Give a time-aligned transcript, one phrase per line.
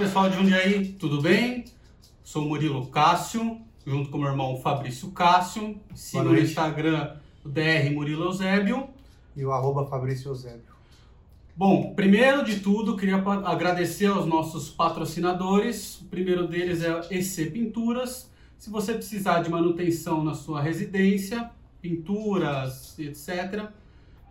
[0.00, 1.66] pessoal de Jundiaí, tudo bem?
[2.24, 5.78] Sou Murilo Cássio, junto com meu irmão Fabrício Cássio.
[5.94, 8.88] Siga no Instagram o DR Murilo Eusébio.
[9.36, 10.72] E o arroba Fabrício Eusébio.
[11.54, 16.00] Bom, primeiro de tudo, queria agradecer aos nossos patrocinadores.
[16.00, 18.32] O primeiro deles é EC Pinturas.
[18.56, 21.50] Se você precisar de manutenção na sua residência,
[21.82, 23.68] pinturas, etc.,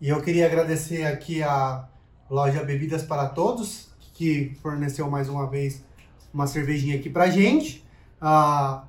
[0.00, 1.86] E eu queria agradecer aqui a
[2.30, 5.84] loja Bebidas para Todos, que forneceu mais uma vez
[6.32, 7.84] uma cervejinha aqui pra gente.
[8.18, 8.84] Ah,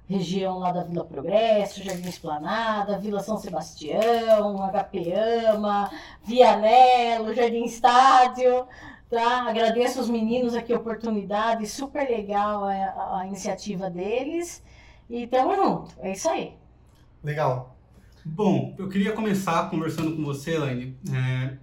[0.09, 5.13] região lá da Vila Progresso, Jardim Esplanada, Vila São Sebastião, HP
[5.51, 5.91] Ama,
[6.23, 8.65] Vianello, Jardim Estádio,
[9.07, 9.43] tá?
[9.47, 14.63] Agradeço aos meninos aqui a oportunidade, super legal a, a iniciativa deles
[15.09, 16.53] e tamo junto, é isso aí.
[17.23, 17.75] Legal.
[18.23, 21.57] Bom, eu queria começar conversando com você, Elaine, é,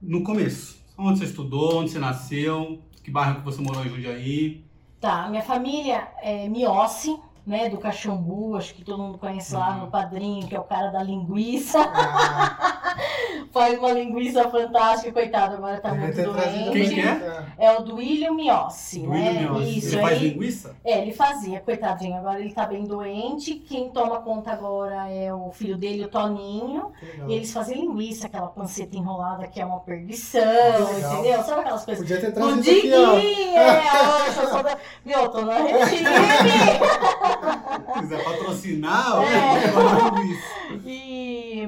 [0.00, 0.78] no começo.
[0.96, 4.64] Onde você estudou, onde você nasceu, que bairro que você morou em Jundiaí?
[5.00, 7.18] Tá, minha família é Miossi,
[7.48, 9.80] né, do Caxambu, acho que todo mundo conhece lá uhum.
[9.86, 11.78] no Padrinho, que é o cara da linguiça.
[11.80, 12.94] Ah.
[13.50, 16.70] Faz uma linguiça fantástica, coitado, agora tá muito doente.
[16.72, 17.44] Quem que é?
[17.56, 19.32] É o do William Miossi, né?
[19.32, 19.78] Miossi.
[19.78, 20.76] Isso, ele faz linguiça?
[20.84, 23.54] É, ele fazia, coitadinho, agora ele tá bem doente.
[23.54, 26.92] Quem toma conta agora é o filho dele, o Toninho.
[27.26, 31.42] E eles fazem linguiça, aquela panceta enrolada que é uma perdição, entendeu?
[31.42, 32.06] Sabe aquelas coisas?
[32.06, 33.16] Podia ter trazido aqui, ó.
[33.58, 34.76] É, eu sou da...
[35.06, 36.04] Meu, tô na regime.
[37.94, 40.78] Se quiser patrocinar, é.
[40.84, 41.62] E,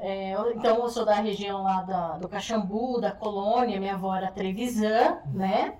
[0.00, 4.30] é, então, eu sou da região lá da, do Caxambu, da colônia, minha avó era
[4.30, 5.74] Trevisan, né?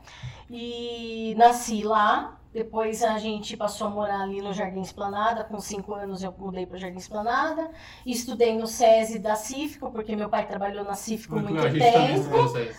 [0.51, 2.37] E nasci lá.
[2.57, 5.45] Depois a gente passou a morar ali no Jardim Esplanada.
[5.45, 7.69] Com cinco anos eu mudei para o Jardim Esplanada.
[8.07, 12.31] Estudei no SESI da Cífico, porque meu pai trabalhou na Cífico muito a tempo.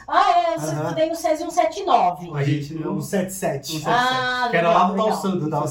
[0.08, 0.82] Ah, é, uhum.
[0.82, 2.32] estudei no SESI 179.
[2.34, 3.84] A gente no 177.
[3.86, 5.68] Ah, que era lá do Dal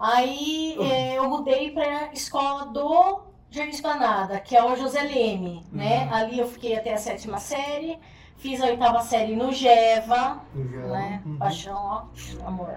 [0.00, 5.62] Aí é, eu mudei para a escola do Jardim Esplanada, que é o José Leme,
[5.70, 6.04] né?
[6.04, 6.14] Uhum.
[6.14, 7.98] Ali eu fiquei até a sétima série.
[8.38, 11.22] Fiz a oitava série no Geva, né?
[11.26, 11.36] Uhum.
[11.36, 12.74] Paixão, ó, amor,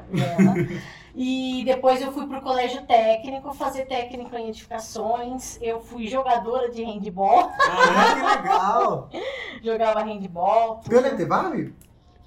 [1.15, 5.57] e depois eu fui pro colégio técnico, fazer técnico em edificações.
[5.61, 7.49] Eu fui jogadora de handball.
[7.59, 9.09] Ah, que legal!
[9.63, 10.81] Jogava handball.
[10.89, 11.73] Viu na Tevab?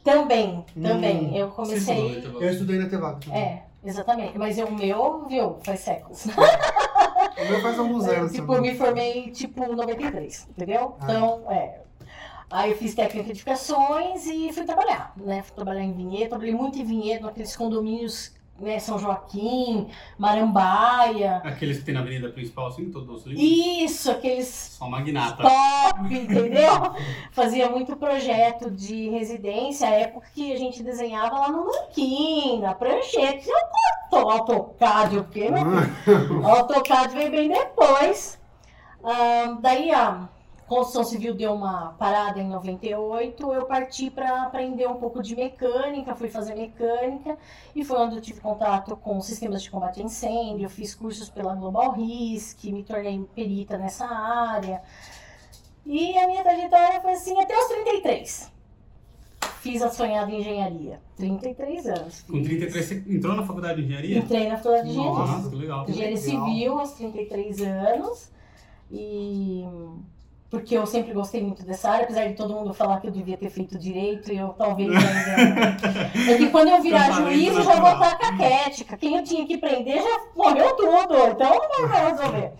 [0.02, 1.26] Também, também.
[1.26, 1.36] Hum.
[1.36, 2.24] Eu comecei...
[2.24, 3.28] Eu estudei na Tevab.
[3.30, 4.36] É, Exatamente.
[4.36, 6.26] Mas o meu, viu, faz séculos.
[6.26, 8.32] o meu faz alguns é, anos.
[8.32, 8.72] É, tipo, também.
[8.72, 10.96] me formei, tipo, em 93, entendeu?
[11.00, 11.04] Ah.
[11.04, 11.80] Então, é.
[12.50, 15.42] Aí eu fiz técnica de edificações e fui trabalhar, né?
[15.42, 21.36] Fui trabalhar em vinhedo, trabalhei muito em vinhedo, naqueles condomínios né, São Joaquim, Marambaia.
[21.44, 23.42] Aqueles que tem na avenida principal, assim, todos lindos?
[23.42, 24.46] Isso, aqueles...
[24.46, 25.42] Só magnata.
[25.42, 26.94] Top, entendeu?
[27.32, 33.48] Fazia muito projeto de residência, época que a gente desenhava lá no Nanquim, na prancheta.
[34.12, 35.64] Eu AutoCAD, o quê, meu
[36.04, 36.46] filho?
[36.46, 38.38] AutoCAD veio bem depois.
[39.02, 40.28] Um, daí, a
[40.66, 46.14] construção civil deu uma parada em 98, eu parti para aprender um pouco de mecânica,
[46.14, 47.38] fui fazer mecânica
[47.74, 51.54] e foi onde eu tive contato com sistemas de combate a incêndio, fiz cursos pela
[51.54, 54.82] Global Risk, me tornei perita nessa área.
[55.84, 58.52] E a minha trajetória foi assim até os 33.
[59.60, 61.00] Fiz a sonhada engenharia.
[61.16, 62.22] 33 anos.
[62.22, 64.18] Com 33 você entrou na faculdade de engenharia?
[64.18, 65.26] Entrei na faculdade de engenharia.
[65.26, 65.88] Nossa, que legal.
[65.88, 68.32] Engenharia civil aos 33 anos.
[68.90, 69.64] E
[70.50, 73.36] porque eu sempre gostei muito dessa área, apesar de todo mundo falar que eu devia
[73.36, 76.30] ter feito direito, eu talvez ainda.
[76.32, 78.96] é que quando eu virar juiz, eu já vou estar caquética.
[78.96, 82.52] Quem eu tinha que prender já morreu tudo, então não vai resolver.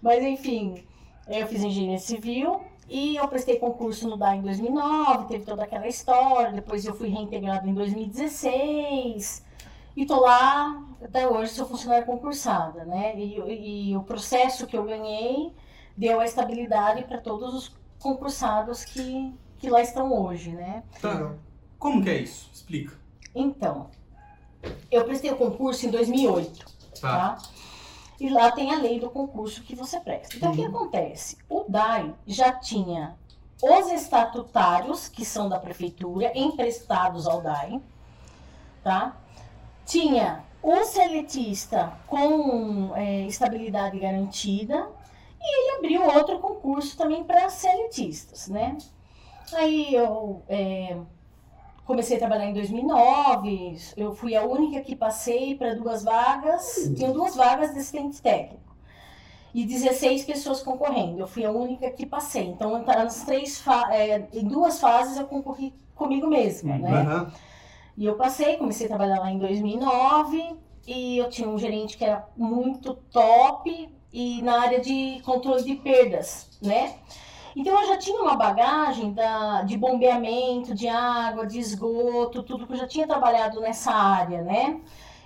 [0.00, 0.84] Mas enfim,
[1.28, 5.88] eu fiz engenharia civil e eu prestei concurso no DA em 2009, teve toda aquela
[5.88, 6.52] história.
[6.52, 9.44] Depois eu fui reintegrado em 2016.
[9.96, 13.14] E tô lá até hoje, sou funcionária concursada, né?
[13.16, 15.52] E, e o processo que eu ganhei
[15.96, 20.82] deu a estabilidade para todos os concursados que, que lá estão hoje, né?
[21.00, 21.32] Tá.
[21.78, 22.50] Como que é isso?
[22.52, 22.94] Explica.
[23.34, 23.90] Então,
[24.90, 26.64] eu prestei o concurso em 2008,
[27.00, 27.08] tá?
[27.36, 27.42] tá?
[28.20, 30.36] e lá tem a lei do concurso que você presta.
[30.36, 30.68] Então, o que Uhum.
[30.68, 31.36] acontece?
[31.48, 33.16] O DAI já tinha
[33.62, 37.80] os estatutários, que são da prefeitura, emprestados ao DAI,
[38.82, 39.16] tá?
[39.86, 44.88] Tinha o seletista com é, estabilidade garantida
[45.44, 48.76] e ele abriu outro concurso também para seletistas, né?
[49.52, 50.96] Aí eu é,
[51.84, 57.12] comecei a trabalhar em 2009, eu fui a única que passei para duas vagas, tinham
[57.12, 58.64] duas vagas de assistente técnico
[59.54, 61.20] e 16 pessoas concorrendo.
[61.20, 62.46] Eu fui a única que passei.
[62.46, 63.62] Então, nas três
[63.92, 67.02] é, em duas fases eu concorri comigo mesma, né?
[67.02, 67.32] Aham.
[67.96, 70.56] E eu passei, comecei a trabalhar lá em 2009
[70.86, 75.74] e eu tinha um gerente que era muito top e na área de controle de
[75.74, 76.94] perdas, né?
[77.56, 82.72] Então eu já tinha uma bagagem da, de bombeamento, de água, de esgoto, tudo que
[82.72, 84.80] eu já tinha trabalhado nessa área, né?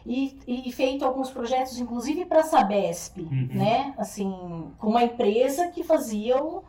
[0.06, 3.48] E, e feito alguns projetos, inclusive para a Sabesp, Uhum.
[3.50, 3.94] né?
[3.98, 4.32] Assim,
[4.78, 6.62] com uma empresa que fazia o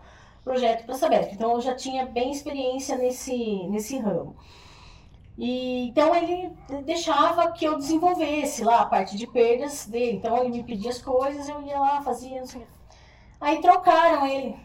[0.44, 1.33] projeto para a Sabesp.
[1.33, 4.36] Então eu já tinha bem experiência nesse, nesse ramo.
[5.39, 6.53] E, então ele
[6.83, 10.18] deixava que eu desenvolvesse lá a parte de perdas dele.
[10.18, 12.68] Então ele me pedia as coisas, eu ia lá, fazia, quê.
[13.39, 14.57] Aí trocaram ele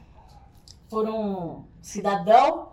[0.91, 2.73] por um cidadão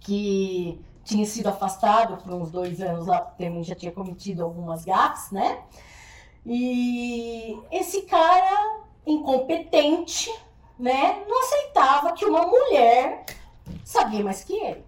[0.00, 5.30] que tinha sido afastado por uns dois anos lá, porque já tinha cometido algumas gafes,
[5.32, 5.64] né?
[6.46, 10.34] E esse cara incompetente,
[10.78, 13.26] né, não aceitava que uma mulher
[13.84, 14.84] sabia mais que ele,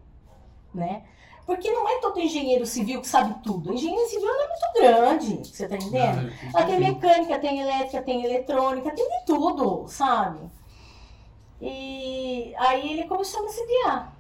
[0.75, 1.03] né?
[1.47, 3.73] Porque não é todo engenheiro civil que sabe tudo.
[3.73, 6.33] Engenheiro civil é muito grande, você tá entendendo?
[6.53, 10.41] Ela tem mecânica, tem elétrica, tem eletrônica, tem de tudo, sabe?
[11.61, 14.13] E aí ele começou a me assediar.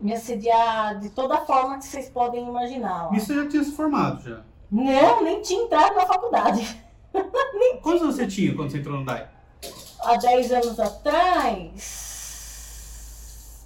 [0.00, 3.08] Me assediar de toda forma que vocês podem imaginar.
[3.10, 3.14] ó.
[3.14, 4.40] Isso já tinha se formado já.
[4.70, 6.80] Não, nem tinha entrado na faculdade.
[7.82, 9.28] Quantos anos você tinha quando você entrou no DAI?
[10.00, 12.06] Há 10 anos atrás.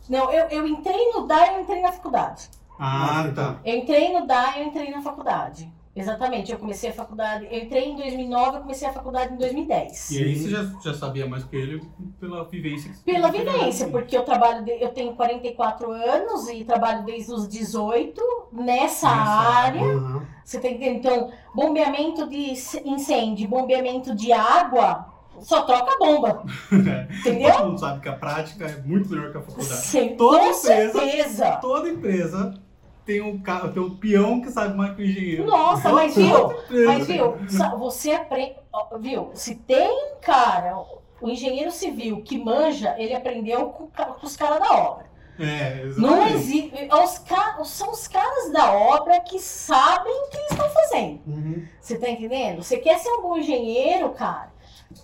[0.08, 2.48] Não, eu, eu entrei no DAI, eu entrei na faculdade.
[2.84, 3.61] Ah, tá.
[3.64, 5.73] Eu entrei no DAI, eu entrei na faculdade.
[5.94, 7.46] Exatamente, eu comecei a faculdade.
[7.50, 10.11] Eu entrei em 2009, eu comecei a faculdade em 2010.
[10.11, 11.82] E aí você já, já sabia mais que ele
[12.19, 12.90] pela vivência.
[12.90, 13.93] que você Pela teve, vivência, né?
[13.93, 19.08] porque eu trabalho, de- eu tenho 44 anos e trabalho desde os 18 nessa, Nessa
[19.08, 19.82] área.
[19.82, 20.26] Aham.
[20.43, 22.52] Você tem que então, bombeamento de
[22.87, 25.06] incêndio, bombeamento de água,
[25.40, 26.43] só troca a bomba.
[27.20, 27.52] Entendeu?
[27.52, 29.75] Todo mundo sabe que a prática é muito melhor que a faculdade.
[29.82, 30.62] Sim, Toda com empresa-
[30.93, 31.50] certeza.
[31.61, 32.55] Toda empresa
[33.04, 35.44] tem um, ca- tem um peão que sabe mais que o engenheiro.
[35.46, 36.54] Nossa, mas viu?
[36.87, 37.37] Mas viu,
[37.78, 38.56] você aprende,
[39.00, 39.31] viu?
[39.34, 40.76] Se tem cara,
[41.20, 45.12] o engenheiro civil que manja, ele aprendeu com, com os caras da obra.
[45.38, 46.32] É, Não exatamente.
[46.34, 46.88] existe.
[46.93, 51.20] Os ca- são os caras da obra que sabem o que eles estão fazendo.
[51.26, 51.66] Uhum.
[51.81, 52.62] Você tá entendendo?
[52.62, 54.52] Você quer ser um bom engenheiro, cara?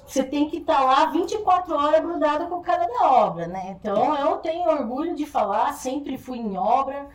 [0.06, 3.74] Você tem que estar lá 24 horas grudado com o cara da obra, né?
[3.80, 7.06] Então eu tenho orgulho de falar, sempre fui em obra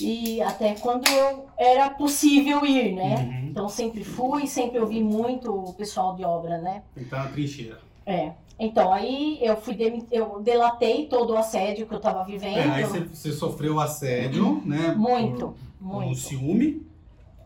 [0.00, 3.14] e até quando eu era possível ir, né?
[3.16, 3.48] Uhum.
[3.48, 6.82] Então sempre fui, sempre ouvi muito o pessoal de obra, né?
[6.94, 7.80] Que estar na trincheira.
[8.04, 8.32] É.
[8.58, 12.56] Então aí eu fui demi- eu delatei todo o assédio que eu tava vivendo.
[12.58, 14.94] É, aí você, você sofreu assédio, né?
[14.96, 16.18] Muito, por- Com muito.
[16.20, 16.86] ciúme,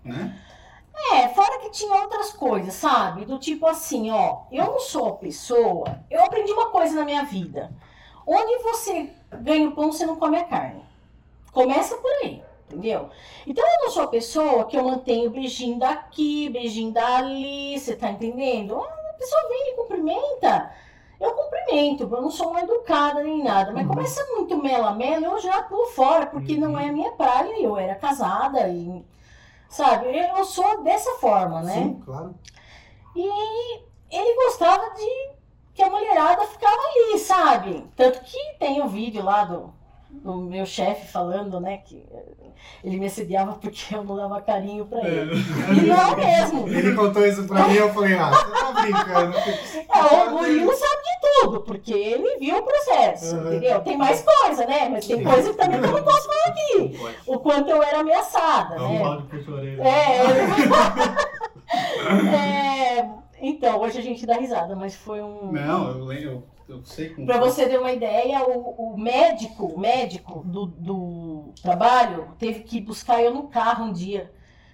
[0.04, 0.36] né?
[1.14, 3.24] É, fora que tinha outras coisas, sabe?
[3.24, 6.00] Do tipo assim, ó, eu não sou a pessoa.
[6.10, 7.72] Eu aprendi uma coisa na minha vida.
[8.26, 10.82] Onde você ganha o pão, você não come a carne.
[11.52, 13.08] Começa por aí, entendeu?
[13.46, 18.10] Então eu não sou a pessoa que eu mantenho beijinho daqui, beijinho dali, você tá
[18.10, 18.76] entendendo?
[18.80, 20.72] A pessoa vem e me cumprimenta.
[21.20, 23.72] Eu cumprimento, eu não sou uma educada nem nada.
[23.72, 23.94] Mas Uhum.
[23.94, 27.60] começa muito mela mela, eu já pulo fora, porque não é a minha praia.
[27.60, 29.04] Eu era casada e
[29.68, 31.74] Sabe, eu sou dessa forma, né?
[31.74, 32.34] Sim, claro.
[33.14, 33.78] E
[34.10, 35.30] ele gostava de
[35.74, 37.88] que a mulherada ficava ali, sabe?
[37.94, 39.72] Tanto que tem um vídeo lá do,
[40.12, 42.04] do meu chefe falando, né, que
[42.84, 45.34] ele me assediava porque eu não dava carinho pra ele.
[45.36, 46.68] E não mesmo.
[46.68, 49.36] Ele contou isso pra mim, eu falei, ah, você tá brincando.
[49.38, 53.46] É, o Murilo sabe de tudo, porque ele viu o processo, Uhum.
[53.46, 53.80] entendeu?
[53.80, 54.88] Tem mais coisa, né?
[54.90, 56.98] Mas tem coisa que também que eu não posso falar aqui.
[56.98, 57.16] Pode.
[57.26, 59.22] O quanto eu era ameaçada, um né?
[59.44, 59.82] por orelha.
[59.82, 60.20] É,
[63.00, 63.08] é,
[63.40, 65.52] então, hoje a gente dá risada, mas foi um.
[65.52, 67.26] Não, eu lembro, eu, sei como.
[67.26, 72.80] Pra você ter uma ideia, o, o médico, o médico do, do trabalho teve que
[72.80, 74.32] buscar eu no carro um dia.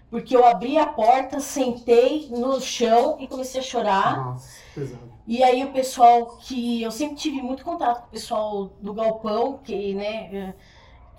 [0.08, 4.24] Porque eu abri a porta, sentei no chão e comecei a chorar.
[4.24, 5.16] Nossa, pesado.
[5.26, 9.58] E aí o pessoal que eu sempre tive muito contato com o pessoal do galpão,
[9.58, 10.54] que, né, eh,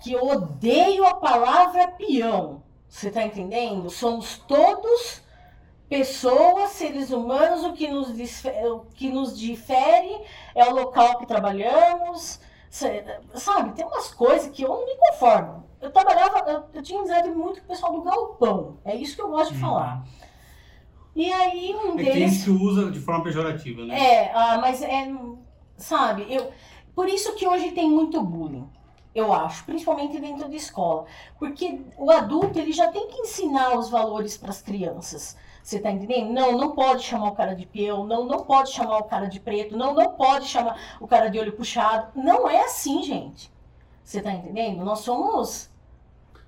[0.00, 2.62] que eu odeio a palavra peão.
[2.88, 3.90] Você tá entendendo?
[3.90, 5.20] Somos todos
[5.88, 10.20] pessoas, seres humanos, o que nos, o que nos difere
[10.54, 12.40] é o local que trabalhamos.
[12.70, 15.64] Sabe, tem umas coisas que eu não me conformo.
[15.80, 18.78] Eu trabalhava, eu, eu tinha amizade muito com o pessoal do galpão.
[18.84, 20.04] É isso que eu gosto de falar.
[21.14, 22.32] E aí um É que tem deles.
[22.32, 23.98] gente que usa de forma pejorativa, né?
[23.98, 25.08] É, ah, mas é.
[25.76, 26.50] Sabe, eu.
[26.94, 28.68] Por isso que hoje tem muito bullying,
[29.14, 31.06] eu acho, principalmente dentro de escola.
[31.38, 35.36] Porque o adulto ele já tem que ensinar os valores para as crianças.
[35.62, 36.32] Você tá entendendo?
[36.32, 39.38] Não, não pode chamar o cara de peão, não, não pode chamar o cara de
[39.38, 42.08] preto, não, não pode chamar o cara de olho puxado.
[42.14, 43.52] Não é assim, gente.
[44.02, 44.82] Você tá entendendo?
[44.84, 45.68] Nós somos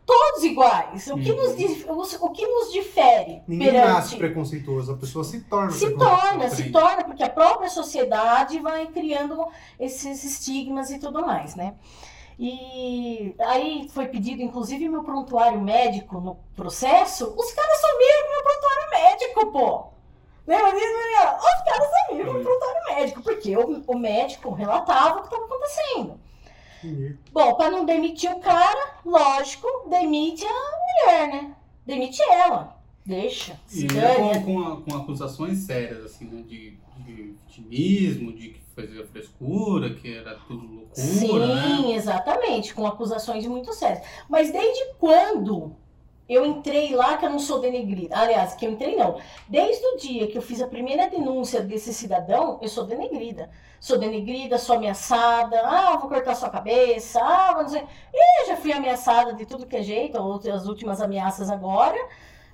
[0.07, 1.07] todos iguais.
[1.09, 1.95] O que, Uhum.
[1.95, 3.93] nos, o, que nos difere Ninguém perante...
[3.93, 8.87] nasce preconceituoso, a pessoa se torna Se torna, se torna, porque a própria sociedade vai
[8.87, 9.47] criando
[9.79, 11.75] esses estigmas e tudo mais, né?
[12.43, 18.43] E aí foi pedido, inclusive, meu prontuário médico no processo, os caras sumiram com meu
[18.43, 19.85] prontuário médico, pô!
[20.47, 20.87] Lembra disso?
[20.87, 25.45] Os caras sumiram com meu prontuário médico, porque o, o médico relatava o que estava
[25.45, 26.21] acontecendo.
[26.83, 27.19] Entendi.
[27.31, 30.49] Bom, para não demitir o cara, lógico, demite a
[31.13, 31.55] mulher, né?
[31.85, 32.81] Demite ela.
[33.05, 33.61] Deixa.
[33.71, 36.41] E com, com, a- com acusações sérias, assim, né?
[36.41, 37.13] De, de
[37.47, 41.63] vitimismo, de que fazia frescura, que era tudo loucura, né?
[41.67, 44.03] Sim, exatamente, com acusações muito sérias.
[44.29, 45.77] Mas desde quando
[46.29, 48.17] eu entrei lá que eu não sou denegrida?
[48.17, 49.21] Aliás, que eu entrei não.
[49.49, 53.51] Desde o dia que eu fiz a primeira denúncia desse cidadão, eu sou denegrida.
[53.81, 55.61] Sou denegrida, sou ameaçada.
[55.65, 57.19] Ah, vou cortar sua cabeça.
[57.21, 57.83] Ah, vou não sei.
[58.15, 60.19] E já fui ameaçada de tudo que é jeito.
[60.53, 61.99] As últimas ameaças agora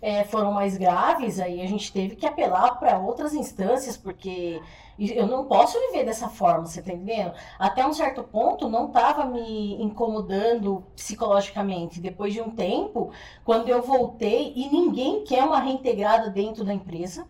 [0.07, 1.41] é, foram mais graves.
[1.41, 4.63] Aí a gente teve que apelar para outras instâncias, porque
[4.97, 7.35] eu não posso viver dessa forma, você tá entendendo?
[7.59, 12.01] até um certo ponto não estava me incomodando psicologicamente.
[12.01, 13.11] Depois de um tempo,
[13.45, 17.27] quando eu voltei e ninguém quer uma reintegrada dentro da empresa,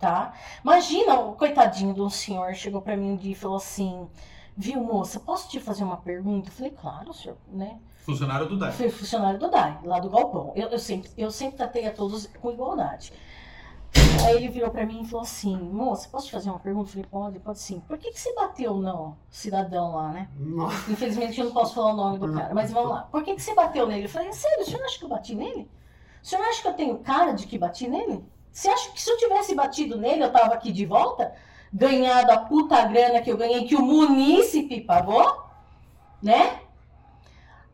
[0.00, 0.34] tá?
[0.64, 4.08] Imagina, o coitadinho do senhor chegou para mim um dia e falou assim:
[4.56, 7.78] "Viu, moça, posso te fazer uma pergunta?" Eu falei: "Claro, senhor", né?
[8.08, 8.72] Funcionário do DAI.
[8.72, 10.50] Fui funcionário do DAI, lá do galpão.
[10.56, 13.12] Eu, eu sempre eu sempre tratei a todos com igualdade.
[14.24, 16.88] Aí ele virou pra mim e falou assim: Moça, posso te fazer uma pergunta?
[16.88, 17.80] Eu falei: Pode, pode sim.
[17.86, 20.28] Por que, que você bateu no cidadão lá, né?
[20.38, 23.02] Nossa, Infelizmente eu não posso falar o nome do cara, mas vamos lá.
[23.02, 24.06] Por que, que você bateu nele?
[24.06, 25.70] Eu falei: Sério, o senhor não acha que eu bati nele?
[26.22, 28.24] O senhor não acha que eu tenho cara de que bati nele?
[28.50, 31.34] Você acha que se eu tivesse batido nele, eu tava aqui de volta?
[31.70, 35.44] Ganhado a puta grana que eu ganhei, que o munícipe pagou?
[36.22, 36.62] Né?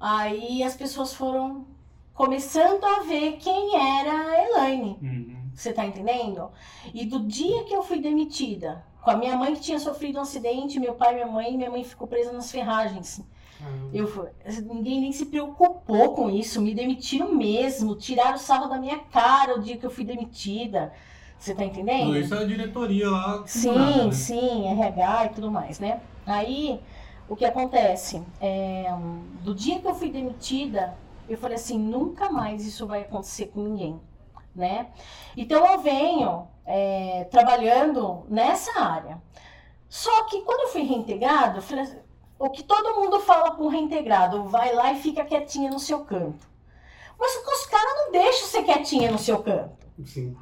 [0.07, 1.65] Aí as pessoas foram
[2.13, 4.99] começando a ver quem era a Elaine.
[5.01, 5.37] Uhum.
[5.55, 6.51] Você tá entendendo?
[6.93, 10.21] E do dia que eu fui demitida, com a minha mãe que tinha sofrido um
[10.21, 13.23] acidente, meu pai e minha mãe, minha mãe ficou presa nas ferragens.
[13.95, 14.29] Eu,
[14.65, 19.57] ninguém nem se preocupou com isso, me demitiram mesmo, tiraram o sarro da minha cara
[19.59, 20.93] o dia que eu fui demitida.
[21.39, 22.15] Você tá entendendo?
[22.15, 23.43] Isso é a diretoria lá.
[23.47, 24.13] Sim, nada, né?
[24.13, 26.01] sim, RH e tudo mais, né?
[26.27, 26.79] Aí,
[27.29, 28.23] o que acontece?
[28.41, 28.87] É,
[29.43, 30.97] do dia que eu fui demitida,
[31.29, 34.01] eu falei assim, nunca mais isso vai acontecer com ninguém,
[34.55, 34.89] né?
[35.37, 39.21] Então, eu venho é, trabalhando nessa área.
[39.89, 41.87] Só que quando eu fui reintegrado, eu falei
[42.39, 46.05] o que todo mundo fala para um reintegrado, vai lá e fica quietinha no seu
[46.05, 46.47] canto.
[47.19, 49.87] Mas os caras não deixam você quietinha no seu canto.
[50.05, 50.37] Sim.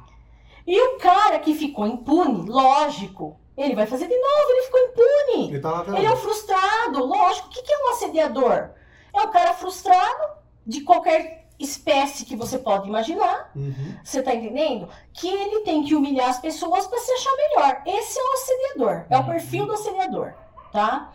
[0.65, 5.49] E o cara que ficou impune, lógico, ele vai fazer de novo, ele ficou impune.
[5.49, 7.47] Ele tá Ele é um frustrado, lógico.
[7.47, 8.69] O que que é um assediador?
[9.13, 10.33] É um cara frustrado
[10.65, 13.51] de qualquer espécie que você pode imaginar.
[13.55, 13.95] Uhum.
[14.03, 14.89] Você tá entendendo?
[15.13, 17.81] Que ele tem que humilhar as pessoas para se achar melhor.
[17.85, 19.05] Esse é o assediador.
[19.09, 19.25] É o Uhum.
[19.27, 20.33] perfil do assediador,
[20.71, 21.11] tá?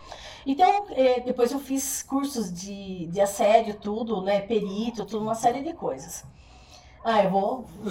[0.47, 4.41] Então, eh, depois eu fiz cursos de, de assédio, tudo, né?
[4.41, 6.25] Perito, tudo, uma série de coisas.
[7.05, 7.65] Ah, eu vou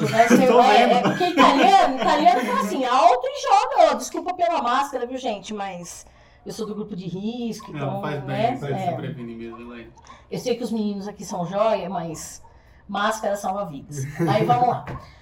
[0.47, 3.91] Tô é, é porque italiano, italiano fala assim, alto e joga.
[3.91, 5.53] ó, desculpa pela máscara, viu, gente?
[5.53, 6.05] Mas
[6.45, 7.95] eu sou do grupo de risco, então.
[7.95, 9.13] Não, faz bem, né, faz é.
[9.13, 9.91] se mesmo, Elaine.
[10.29, 12.41] Eu sei que os meninos aqui são joia, mas
[12.87, 14.05] máscara salva vidas.
[14.27, 14.85] Aí vamos lá.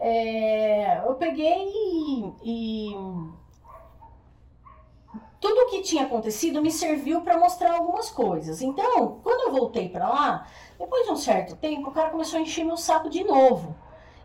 [0.00, 2.96] É, eu peguei e, e
[5.40, 8.60] tudo o que tinha acontecido me serviu para mostrar algumas coisas.
[8.60, 10.46] Então, quando eu voltei para lá,
[10.78, 13.74] depois de um certo tempo, o cara começou a encher meu saco de novo.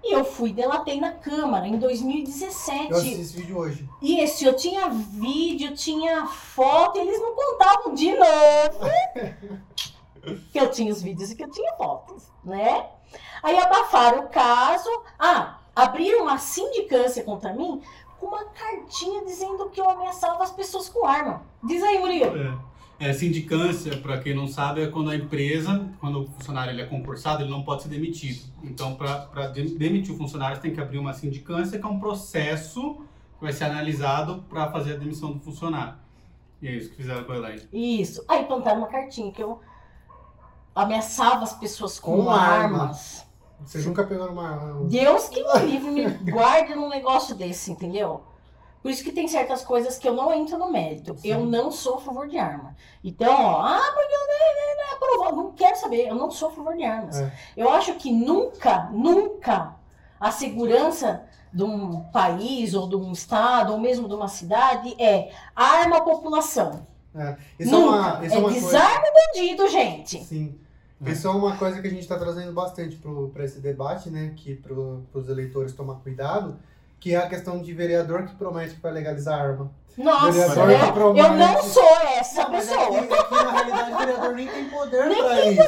[0.03, 2.91] E eu fui, delatei na Câmara em 2017.
[2.91, 3.89] Eu assisti esse vídeo hoje.
[4.01, 8.91] Isso, eu tinha vídeo, tinha foto, e eles não contavam de novo
[10.51, 12.89] que eu tinha os vídeos e que eu tinha fotos, né?
[13.41, 14.89] Aí abafaram o caso.
[15.17, 17.81] Ah, abriram uma sindicância contra mim
[18.23, 21.43] com uma cartinha dizendo que eu ameaçava as pessoas com arma.
[21.61, 22.37] Diz aí, Murilo.
[22.37, 22.73] É.
[22.99, 26.85] É, sindicância, para quem não sabe, é quando a empresa, quando o funcionário ele é
[26.85, 28.45] concursado, ele não pode ser demitido.
[28.63, 33.01] Então, para demitir o funcionário, tem que abrir uma sindicância, que é um processo
[33.37, 35.95] que vai ser analisado para fazer a demissão do funcionário.
[36.61, 37.67] E é isso que fizeram com a Elaine.
[37.73, 38.23] Isso.
[38.27, 39.59] Aí plantaram uma cartinha que eu
[40.73, 42.83] ameaçava as pessoas com, Com arma.
[42.83, 43.25] armas.
[43.65, 44.85] Vocês nunca pegaram uma?
[44.87, 48.21] Deus que me livre, me guarde num negócio desse, entendeu?
[48.81, 51.17] Por isso que tem certas coisas que eu não entro no mérito.
[51.17, 51.29] Sim.
[51.29, 52.75] Eu não sou a favor de arma.
[53.01, 56.83] Então, ó, ah, porque não é, não quero saber, eu não sou a favor de
[56.83, 57.19] armas.
[57.19, 57.31] É.
[57.55, 59.75] Eu acho que nunca, nunca
[60.19, 65.31] a segurança de um país ou de um estado ou mesmo de uma cidade é
[65.55, 66.85] arma a população.
[67.15, 67.37] É.
[67.59, 67.85] Isso nunca.
[67.85, 68.59] é uma, isso é é coisa.
[68.59, 70.23] desarme o bandido, gente.
[70.23, 70.59] Sim.
[71.05, 71.11] É.
[71.11, 72.99] Isso é uma coisa que a gente está trazendo bastante
[73.33, 74.33] para esse debate, né?
[74.35, 76.57] Que para os eleitores tomar cuidado,
[76.99, 79.71] que é a questão de vereador que promete que vai legalizar arma.
[79.95, 80.91] Nossa, né?
[80.91, 82.97] promete- eu não sou essa Não, mas pessoa.
[82.99, 85.61] Aqui, aqui, na realidade, o vereador nem tem poder Nem para tem isso.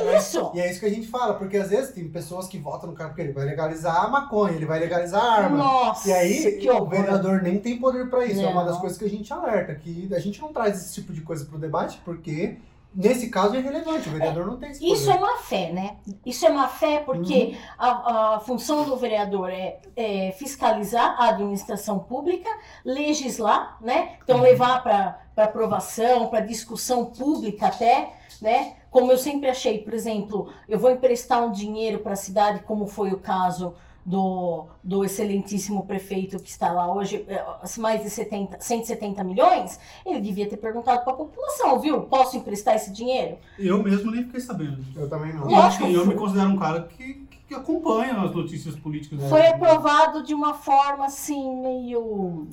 [0.00, 0.50] É isso.
[0.54, 2.94] E é isso que a gente fala, porque às vezes tem pessoas que votam no
[2.94, 5.56] cara porque ele vai legalizar a maconha, ele vai legalizar a arma.
[5.56, 8.40] Nossa, E aí, que o vereador nem tem poder para isso.
[8.42, 8.70] É uma Não.
[8.70, 11.46] das coisas que a gente alerta, que a gente não traz esse tipo de coisa
[11.46, 12.58] pro debate, porque
[12.94, 14.92] nesse caso é relevante, o vereador não tem esse poder.
[14.92, 15.96] Isso é má fé, né?
[16.24, 21.98] Isso é má fé porque a, a função do vereador é, é fiscalizar a administração
[21.98, 22.50] pública,
[22.84, 24.16] legislar, né?
[24.22, 28.74] Então levar para aprovação, para discussão pública até, né?
[28.90, 32.86] Como eu sempre achei, por exemplo, eu vou emprestar um dinheiro para a cidade, como
[32.86, 37.44] foi o caso do, do excelentíssimo prefeito que está lá hoje, eh,
[37.78, 42.02] mais de 70, 170 milhões, ele devia ter perguntado para a população, viu?
[42.02, 43.38] Posso emprestar esse dinheiro?
[43.58, 44.84] Eu mesmo nem fiquei sabendo.
[44.96, 45.46] Eu também não.
[45.46, 45.86] Lógico.
[45.86, 49.22] E eu me considero um cara que, que acompanha as notícias políticas.
[49.28, 52.48] Foi aprovado de uma forma assim, meio.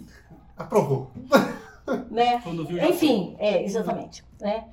[0.58, 1.12] Aprovou.
[2.12, 2.42] né?
[2.44, 4.24] Quando viu, já Enfim, é, exatamente.
[4.40, 4.66] Né?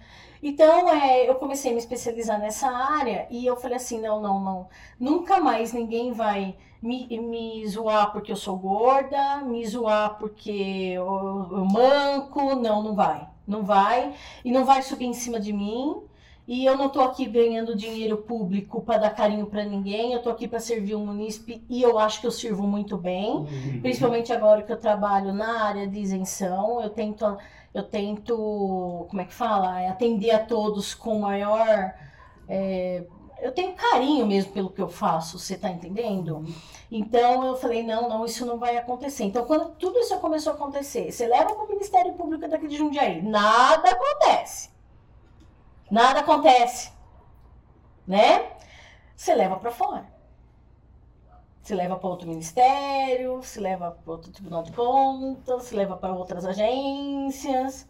[0.47, 4.39] Então, é, eu comecei a me especializar nessa área e eu falei assim: não, não,
[4.39, 4.69] não.
[5.01, 11.49] Nunca mais ninguém vai me, me zoar porque eu sou gorda, me zoar porque eu,
[11.51, 12.55] eu manco.
[12.57, 13.27] Não, não vai.
[13.47, 14.13] Não vai.
[14.45, 16.03] E não vai subir em cima de mim.
[16.47, 20.13] E eu não tô aqui ganhando dinheiro público para dar carinho para ninguém.
[20.13, 23.31] Eu tô aqui para servir o munícipe e eu acho que eu sirvo muito bem.
[23.31, 23.81] Uhum.
[23.81, 27.39] Principalmente agora que eu trabalho na área de isenção, eu tento,
[27.75, 29.81] eu tento, como é que fala?
[29.83, 31.93] É Atender a todos com maior.
[32.49, 33.05] é,
[33.43, 36.45] eu tenho carinho mesmo pelo que eu faço, você tá entendendo?
[36.91, 39.25] Então eu falei, não, não, isso não vai acontecer.
[39.25, 42.77] Então, quando tudo isso começou a acontecer, você leva para o Ministério Público daqui de
[42.77, 44.71] Jundiaí, nada acontece.
[45.91, 46.93] Nada acontece.
[48.07, 48.51] Né?
[49.15, 50.14] Você leva para fora.
[51.65, 56.13] Se leva para outro ministério, se leva para outro tribunal de contas, se leva para
[56.13, 57.89] outras agências,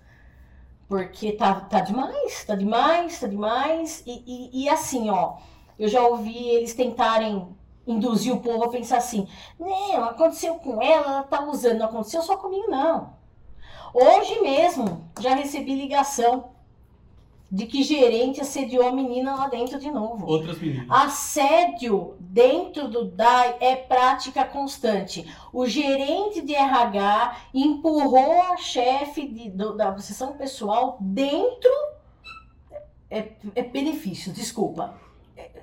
[0.88, 4.02] porque tá, tá demais, tá demais, tá demais.
[4.06, 5.38] E, e, e assim, ó,
[5.76, 7.48] eu já ouvi eles tentarem
[7.86, 9.26] induzir o povo a pensar assim:
[9.58, 13.14] não, aconteceu com ela, ela tá usando, não aconteceu só comigo, não.
[13.92, 16.53] Hoje mesmo já recebi ligação
[17.54, 20.26] de que gerente assediou a menina lá dentro de novo.
[20.26, 20.86] Outras meninas.
[20.90, 25.24] Assédio dentro do DAI é prática constante.
[25.52, 31.70] O gerente de RH empurrou a chefe de- do- da sessão pessoal dentro.
[33.08, 34.94] É, é benefícios, desculpa.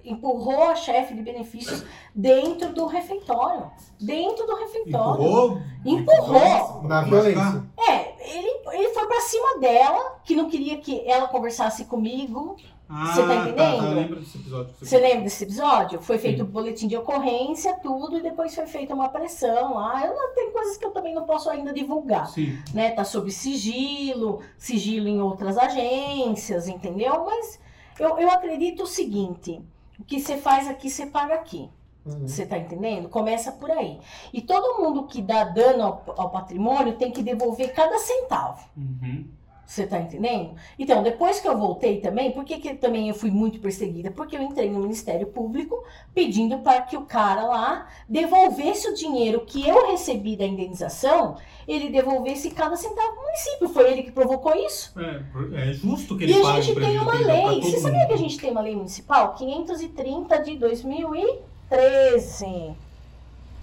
[0.04, 3.70] Empurrou a chefe de benefícios dentro do refeitório.
[4.00, 5.22] Dentro do refeitório.
[5.24, 5.62] Empurrou?
[5.86, 6.84] Empurrou.
[6.84, 7.64] Na violência.
[7.78, 12.56] É, ele, ele foi pra cima dela, que não queria que ela conversasse comigo.
[12.94, 13.86] Ah, Você tá Tá, entendendo?
[13.86, 14.74] eu lembro desse episódio.
[14.82, 16.02] Você lembra desse episódio?
[16.02, 16.44] Foi feito Sim.
[16.44, 20.06] um boletim de ocorrência, tudo, e depois foi feita uma pressão lá.
[20.06, 22.58] Eu tem coisas que eu também não posso ainda divulgar, Sim.
[22.74, 22.92] né?
[22.92, 27.24] Tá sob sigilo, sigilo em outras agências, entendeu?
[27.26, 27.60] Mas
[28.00, 29.62] eu, eu acredito o seguinte:
[30.00, 31.70] o que você faz aqui, você paga aqui.
[32.06, 32.28] Uhum.
[32.28, 33.10] Você tá entendendo?
[33.10, 34.00] Começa por aí.
[34.34, 38.68] E todo mundo que dá dano ao, ao patrimônio tem que devolver cada centavo.
[38.76, 39.26] Uhum.
[39.72, 40.54] Você tá entendendo?
[40.78, 44.12] Então, depois que eu voltei também, por que, que também eu fui muito perseguida?
[44.12, 45.82] Porque eu entrei no Ministério Público
[46.14, 51.90] pedindo para que o cara lá devolvesse o dinheiro que eu recebi da indenização, ele
[51.90, 53.70] devolvesse cada centavo do município.
[53.70, 54.94] Foi ele que provocou isso.
[55.00, 55.22] É,
[55.70, 57.62] é justo que E ele a pague gente tem uma lei.
[57.62, 59.36] Você sabia que a gente tem uma lei municipal?
[59.36, 62.76] 530 de 2013.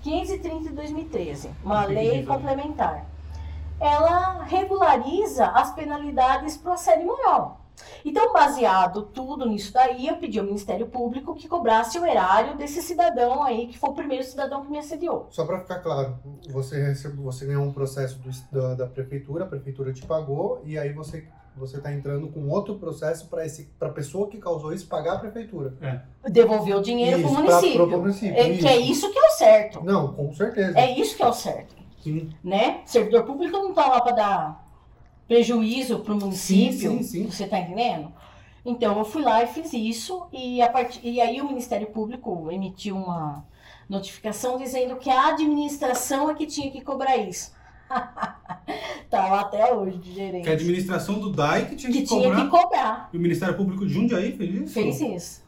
[0.03, 1.51] 530 de 2013.
[1.63, 2.27] Uma lei Fábio.
[2.29, 3.08] complementar.
[3.81, 7.61] Ela regulariza as penalidades para assédio moral.
[8.05, 12.83] Então, baseado tudo nisso daí, eu pedi ao Ministério Público que cobrasse o erário desse
[12.83, 15.29] cidadão aí, que foi o primeiro cidadão que me assediou.
[15.31, 16.19] Só para ficar claro,
[16.51, 20.77] você recebeu, você ganhou um processo do- da, da prefeitura, a prefeitura te pagou e
[20.79, 25.15] aí você Você está entrando com outro processo para a pessoa que causou isso pagar
[25.15, 25.75] a prefeitura.
[26.31, 27.89] Devolver o dinheiro pro pra- município.
[27.89, 29.83] pro município, É, que é isso que é o certo.
[29.85, 30.79] Não, com certeza.
[30.79, 31.75] É isso que é o certo.
[32.13, 32.31] Sim.
[32.43, 32.81] né?
[32.85, 34.69] Servidor público não tá lá para dar
[35.27, 36.91] prejuízo pro município.
[36.91, 37.31] Sim, sim, sim.
[37.31, 38.13] Você tá entendendo?
[38.65, 41.01] Então eu fui lá e fiz isso e a part...
[41.03, 43.47] e aí o Ministério Público emitiu uma
[43.89, 47.53] notificação dizendo que a administração é que tinha que cobrar isso.
[49.09, 50.45] tá lá até hoje de gerente.
[50.45, 52.45] Que a administração do DAI que tinha que, que tinha cobrar.
[52.45, 53.11] que cobrar.
[53.13, 54.75] E o Ministério Público de Jundiaí fez isso?
[54.75, 55.48] Fez isso.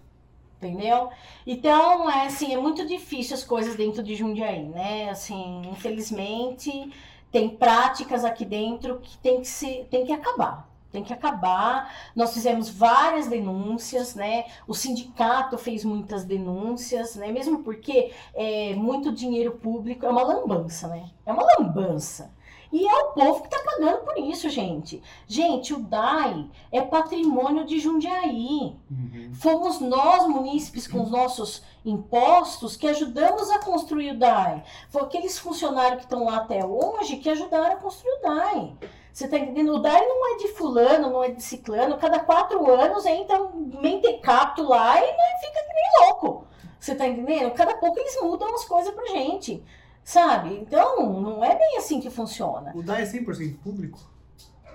[0.61, 1.09] Entendeu?
[1.47, 5.09] Então, é assim, é muito difícil as coisas dentro de Jundiaí, né?
[5.09, 6.93] Assim, infelizmente,
[7.33, 10.69] tem práticas aqui dentro que tem que se, tem que acabar.
[10.93, 11.91] Tem que acabar.
[12.15, 14.45] Nós fizemos várias denúncias, né?
[14.67, 17.33] O sindicato fez muitas denúncias, né?
[17.33, 21.09] Mesmo porque é muito dinheiro público, é uma lambança, né?
[21.25, 22.31] É uma lambança.
[22.73, 25.03] E é o povo que tá pagando por isso, gente.
[25.27, 28.77] Gente, o DAI é patrimônio de Jundiaí.
[28.89, 29.31] Uhum.
[29.35, 34.63] Fomos nós, munícipes, com os nossos impostos, que ajudamos a construir o DAI.
[34.89, 38.77] Foi aqueles funcionários que estão lá até hoje que ajudaram a construir o DAI.
[39.13, 39.75] Você tá entendendo?
[39.75, 41.99] O DAI não é de fulano, não é de ciclano.
[41.99, 46.47] Cada quatro anos entra um mentecato lá e né, fica que nem louco.
[46.79, 47.51] Você tá entendendo?
[47.53, 49.63] Cada pouco eles mudam as coisas pra gente.
[50.11, 50.59] Sabe?
[50.61, 52.73] Então, não é bem assim que funciona.
[52.75, 54.01] O DAI é 100% público?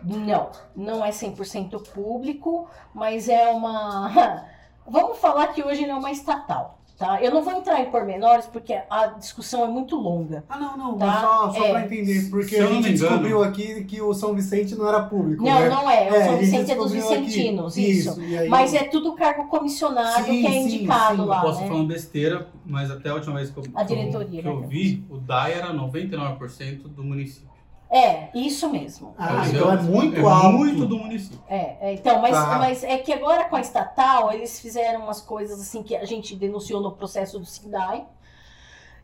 [0.02, 4.46] Não, não é 100% público, mas é uma.
[4.88, 7.22] Vamos falar que hoje ele é uma estatal, tá?
[7.22, 10.44] Eu não vou entrar em pormenores porque a discussão é muito longa.
[10.50, 11.72] Ah, não, não, Tá, só, só é.
[11.72, 15.44] para entender, porque eu a gente descobriu aqui que o São Vicente não era público,
[15.44, 15.70] Não, né?
[15.70, 16.12] não é.
[16.12, 17.26] O É, São Vicente é dos descobriu aqui.
[17.28, 18.20] Vicentinos, isso.
[18.20, 21.28] aí- Mas é tudo cargo comissionado Sim, que é sim, indicado sim.
[21.30, 21.68] lá, Posso né?
[21.68, 24.68] falar uma besteira, mas até a última vez que eu, A diretoria, que eu né?
[24.68, 27.55] vi, o DAI era 99% do município.
[27.98, 29.16] É, isso mesmo.
[29.18, 29.56] Ah, Isso.
[29.56, 30.50] então é muito é alto.
[30.58, 31.42] muito do município.
[31.48, 32.58] É, é, então, mas, Tá.
[32.58, 36.36] mas é que agora com a estatal, eles fizeram umas coisas assim que a gente
[36.36, 38.06] denunciou no processo do SINDAI.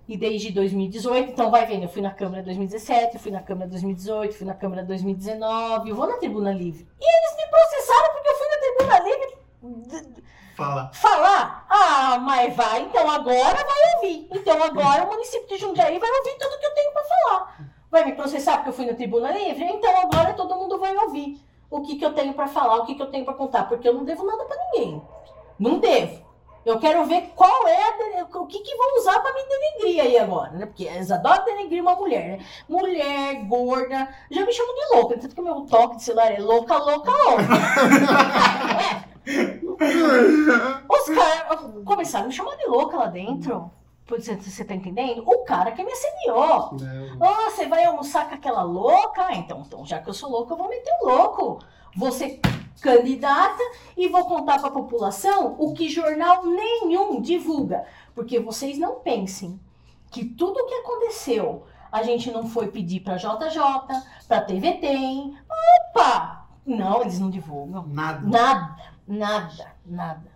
[0.09, 4.33] E desde 2018, então vai vendo, eu fui na Câmara 2017, fui na Câmara 2018,
[4.35, 6.85] fui na Câmara 2019, eu vou na Tribuna Livre.
[6.99, 9.37] E eles me processaram porque eu fui na Tribuna Livre
[9.87, 10.21] d-
[10.57, 10.91] Fala.
[10.93, 11.65] falar.
[11.69, 14.27] Ah, mas vai, então agora vai ouvir.
[14.33, 17.80] Então agora o município de Jundiaí vai ouvir tudo que eu tenho para falar.
[17.91, 19.65] Vai me processar porque eu fui na Tribuna Livre?
[19.65, 21.37] Então agora todo mundo vai ouvir
[21.69, 23.87] o que, que eu tenho para falar, o que, que eu tenho para contar, porque
[23.87, 25.01] eu não devo nada para ninguém.
[25.59, 26.31] Não devo.
[26.65, 30.51] Eu quero ver qual é o que, que vão usar para me denegrir aí agora,
[30.51, 30.65] né?
[30.67, 32.45] Porque eles adoram denegrir uma mulher, né?
[32.69, 36.39] Mulher, gorda, já me chamam de louca, tanto que o meu toque de celular é
[36.39, 37.43] louca, louca, louca.
[40.89, 43.71] Os caras começaram a me chamar de louca lá dentro.
[44.19, 45.23] Você, você tá entendendo?
[45.25, 46.77] O cara que me assediou.
[47.21, 49.25] Ah, você vai almoçar com aquela louca?
[49.25, 51.59] Ah, Então, então, já que eu sou louca, eu vou meter o louco.
[51.95, 52.39] Vou ser
[52.81, 53.61] candidata
[53.97, 57.85] e vou contar para a população o que jornal nenhum divulga.
[58.15, 59.59] Porque vocês não pensem
[60.09, 63.59] que tudo o que aconteceu, a gente não foi pedir para JJ,
[64.27, 65.37] para TV Tem.
[65.89, 66.45] Opa!
[66.65, 67.85] Não, eles não divulgam.
[67.87, 68.21] Nada.
[68.27, 68.75] Nada,
[69.07, 70.31] nada, nada.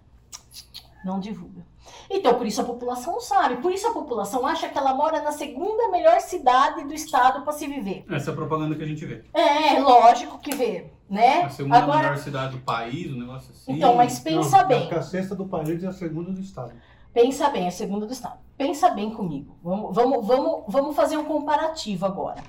[1.04, 1.66] Não divulga.
[2.10, 3.58] Então, por isso a população não sabe.
[3.58, 7.54] Por isso a população acha que ela mora na segunda melhor cidade do estado para
[7.54, 8.06] se viver.
[8.10, 9.24] Essa é a propaganda que a gente vê.
[9.34, 11.44] É, lógico que vê, né?
[11.44, 13.74] A segunda Agora, melhor cidade do país, um negócio assim.
[13.74, 14.80] então, mas pensa Não, bem.
[14.80, 16.74] acho que a sexta do país é a segunda do estado.
[17.14, 18.40] Pensa bem, é a segunda do estado.
[18.58, 19.58] Pensa bem comigo.
[19.64, 22.44] Vamos, vamos, vamos, vamos fazer um comparativo agora.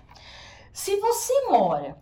[0.73, 1.97] Se você mora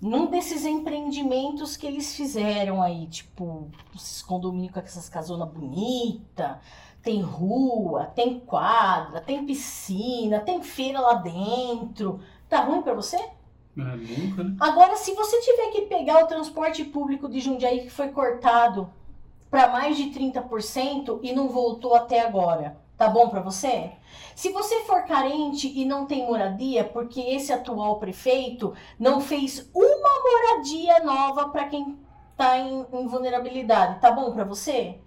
[0.00, 6.56] num desses empreendimentos que eles fizeram aí, tipo, esses condomínios com essas casonas bonitas,
[7.02, 12.20] tem rua, tem quadra, tem piscina, tem feira lá dentro.
[12.48, 13.16] Tá ruim pra você?
[13.16, 14.56] É, nunca, né?
[14.60, 18.92] Agora, se você tiver que pegar o transporte público de Jundiaí que foi cortado
[19.50, 23.92] para mais de 30% e não voltou até agora, tá bom para você?
[24.34, 30.54] Se você for carente e não tem moradia, porque esse atual prefeito não fez uma
[30.54, 31.98] moradia nova para quem
[32.36, 34.98] tá em, em vulnerabilidade, tá bom para você?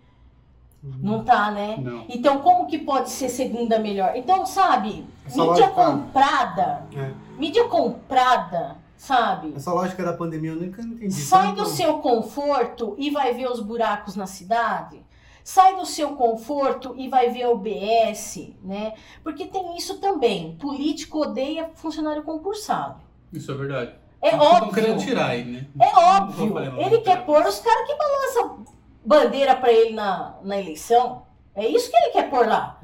[0.84, 1.78] Não tá, né?
[1.80, 2.06] Não.
[2.10, 4.12] Então, como que pode ser segunda melhor?
[4.16, 7.12] Então, sabe, Essa mídia lógica- comprada, É.
[7.40, 9.54] mídia comprada, sabe?
[9.56, 11.14] Essa lógica da pandemia eu nunca entendi.
[11.14, 15.02] Sai Tanto- do seu conforto e vai ver os buracos na cidade.
[15.42, 18.94] Sai do seu conforto e vai ver o BS, né?
[19.24, 20.56] Porque tem isso também.
[20.58, 22.96] Político odeia funcionário concursado.
[23.32, 23.92] Isso é verdade.
[24.22, 25.08] É Estão querendo óbvio.
[25.08, 25.66] tirar aí, né?
[25.80, 26.58] É óbvio.
[26.80, 28.66] Ele quer pôr os caras que balançam
[29.06, 31.24] bandeira pra ele na, na eleição.
[31.56, 32.80] É isso que ele quer pôr lá.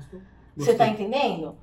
[0.56, 0.76] Você Gostei.
[0.76, 1.56] tá entendendo?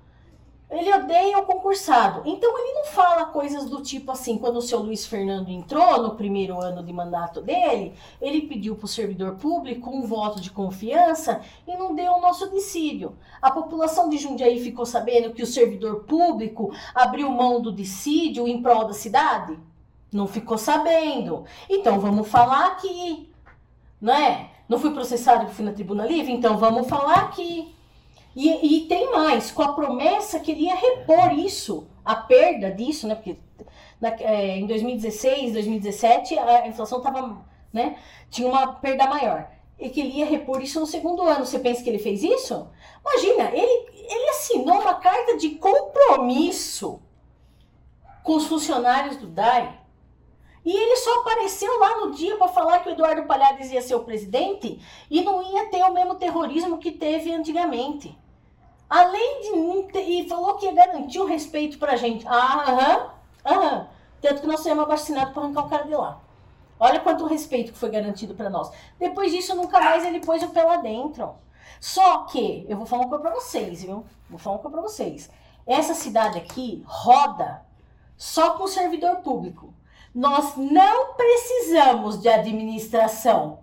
[0.68, 2.22] Ele odeia o concursado.
[2.24, 6.16] Então ele não fala coisas do tipo assim, quando o seu Luiz Fernando entrou no
[6.16, 11.40] primeiro ano de mandato dele, ele pediu para o servidor público um voto de confiança
[11.68, 13.16] e não deu o nosso dissídio.
[13.40, 18.60] A população de Jundiaí ficou sabendo que o servidor público abriu mão do dissídio em
[18.60, 19.56] prol da cidade?
[20.12, 21.44] Não ficou sabendo.
[21.70, 23.30] Então vamos falar aqui,
[24.00, 24.50] não é?
[24.68, 26.32] Não fui processado fui na tribuna livre?
[26.32, 27.74] Então vamos falar aqui.
[28.34, 33.08] E, e, tem mais, com a promessa que ele ia repor isso, a perda disso,
[33.08, 33.14] né?
[33.14, 33.38] Porque
[33.98, 37.96] na, é, em 2016, 2017, a inflação estava, né?
[38.28, 39.48] Tinha uma perda maior.
[39.78, 41.46] E que ele ia repor isso no segundo ano.
[41.46, 42.68] Você pensa que ele fez isso?
[43.00, 47.00] Imagina, ele, ele assinou uma carta de compromisso
[48.22, 49.80] com os funcionários do DAI.
[50.66, 53.94] E ele só apareceu lá no dia para falar que o Eduardo Palhares ia ser
[53.94, 58.18] o presidente e não ia ter o mesmo terrorismo que teve antigamente.
[58.90, 62.26] Além de e falou que ia garantir o respeito pra gente.
[62.26, 63.10] Ah, aham,
[63.46, 63.88] aham.
[64.20, 66.20] Tanto que nós fomos abastinados para arrancar o cara de lá.
[66.80, 68.68] Olha quanto respeito que foi garantido para nós.
[68.98, 71.32] Depois disso, nunca mais ele pôs o pé lá dentro.
[71.80, 74.04] Só que, eu vou falar uma coisa pra vocês, viu?
[74.28, 75.30] Vou falar uma coisa pra vocês.
[75.64, 77.64] Essa cidade aqui roda
[78.16, 79.72] só com servidor público.
[80.16, 83.58] Nós não precisamos de administração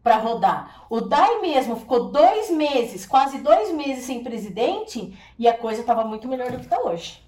[0.00, 0.86] para rodar.
[0.88, 6.04] O DAI mesmo ficou dois meses, quase dois meses sem presidente e a coisa estava
[6.04, 7.20] muito melhor do que está hoje.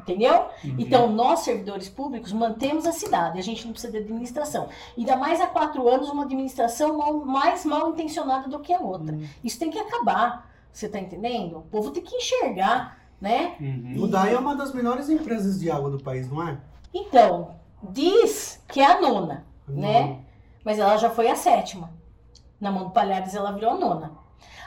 [0.00, 0.46] Entendeu?
[0.64, 0.76] Uhum.
[0.78, 3.38] Então, nós, servidores públicos, mantemos a cidade.
[3.38, 4.70] A gente não precisa de administração.
[4.96, 9.14] Ainda mais há quatro anos, uma administração mal, mais mal intencionada do que a outra.
[9.14, 9.28] Uhum.
[9.44, 10.50] Isso tem que acabar.
[10.72, 11.58] Você está entendendo?
[11.58, 13.56] O povo tem que enxergar, né?
[13.60, 14.04] Uhum.
[14.04, 16.56] O DAI é uma das melhores empresas de água do país, não é?
[16.94, 17.56] Então,
[17.90, 20.20] diz que é a nona, né?
[20.64, 21.90] Mas ela já foi a sétima.
[22.60, 24.12] Na mão do Palhares ela virou a nona.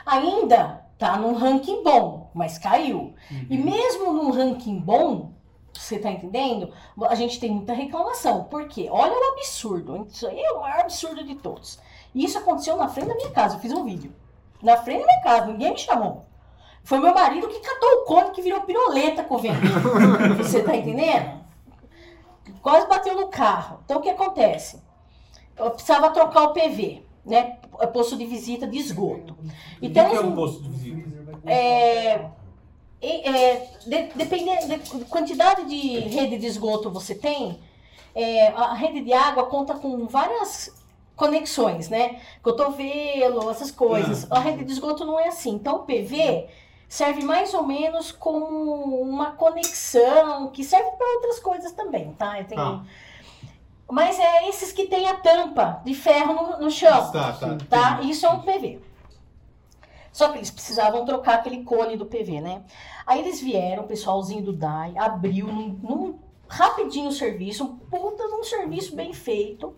[0.06, 3.14] Ainda tá num ranking bom, mas caiu.
[3.30, 3.46] Uhum.
[3.48, 5.32] E mesmo num ranking bom,
[5.72, 6.72] você tá entendendo?
[7.08, 8.44] A gente tem muita reclamação.
[8.44, 8.88] Por quê?
[8.90, 10.06] Olha o absurdo.
[10.10, 11.78] Isso aí é o maior absurdo de todos.
[12.14, 13.56] E isso aconteceu na frente da minha casa.
[13.56, 14.12] Eu fiz um vídeo.
[14.62, 16.26] Na frente da minha casa, ninguém me chamou.
[16.82, 19.60] Foi meu marido que catou o cone que virou piroleta com o vento.
[20.38, 21.39] Você tá entendendo?
[22.62, 23.80] Quase bateu no carro.
[23.84, 24.82] Então o que acontece?
[25.56, 29.36] Eu precisava trocar o PV né, é posto de visita de esgoto.
[29.80, 31.40] Então, o que é um posto de visita?
[31.46, 32.26] É,
[33.00, 37.60] é, de, dependendo da quantidade de rede de esgoto você tem,
[38.14, 40.74] é, a rede de água conta com várias
[41.14, 42.20] conexões, né?
[42.42, 44.26] Cotovelo, essas coisas.
[44.30, 44.38] Ah.
[44.38, 45.50] A rede de esgoto não é assim.
[45.50, 46.48] Então, o PV
[46.90, 52.44] serve mais ou menos como uma conexão que serve para outras coisas também, tá?
[52.44, 52.82] Tem, ah
[53.90, 57.10] mas é esses que tem a tampa de ferro no, no chão.
[57.10, 58.00] Tá, tá, tá?
[58.02, 58.80] Isso é um PV.
[60.12, 62.62] Só que eles precisavam trocar aquele cone do PV, né?
[63.06, 68.26] Aí eles vieram, o pessoalzinho do DAI, abriu num, num rapidinho o serviço, um puta
[68.28, 69.74] num serviço bem feito.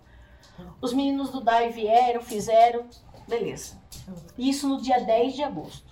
[0.80, 2.86] Os meninos do DAI vieram, fizeram,
[3.26, 3.80] beleza.
[4.36, 5.91] Isso no dia 10 de agosto.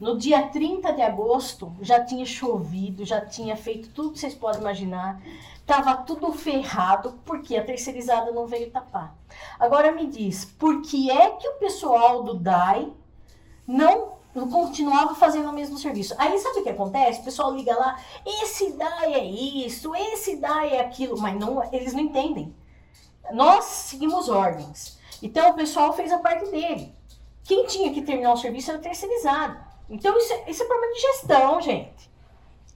[0.00, 4.60] No dia 30 de agosto, já tinha chovido, já tinha feito tudo que vocês podem
[4.60, 5.20] imaginar.
[5.64, 9.16] Tava tudo ferrado porque a terceirizada não veio tapar.
[9.58, 12.92] Agora me diz, por que é que o pessoal do DAI
[13.66, 16.14] não continuava fazendo o mesmo serviço?
[16.18, 17.20] Aí sabe o que acontece?
[17.20, 21.92] O pessoal liga lá, esse DAI é isso, esse DAI é aquilo, mas não, eles
[21.92, 22.54] não entendem.
[23.32, 24.98] Nós seguimos ordens.
[25.22, 26.92] Então o pessoal fez a parte dele.
[27.44, 29.58] Quem tinha que terminar o serviço era terceirizado.
[29.88, 32.10] Então isso, é, isso é problema de gestão, gente.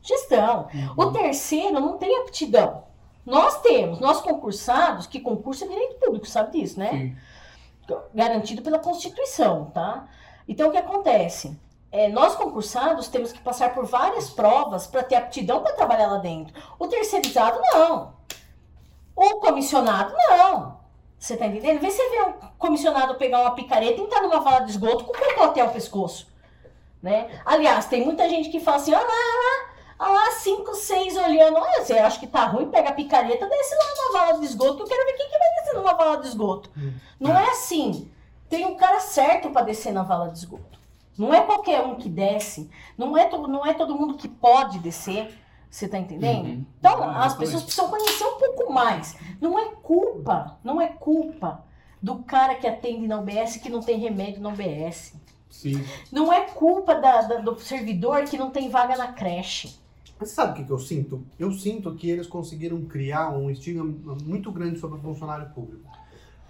[0.03, 0.69] Gestão.
[0.73, 0.95] Uhum.
[0.97, 2.85] O terceiro não tem aptidão.
[3.25, 6.91] Nós temos, nós concursados, que concurso é direito público, sabe disso, né?
[6.91, 7.97] Sim.
[8.15, 10.09] Garantido pela Constituição, tá?
[10.47, 11.59] Então, o que acontece?
[11.91, 16.19] É, nós concursados temos que passar por várias provas para ter aptidão para trabalhar lá
[16.19, 16.55] dentro.
[16.79, 18.15] O terceirizado, não.
[19.17, 20.79] O comissionado, não.
[21.27, 21.81] Você tá entendendo?
[21.81, 25.13] Vê se vê um comissionado pegar uma picareta e entrar numa vala de esgoto com
[25.13, 26.29] um até o pescoço.
[27.03, 27.29] Né?
[27.45, 31.17] Aliás, tem muita gente que fala assim, olha lá, olha lá, ah lá, cinco, seis
[31.17, 31.57] olhando.
[31.57, 32.71] Olha, você acha que tá ruim?
[32.71, 35.49] Pega a picareta, desce lá na vala de esgoto, eu quero ver quem que vai
[35.57, 36.71] descer numa vala de esgoto.
[36.79, 36.93] Hum.
[37.19, 38.09] Não é assim.
[38.49, 40.79] Tem um cara certo para descer na vala de esgoto.
[41.19, 42.71] Não é qualquer um que desce.
[42.97, 45.37] Não é, to, não é todo mundo que pode descer.
[45.71, 46.47] Você tá entendendo?
[46.47, 46.65] Uhum.
[46.79, 49.17] Então, ah, as pessoas precisam conhecer um pouco mais.
[49.41, 51.65] Não é culpa, não é culpa
[52.03, 55.15] do cara que atende na UBS que não tem remédio na UBS.
[55.51, 55.83] Sim.
[56.13, 59.75] Não é culpa da, da, do servidor que não tem vaga na creche.
[60.19, 61.23] Mas sabe o que, que eu sinto?
[61.39, 63.85] Eu sinto que eles conseguiram criar um estigma
[64.25, 65.91] muito grande sobre o funcionário público.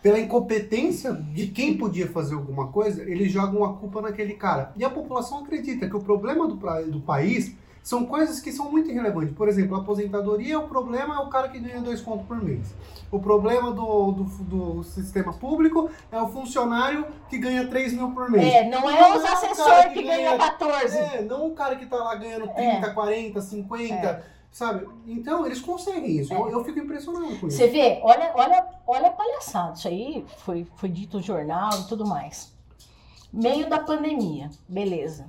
[0.02, 4.72] Pela incompetência de quem podia fazer alguma coisa, eles jogam a culpa naquele cara.
[4.76, 6.54] E a população acredita que o problema do,
[6.90, 9.32] do país são coisas que são muito irrelevantes.
[9.32, 12.74] Por exemplo, a aposentadoria, o problema é o cara que ganha dois contos por mês.
[13.12, 18.28] O problema do, do, do sistema público é o funcionário que ganha 3 mil por
[18.28, 18.44] mês.
[18.52, 20.98] É, não é Não os é o assessores que que ganham ganha- 14.
[20.98, 22.90] É, não o cara que tá lá ganhando 30, É.
[22.90, 24.88] 40, 50, sabe?
[25.06, 26.34] Então, eles conseguem isso.
[26.34, 26.36] É.
[26.36, 27.56] Eu, eu fico impressionado com isso.
[27.56, 29.74] Você vê, olha, olha, olha a palhaçada.
[29.74, 32.52] Isso aí foi, foi dito no jornal e tudo mais.
[33.32, 35.28] Meio da pandemia, beleza.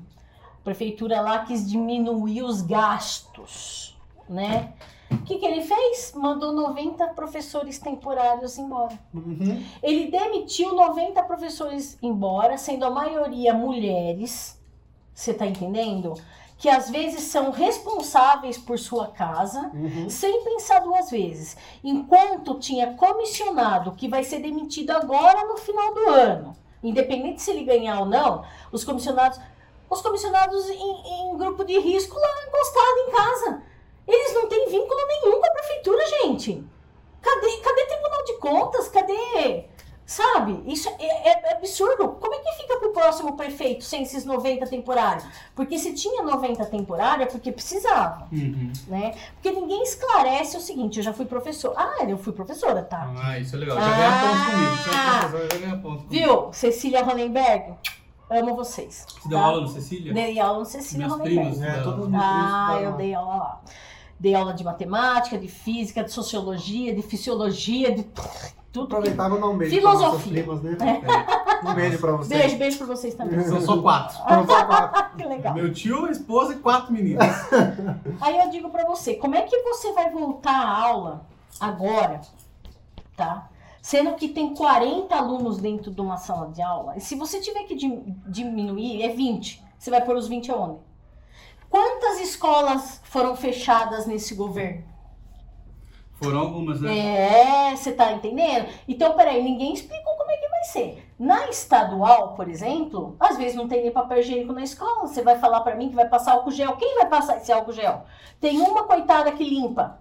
[0.72, 4.74] Prefeitura lá quis diminuir os gastos, né?
[5.10, 6.12] O que, que ele fez?
[6.14, 9.00] Mandou 90 professores temporários embora.
[9.14, 9.64] Uhum.
[9.82, 14.62] Ele demitiu 90 professores embora, sendo a maioria mulheres.
[15.14, 16.16] Você tá entendendo?
[16.58, 20.10] Que às vezes são responsáveis por sua casa, Uhum.
[20.10, 21.56] sem pensar duas vezes.
[21.82, 27.64] Enquanto tinha comissionado que vai ser demitido agora no final do ano, independente se ele
[27.64, 29.40] ganhar ou não, os comissionados,
[29.90, 33.62] os comissionados em, em grupo de risco lá encostado em casa,
[34.08, 36.64] eles não têm vínculo nenhum com a prefeitura, gente.
[37.22, 38.88] Cadê, cadê Tribunal de Contas?
[38.90, 39.66] Cadê?
[40.06, 40.64] Sabe?
[40.66, 42.08] Isso é, é absurdo.
[42.22, 45.26] Como é que fica pro próximo prefeito sem esses 90 temporários?
[45.54, 48.72] Porque se tinha 90 temporários é porque precisava Uhum.
[48.88, 49.14] né?
[49.34, 51.74] Porque ninguém esclarece o seguinte, eu já fui professor.
[51.76, 53.12] Ah, eu fui professora, tá?
[53.22, 53.76] Ah, isso é legal.
[53.78, 54.78] Já ganha ponto comigo.
[54.78, 56.10] Você é já ganha ponto comigo.
[56.10, 56.54] Viu?
[56.54, 57.74] Cecília Ronenberg,
[58.30, 59.06] amo vocês.
[59.08, 59.46] Você deu tá?
[59.46, 60.14] aula no Cecília?
[60.14, 61.06] Dei aula no Cecília.
[61.06, 63.62] É, da- todas as minhas Ah, eu dei aula lá.
[64.20, 68.04] Dei aula de matemática, de física, de sociologia, de fisiologia, de
[68.72, 68.88] tudo.
[68.88, 70.44] que- Aproveitava e dar um beijo Filosofia.
[70.44, 70.78] primas, né?
[71.64, 72.42] Um beijo pra vocês.
[72.42, 73.44] Beijo, beijo pra vocês também.
[73.44, 74.18] São só quatro.
[74.28, 75.06] Vamos só quatro.
[75.18, 75.54] que legal.
[75.54, 77.26] Meu tio, a esposa e quatro meninas.
[78.22, 81.26] Aí eu digo pra você, como é que você vai voltar à aula
[81.60, 82.22] agora,
[83.16, 83.50] tá?
[83.88, 86.98] Sendo que tem 40 alunos dentro de uma sala de aula.
[86.98, 89.64] E se você tiver que dim- diminuir, é 20.
[89.80, 90.82] Você vai pôr os 20 aonde?
[91.70, 94.84] Quantas escolas foram fechadas nesse governo?
[96.22, 97.70] Foram algumas, né?
[97.72, 98.68] É, você tá entendendo?
[98.90, 101.10] Então, peraí, ninguém explicou como é que vai ser.
[101.18, 105.08] Na estadual, por exemplo, às vezes não tem nem papel higiênico na escola.
[105.08, 106.76] Você vai falar pra mim que vai passar álcool gel.
[106.76, 108.04] Quem vai passar esse álcool gel?
[108.42, 109.98] Tem uma coitada que limpa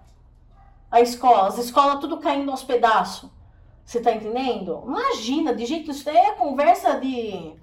[0.91, 1.47] a escola.
[1.47, 3.36] As escolas tudo caindo aos pedaços.
[3.87, 4.83] Você tá entendendo?
[4.85, 7.53] Imagina, de jeito isso é conversa de.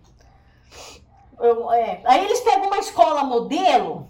[1.39, 2.01] Eu- é.
[2.07, 4.09] Aí eles pegam uma escola modelo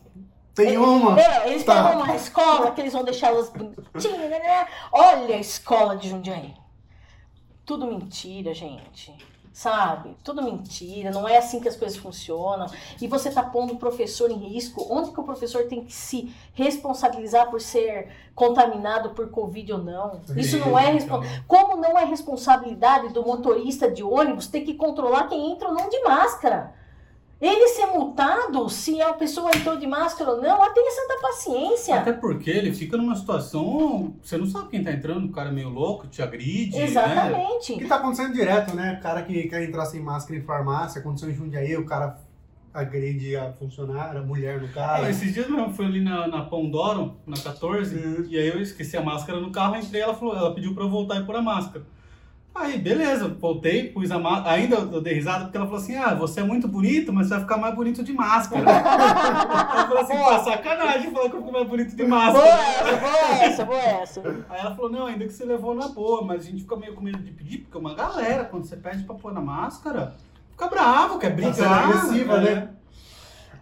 [0.55, 1.20] Tem uma.
[1.20, 1.83] é, eles Tá.
[1.88, 4.68] pegam uma escola que eles vão deixar elas bonitinhas, né, né?
[4.92, 6.55] Olha a escola de Jundiaí.
[7.66, 9.12] Tudo mentira, gente.
[9.54, 10.16] Sabe?
[10.24, 11.12] Tudo mentira.
[11.12, 12.66] Não é assim que as coisas funcionam.
[13.00, 14.84] E você tá pondo o professor em risco.
[14.90, 20.20] Onde que o professor tem que se responsabilizar por ser contaminado por Covid ou não?
[20.36, 21.44] Isso não é responsabilidade.
[21.46, 25.88] Como não é responsabilidade do motorista de ônibus ter que controlar quem entra ou não
[25.88, 26.74] de máscara?
[27.46, 31.96] Ele ser multado se a pessoa entrou de máscara ou não, tenha santa paciência.
[31.96, 34.14] Até porque ele fica numa situação.
[34.22, 36.76] Você não sabe quem tá entrando, o cara é meio louco, te agride.
[36.76, 36.83] Né?
[36.85, 37.74] O Exatamente.
[37.74, 38.96] que tá acontecendo direto, né?
[38.98, 42.18] O cara que quer entrar sem máscara em farmácia, aconteceu em Jundiaí, o cara
[42.72, 45.07] agride a funcionária, a mulher no carro.
[45.07, 48.26] esses dias mesmo, fui ali na, na Pondoro, na 14, Uhum.
[48.28, 50.90] e aí eu esqueci a máscara no carro, entrei, ela falou, ela pediu pra eu
[50.90, 51.85] voltar e pôr a máscara.
[52.54, 56.14] Aí, beleza, voltei, pus a máscara, ainda eu dei risada, porque ela falou assim, ah,
[56.14, 58.62] você é muito bonito, mas você vai ficar mais bonito de máscara.
[58.70, 62.48] ela falou assim, pô, sacanagem falar que eu fico mais bonito de Boa máscara.
[62.48, 64.46] essa, boa essa, boa essa.
[64.48, 66.94] Aí ela falou, não, ainda que você levou na boa, mas a gente fica meio
[66.94, 70.14] com medo de pedir, porque uma galera, quando você pede pra pôr na máscara,
[70.52, 71.54] fica bravo, quer brigar.
[71.54, 72.40] sendo agressiva, é.
[72.40, 72.68] né?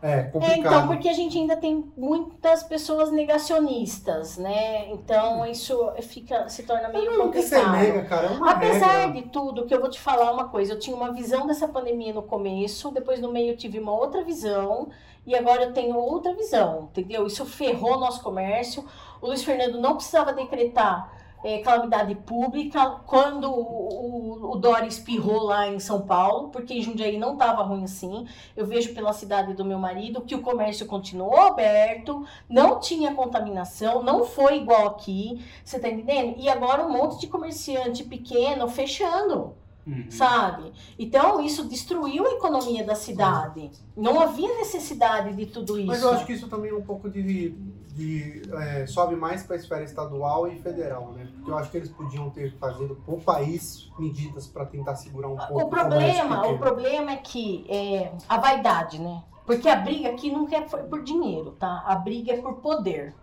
[0.03, 0.59] É, É, complicado.
[0.59, 4.89] então, porque a gente ainda tem muitas pessoas negacionistas, né?
[4.91, 7.71] Então isso fica, se torna meio Não, complicado.
[7.73, 9.23] nega, cara, é uma Apesar regra.
[9.23, 12.13] de tudo, que eu vou te falar uma coisa, eu tinha uma visão dessa pandemia
[12.13, 14.89] no começo, depois no meio eu tive uma outra visão,
[15.25, 17.27] e agora eu tenho outra visão, entendeu?
[17.27, 18.85] Isso ferrou nosso comércio.
[19.21, 25.45] O Luiz Fernando não precisava decretar eh, calamidade pública quando o, o, o Dória espirrou
[25.45, 28.27] lá em São Paulo, porque em Jundiaí não estava ruim assim.
[28.57, 34.03] Eu vejo pela cidade do meu marido que o comércio continuou aberto, não tinha contaminação,
[34.03, 35.45] não foi igual aqui.
[35.65, 36.35] Você tá entendendo?
[36.39, 39.55] E agora um monte de comerciante pequeno fechando,
[39.85, 40.07] Uhum.
[40.09, 40.73] sabe?
[40.97, 43.69] Então isso destruiu a economia da cidade.
[43.97, 45.89] Não havia necessidade de tudo isso.
[45.89, 47.53] Mas eu acho que isso também é um pouco de.
[47.93, 51.29] De é, sobe mais para a esfera estadual e federal, né?
[51.35, 55.37] Porque eu acho que eles podiam ter fazido pro país medidas para tentar segurar um
[55.37, 59.23] pouco O problema, o problema é que é a vaidade, né?
[59.45, 61.83] Porque a briga aqui não é por por dinheiro, tá?
[61.87, 63.15] A briga é por poder,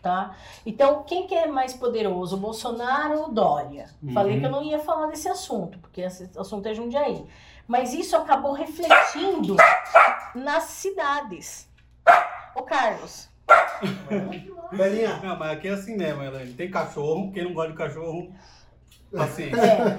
[0.00, 0.34] tá?
[0.64, 3.90] Então, quem que é mais poderoso, o Bolsonaro ou o Dória?
[4.02, 4.12] Uhum.
[4.12, 7.26] Falei que eu não ia falar desse assunto, porque esse assunto é Jundiaí.
[7.66, 9.56] Mas isso acabou refletindo
[10.34, 11.68] nas cidades.
[12.54, 13.28] Ô, Carlos,
[14.72, 16.54] Belinha, Não, mas aqui é assim mesmo, Elaine.
[16.54, 18.32] Tem cachorro, quem não gosta de cachorro,
[19.14, 19.60] paciência.
[19.60, 19.96] É.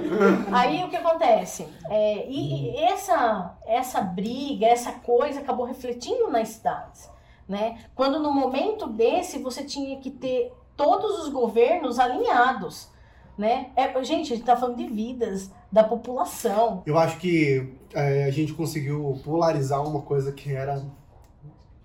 [0.51, 1.67] Aí o que acontece?
[1.89, 7.09] É, e, e essa, essa briga, essa coisa acabou refletindo nas cidades.
[7.47, 7.77] Né?
[7.93, 12.89] Quando no momento desse você tinha que ter todos os governos alinhados.
[13.37, 13.67] Né?
[13.75, 16.83] É, gente, a gente está falando de vidas da população.
[16.85, 20.85] eu acho que é, a gente conseguiu polarizar uma coisa que era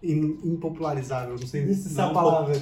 [0.02, 1.36] impopularizável.
[1.38, 2.54] Não sei nem se essa é a palavra.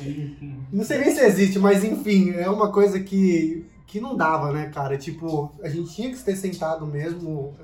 [0.72, 4.68] Não sei nem se existe, mas enfim, é uma coisa que, que não dava, né,
[4.68, 4.96] cara?
[4.98, 7.54] Tipo, a gente tinha que ter sentado mesmo,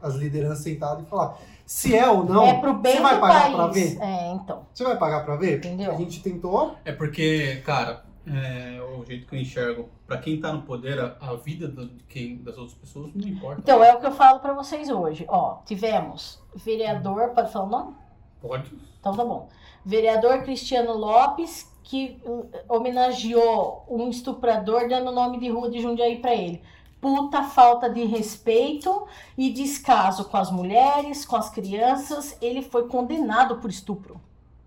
[0.00, 2.44] as lideranças sentadas e falar se é ou não.
[2.44, 3.54] é pro bem você vai do pagar país.
[3.54, 3.98] pra ver?
[4.00, 4.66] É, então.
[4.72, 5.58] Você vai pagar pra ver?
[5.58, 5.92] Entendeu?
[5.92, 6.74] A gente tentou.
[6.84, 11.16] É porque, cara, é, o jeito que eu enxergo, pra quem tá no poder, a,
[11.20, 13.60] a vida do- de quem, das outras pessoas não importa.
[13.62, 15.24] Então, é o que eu falo pra vocês hoje.
[15.26, 17.94] Ó, tivemos vereador, pode falar o nome?
[18.42, 18.70] Pode.
[19.04, 19.50] Então tá bom.
[19.84, 26.34] Vereador Cristiano Lopes, que uh, homenageou um estuprador dando nome de rua de Jundiaí pra
[26.34, 26.62] ele.
[27.02, 32.38] Puta falta de respeito e descaso com as mulheres, com as crianças.
[32.40, 34.18] Ele foi condenado por estupro.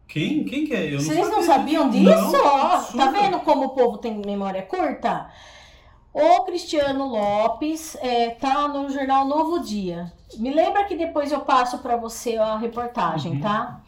[0.08, 0.44] Quem?
[0.46, 0.86] Quem que é?
[0.90, 2.32] Eu não Vocês não sabia sabiam disso.
[2.32, 5.32] Não, tá vendo como o povo tem memória curta?
[6.14, 10.12] O Cristiano Lopes é, tá no jornal Novo Dia.
[10.38, 13.42] Me lembra que depois eu passo pra você a reportagem, Uhum.
[13.42, 13.82] tá?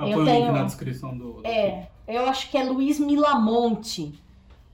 [0.00, 1.40] Ah, Eu tenho- na descrição do.
[1.44, 4.14] É, eu acho que é Luiz Milamonte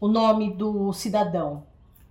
[0.01, 1.63] o nome do cidadão.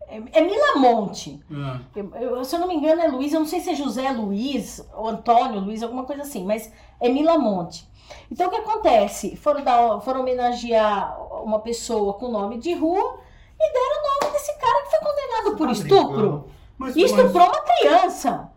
[0.07, 1.39] É, é Milamonte.
[1.51, 3.33] Ah, Eu- eu- se eu não me engano, é Luiz.
[3.33, 7.09] Eu não sei se é José Luiz ou Antônio Luiz, alguma coisa assim, mas é
[7.09, 7.87] Milamonte.
[8.31, 9.35] Então, o que acontece?
[9.35, 13.17] Foram, dar, foram homenagear uma pessoa com nome de rua
[13.59, 16.45] e deram o nome desse cara que foi condenado por Tá estupro.
[16.77, 18.51] mas, E estuprou uma criança.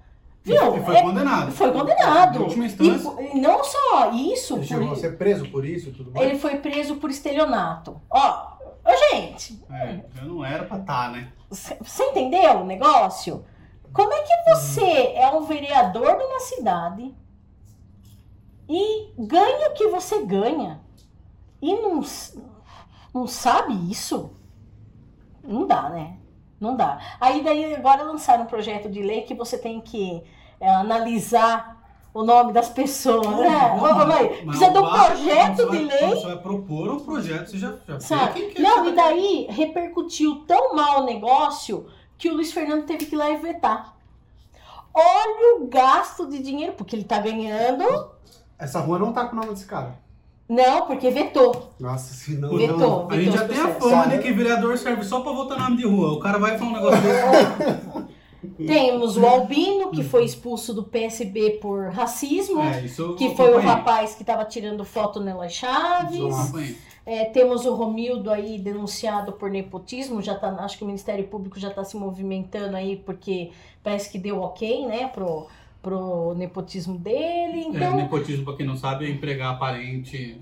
[0.48, 0.76] Viu?
[0.76, 1.52] E foi É- condenado.
[1.52, 2.38] foi condenado.
[2.38, 3.10] Em última instância.
[3.34, 6.26] e não só isso, Ele por- chegou a ser preso por isso tudo mais.
[6.26, 8.00] ele foi preso por estelionato.
[8.10, 8.46] Ó,
[8.84, 11.32] ô gente, É, eu não era pra estar, né?
[11.50, 13.44] você entendeu o negócio?
[13.92, 17.14] Como é que você é um vereador de uma cidade
[18.68, 20.80] e ganha o que você ganha
[21.60, 22.02] e não,
[23.14, 24.30] não sabe isso?
[25.42, 26.16] Não dá, né?
[26.60, 26.98] Não dá.
[27.20, 30.22] Aí daí agora lançaram um projeto de lei que você tem que
[30.60, 31.76] é, analisar
[32.14, 33.72] o nome das pessoas, né?
[33.80, 36.88] Ô, ô, mãe, Mas precisa de um projeto quando de vai- lei você vai propor
[36.90, 38.32] um projeto, você já, já Sabe?
[38.40, 38.88] quem quer Não, saber.
[38.90, 41.86] e daí repercutiu tão mal o negócio
[42.16, 43.94] que o Luiz Fernando teve que ir lá e vetar.
[44.92, 47.84] Olha o gasto de dinheiro, porque ele tá ganhando.
[48.58, 49.94] Essa rua não tá com o nome desse cara.
[50.48, 51.72] Não, porque vetou.
[51.78, 52.56] Nossa, se não.
[52.56, 52.78] Vetou.
[52.78, 55.76] não- A gente já tem a fama de que vereador serve só pra votar nome
[55.76, 56.14] de rua.
[56.14, 58.17] O cara vai falar um negócio desse.
[58.56, 62.82] Temos o Albino, que foi expulso do PSB por racismo, É,
[63.16, 66.52] que foi o rapaz que tava tirando foto nela Chaves.
[67.04, 71.58] É, temos o Romildo aí denunciado por nepotismo, já tá, acho que o Ministério Público
[71.58, 73.50] já está se movimentando aí porque
[73.82, 75.46] parece que deu ok, né, pro,
[75.80, 77.60] pro nepotismo dele.
[77.60, 80.38] É, Então, nepotismo, pra quem não sabe, é empregar parente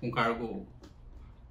[0.00, 0.66] com cargo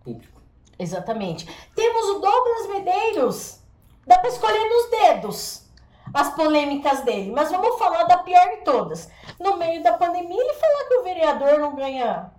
[0.03, 0.41] público.
[0.77, 1.47] exatamente.
[1.73, 3.61] Temos o Douglas Medeiros.
[4.05, 5.70] Dá para escolher nos dedos
[6.13, 9.09] as polêmicas dele, mas vamos falar da pior de todas.
[9.39, 12.31] No meio da pandemia, ele falar que o vereador não ganha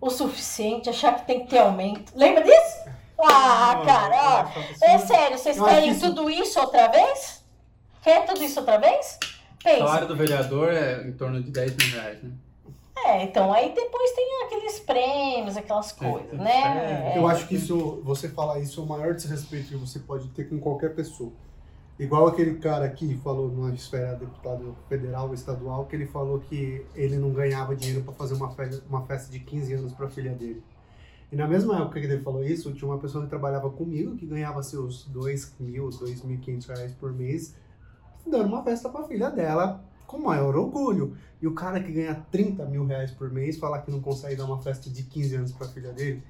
[0.00, 2.12] o suficiente, achar que tem que ter aumento.
[2.16, 2.90] Lembra disso?
[3.22, 4.84] Ah, cara, ó.
[4.84, 7.44] É sério, vocês querem tudo isso outra vez?
[8.02, 9.18] Quer tudo isso outra vez?
[9.60, 9.78] O Pensa.
[9.78, 12.30] salário do vereador é em torno de 10 mil reais, né?
[13.04, 17.12] É, então aí depois tem aqueles prêmios, aquelas coisas, né?
[17.14, 20.28] É, Eu acho que isso, você falar isso é o maior desrespeito que você pode
[20.28, 21.32] ter com qualquer pessoa.
[22.00, 26.82] Igual aquele cara aqui falou numa esfera deputado federal ou estadual, que ele falou que
[26.94, 30.08] ele não ganhava dinheiro para fazer uma festa, uma festa de 15 anos para a
[30.08, 30.62] filha dele.
[31.30, 34.24] E na mesma época que ele falou isso, tinha uma pessoa que trabalhava comigo que
[34.24, 37.54] ganhava seus 2 mil, 2.500 reais por mês,
[38.26, 41.14] dando uma festa para a filha dela com maior orgulho.
[41.42, 44.46] E o cara que ganha 30 mil reais por mês falar que não consegue dar
[44.46, 46.22] uma festa de 15 anos para a filha dele,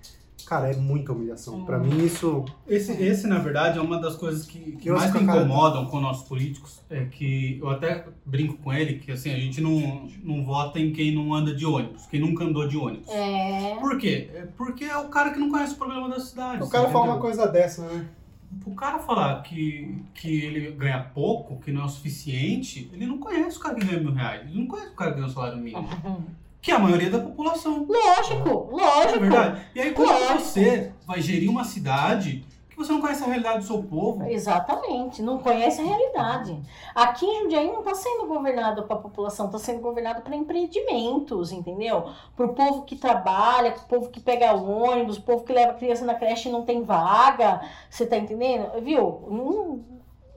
[0.50, 1.64] cara, é muita humilhação.
[1.64, 5.20] Para mim isso Esse, esse, na verdade, é uma das coisas que, que mais me
[5.20, 6.80] a cara- incomodam com nossos políticos.
[6.90, 10.92] É que eu até brinco com ele que assim, a gente não, não vota em
[10.92, 13.08] quem não anda de ônibus, quem nunca andou de ônibus.
[13.08, 13.76] É.
[13.76, 14.28] Por quê?
[14.34, 16.64] É porque é o cara que não conhece o problema da cidade.
[16.64, 17.00] O cara entendeu?
[17.00, 18.08] fala uma coisa dessa, né?
[18.66, 23.18] O cara falar que, que ele ganha pouco, que não é o suficiente, ele não
[23.18, 24.48] conhece o cara que ganha mil reais.
[24.50, 25.88] Ele não conhece o cara que ganha o salário mínimo.
[26.60, 27.86] Que é a maioria da população.
[27.88, 28.48] Lógico,
[28.78, 29.20] É lógico.
[29.20, 29.62] verdade.
[29.74, 30.38] E aí, como Lógico.
[30.40, 34.24] você vai gerir uma cidade que você não conhece a realidade do seu povo.
[34.26, 36.58] Exatamente, não conhece a realidade.
[36.94, 41.52] Aqui em Jundiaí não está sendo governado para a população, está sendo governado para empreendimentos,
[41.52, 42.10] entendeu?
[42.36, 45.74] Para o povo que trabalha, para o povo que pega ônibus, o povo que leva
[45.74, 47.60] criança na creche e não tem vaga.
[47.88, 48.70] Você está entendendo?
[48.82, 49.24] Viu?
[49.28, 49.84] Não,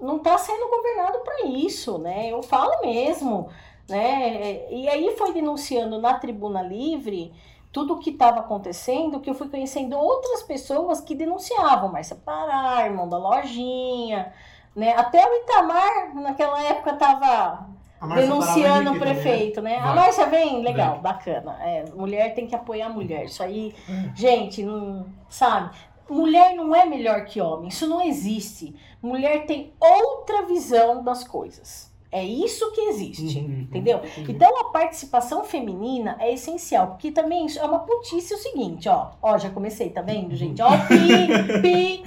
[0.01, 2.29] não está sendo governado para isso, né?
[2.29, 3.47] Eu falo mesmo,
[3.89, 4.71] né?
[4.71, 7.33] E aí foi denunciando na Tribuna Livre
[7.71, 12.85] tudo o que estava acontecendo, que eu fui conhecendo outras pessoas que denunciavam, Márcia Pará,
[12.85, 14.31] irmão da lojinha,
[14.75, 14.93] né?
[14.95, 17.67] Até o Itamar, naquela época, estava
[18.15, 19.79] denunciando o prefeito, né?
[19.79, 19.89] Vai.
[19.89, 21.57] A Márcia vem, legal, bacana.
[21.61, 23.25] É, mulher tem que apoiar a mulher.
[23.25, 23.73] Isso aí,
[24.15, 25.75] gente, não sabe?
[26.09, 28.75] Mulher não é melhor que homem, isso não existe.
[29.01, 31.92] Mulher tem outra visão das coisas.
[32.13, 33.97] É isso que existe, uhum, entendeu?
[33.97, 34.25] Uhum.
[34.29, 39.13] Então a participação feminina é essencial, porque também é uma putice o seguinte, ó.
[39.19, 40.61] Ó, já comecei, tá vendo, gente?
[40.61, 42.03] Ó, pi, pi.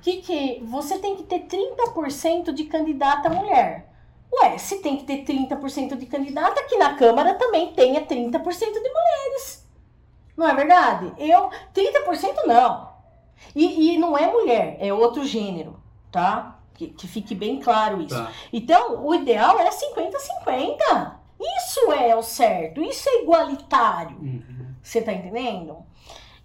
[0.00, 3.90] Que que você tem que ter 30% de candidata mulher.
[4.32, 8.90] Ué, se tem que ter 30% de candidata, aqui na Câmara também tenha 30% de
[8.90, 9.68] mulheres.
[10.36, 11.12] Não é verdade?
[11.18, 12.90] Eu, 30% não.
[13.56, 15.82] E, e não é mulher, é outro gênero,
[16.12, 16.60] tá?
[16.74, 18.16] Que, que fique bem claro isso.
[18.16, 18.32] Tá.
[18.52, 21.14] Então, o ideal é 50-50.
[21.40, 24.16] Isso é o certo, isso é igualitário.
[24.18, 24.74] Uhum.
[24.82, 25.78] Você tá entendendo?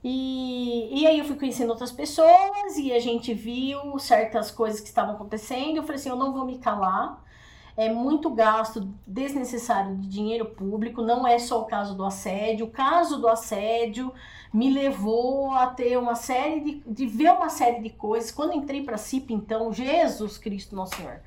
[0.03, 4.87] E, e aí eu fui conhecendo outras pessoas e a gente viu certas coisas que
[4.87, 5.77] estavam acontecendo.
[5.77, 7.23] Eu falei assim, eu não vou me calar.
[7.75, 12.65] É muito gasto desnecessário de dinheiro público, não é só o caso do assédio.
[12.65, 14.13] O caso do assédio
[14.53, 18.31] me levou a ter uma série de, de ver uma série de coisas.
[18.31, 21.19] Quando entrei para CIP, então, Jesus Cristo Nosso Senhor.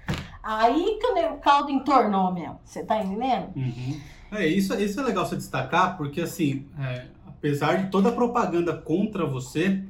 [0.42, 2.58] Aí que o caldo entornou mesmo.
[2.64, 3.52] Você tá entendendo?
[3.54, 4.00] Uhum.
[4.32, 8.74] É, isso, isso é legal você destacar, porque assim, é, apesar de toda a propaganda
[8.74, 9.84] contra você,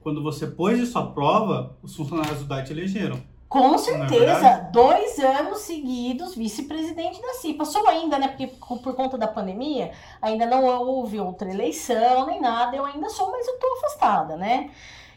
[0.00, 3.20] quando você pôs isso à prova, os funcionários do DAI te elegeram.
[3.50, 7.64] Com é certeza, é dois anos seguidos vice-presidente da CIPA.
[7.64, 8.28] Sou ainda, né?
[8.28, 9.90] Porque por conta da pandemia,
[10.22, 12.76] ainda não houve outra eleição nem nada.
[12.76, 14.70] Eu ainda sou, mas eu tô afastada, né?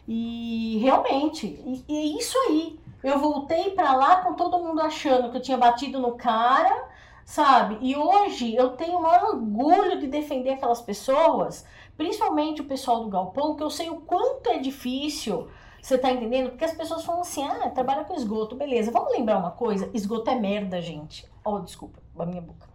[0.08, 2.76] E realmente, e, e isso aí.
[3.04, 6.88] Eu voltei para lá com todo mundo achando que eu tinha batido no cara,
[7.24, 7.78] sabe?
[7.80, 11.64] E hoje eu tenho o maior orgulho de defender aquelas pessoas,
[11.96, 15.48] principalmente o pessoal do Galpão, que eu sei o quanto é difícil
[15.84, 16.48] você tá entendendo?
[16.48, 18.90] Porque as pessoas falam assim, ah, trabalha com esgoto, beleza.
[18.90, 19.90] Vamos lembrar uma coisa?
[19.92, 21.30] Esgoto é merda, gente.
[21.44, 22.66] Oh, desculpa, a minha boca.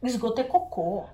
[0.00, 1.06] Esgoto é cocô.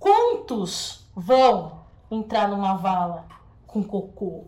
[0.00, 3.24] Quantos vão entrar numa vala
[3.68, 4.46] com cocô?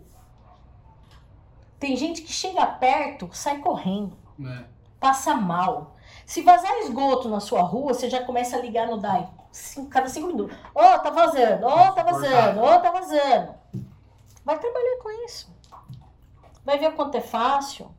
[1.79, 4.65] Tem gente que chega perto, sai correndo, é.
[4.99, 5.95] passa mal.
[6.25, 9.29] Se vazar esgoto na sua rua, você já começa a ligar no DAI.
[9.49, 10.57] Cinco, cada cinco minutos.
[10.75, 13.55] Oh, tá vazando, oh, tá vazando, oh, tá vazando.
[14.43, 15.57] Vai trabalhar com isso.
[16.69, 17.89] Vai ver quanto é fácil.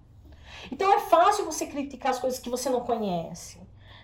[0.70, 3.58] Então é fácil você criticar as coisas que você não conhece.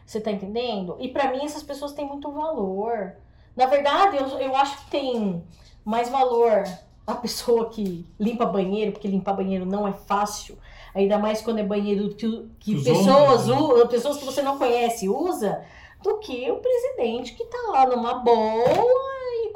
[0.05, 0.97] Você tá entendendo?
[0.99, 3.15] E para mim essas pessoas têm muito valor.
[3.55, 5.41] Na verdade, eu, eu acho que tem
[5.85, 6.65] mais valor
[7.07, 10.59] a pessoa que limpa banheiro, porque limpar banheiro não é fácil.
[10.93, 13.57] Ainda mais quando é banheiro que, que pessoas, né?
[13.89, 15.65] pessoas que você não conhece usa,
[16.03, 18.97] do que o presidente que tá lá numa boa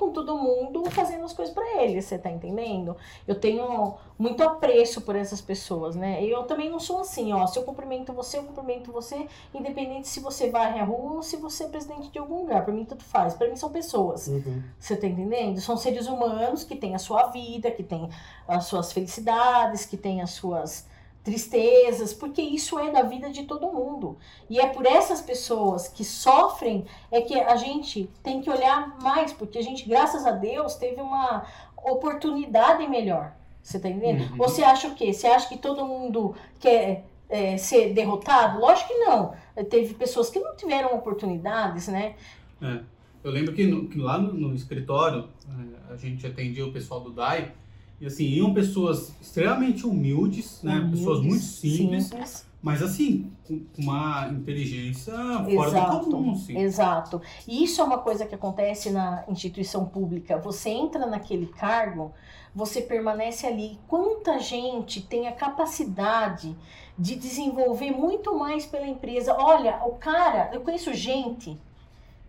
[0.00, 2.96] com todo mundo fazendo as coisas para ele, você tá entendendo?
[3.28, 6.24] Eu tenho muito apreço por essas pessoas, né?
[6.24, 10.18] Eu também não sou assim, ó, se eu cumprimento você, eu cumprimento você, independente se
[10.18, 13.04] você vai à rua ou se você é presidente de algum lugar, para mim tanto
[13.04, 14.62] faz, para mim são pessoas, uhum.
[14.78, 15.60] você tá entendendo?
[15.60, 18.08] São seres humanos que têm a sua vida, que têm
[18.48, 20.88] as suas felicidades, que têm as suas
[21.22, 24.16] tristezas, porque isso é da vida de todo mundo.
[24.48, 29.32] E é por essas pessoas que sofrem é que a gente tem que olhar mais,
[29.32, 31.44] porque a gente, graças a Deus, teve uma
[31.76, 33.34] oportunidade melhor.
[33.62, 34.32] Você tá entendendo?
[34.32, 34.40] Uhum.
[34.40, 35.12] Ou você acha o quê?
[35.12, 38.58] Você acha que todo mundo quer é, ser derrotado?
[38.58, 39.34] Lógico que não.
[39.68, 42.14] Teve pessoas que não tiveram oportunidades, né?
[42.62, 42.80] É.
[43.22, 47.00] Eu lembro que, no, que lá no, no escritório, é, a gente atendia o pessoal
[47.00, 47.52] do DAI,
[48.00, 50.76] e assim, iam pessoas extremamente humildes, né?
[50.76, 56.34] Humildes, pessoas muito simples, simples, mas assim, com uma inteligência fora exato, do comum.
[56.34, 56.58] Sim.
[56.58, 57.22] Exato.
[57.46, 60.38] E isso é uma coisa que acontece na instituição pública.
[60.38, 62.12] Você entra naquele cargo,
[62.54, 63.78] você permanece ali.
[63.86, 66.56] Quanta gente tem a capacidade
[66.98, 69.34] de desenvolver muito mais pela empresa?
[69.38, 71.58] Olha, o cara, eu conheço gente,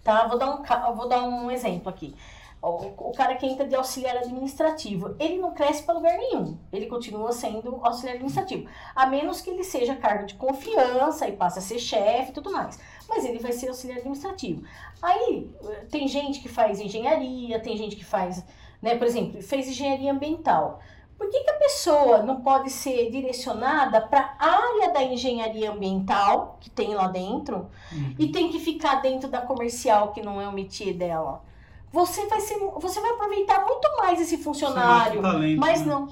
[0.04, 0.28] tá?
[0.28, 2.14] Vou dar um, vou dar um exemplo aqui.
[2.62, 6.58] O, o cara que entra de auxiliar administrativo, ele não cresce para lugar nenhum.
[6.72, 8.68] Ele continua sendo auxiliar administrativo.
[8.96, 12.52] A menos que ele seja cargo de confiança e passe a ser chefe e tudo
[12.52, 12.80] mais.
[13.10, 14.64] Mas ele vai ser auxiliar administrativo.
[15.02, 15.50] Aí,
[15.90, 18.46] tem gente que faz engenharia, tem gente que faz,
[18.80, 20.80] né, por exemplo, fez engenharia ambiental.
[21.18, 26.58] Por que, que a pessoa não pode ser direcionada para a área da engenharia ambiental,
[26.60, 28.16] que tem lá dentro, Uhum.
[28.20, 31.44] e tem que ficar dentro da comercial, que não é o métier dela?
[31.92, 35.22] Você vai, ser, você vai aproveitar muito mais esse funcionário.
[35.22, 35.88] Talento, Mas né?
[35.94, 36.08] não,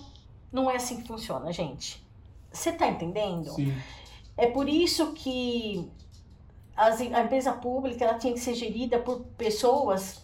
[0.51, 2.05] não é assim que funciona, gente.
[2.51, 3.49] Você tá entendendo?
[3.51, 3.73] Sim.
[4.35, 5.89] É por isso que
[6.75, 10.21] as- a empresa pública ela tinha que ser gerida por pessoas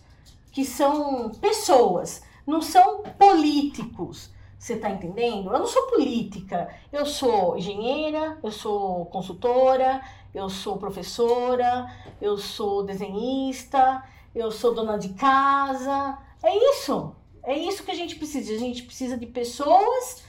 [0.52, 4.30] que são pessoas, não são políticos.
[4.58, 5.52] Você tá entendendo?
[5.52, 6.74] Eu não sou política.
[6.92, 10.02] Eu sou engenheira, eu sou consultora,
[10.34, 11.86] eu sou professora,
[12.22, 14.02] eu sou desenhista,
[14.36, 16.18] eu sou dona de casa.
[16.44, 17.16] É isso.
[17.44, 18.54] É isso que a gente precisa.
[18.54, 20.24] A gente precisa de pessoas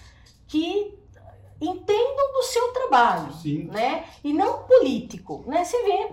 [0.47, 0.97] que
[1.61, 3.65] entendam do seu trabalho Sim.
[3.65, 4.05] né?
[4.23, 5.65] E não político, né?
[5.65, 6.13] Você vê,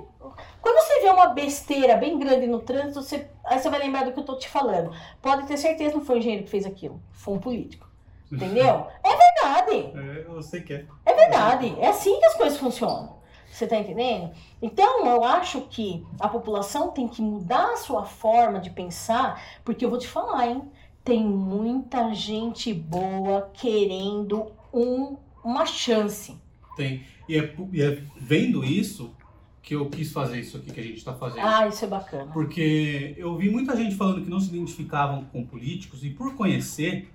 [0.62, 4.14] quando você vê uma besteira bem grande no trânsito, você, aí você vai lembrar do
[4.14, 4.96] que eu tô te falando.
[5.22, 7.88] Pode ter certeza que não foi o engenheiro que fez aquilo, foi um político.
[8.32, 8.88] Entendeu?
[9.04, 10.86] É verdade, É, eu sei que é.
[11.06, 11.76] é verdade.
[11.80, 13.18] É assim que as coisas funcionam.
[13.54, 14.32] Você tá entendendo?
[14.60, 19.86] Então, eu acho que a população tem que mudar a sua forma de pensar, porque
[19.86, 20.64] eu vou te falar, hein?
[21.04, 26.36] Tem muita gente boa querendo um, uma chance.
[26.76, 27.06] Tem.
[27.30, 29.14] E é, e é vendo isso
[29.62, 31.46] que eu quis fazer isso aqui que a gente está fazendo.
[31.46, 32.32] Ah, isso é bacana.
[32.34, 37.08] Porque eu vi muita gente falando que não se identificavam com políticos e por conhecer,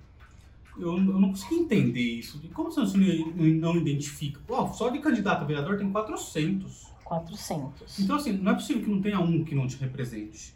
[0.79, 2.41] eu, eu não consegui entender isso.
[2.53, 4.39] Como você não não identifica?
[4.47, 6.89] Pô, só de candidato a vereador tem 400.
[7.03, 7.99] 400.
[7.99, 10.53] Então, assim, não é possível que não tenha um que não te represente.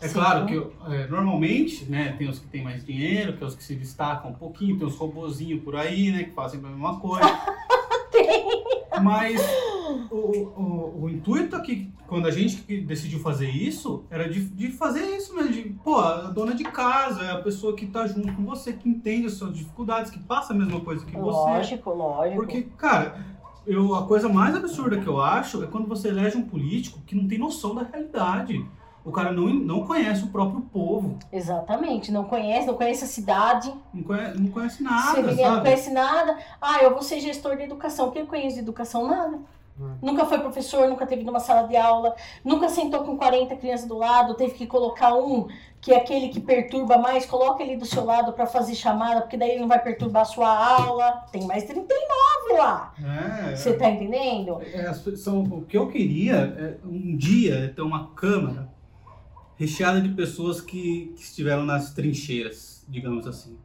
[0.00, 0.14] É Sim.
[0.14, 0.54] claro que
[0.92, 4.34] é, normalmente, né, tem os que têm mais dinheiro, tem os que se destacam um
[4.34, 7.26] pouquinho, tem os robozinhos por aí, né, que fazem a mesma coisa.
[9.02, 9.40] Mas
[10.10, 14.70] o, o, o intuito aqui, quando a gente que decidiu fazer isso, era de, de
[14.70, 18.32] fazer isso mesmo, de, pô, a dona de casa é a pessoa que tá junto
[18.32, 21.20] com você, que entende as suas dificuldades, que passa a mesma coisa que você.
[21.50, 22.36] Lógico, lógico.
[22.36, 23.24] Porque, cara,
[23.66, 27.14] eu, a coisa mais absurda que eu acho é quando você elege um político que
[27.14, 28.64] não tem noção da realidade.
[29.04, 32.12] O cara não, não conhece o próprio povo, Exatamente.
[32.12, 33.72] Não conhece, não conhece a cidade.
[33.94, 35.60] não conhece, não conhece Você nada, não sabe?
[35.62, 36.38] conhece nada.
[36.60, 38.10] Ah, eu vou ser gestor de educação.
[38.10, 39.08] Quem conhece de educação?
[39.08, 39.38] Nada.
[39.80, 39.96] Hum.
[40.02, 42.14] Nunca foi professor, nunca teve numa sala de aula,
[42.44, 45.46] nunca sentou com 40 crianças do lado, teve que colocar um
[45.80, 49.36] que é aquele que perturba mais, coloca ele do seu lado para fazer chamada, porque
[49.36, 51.24] daí ele não vai perturbar a sua aula.
[51.30, 52.94] Tem mais 39 lá.
[53.50, 54.60] É, Você tá entendendo?
[54.60, 58.68] É, pe- são, o que eu queria é, um dia é ter uma câmara
[59.56, 63.57] recheada de pessoas que, que estiveram nas trincheiras, digamos assim.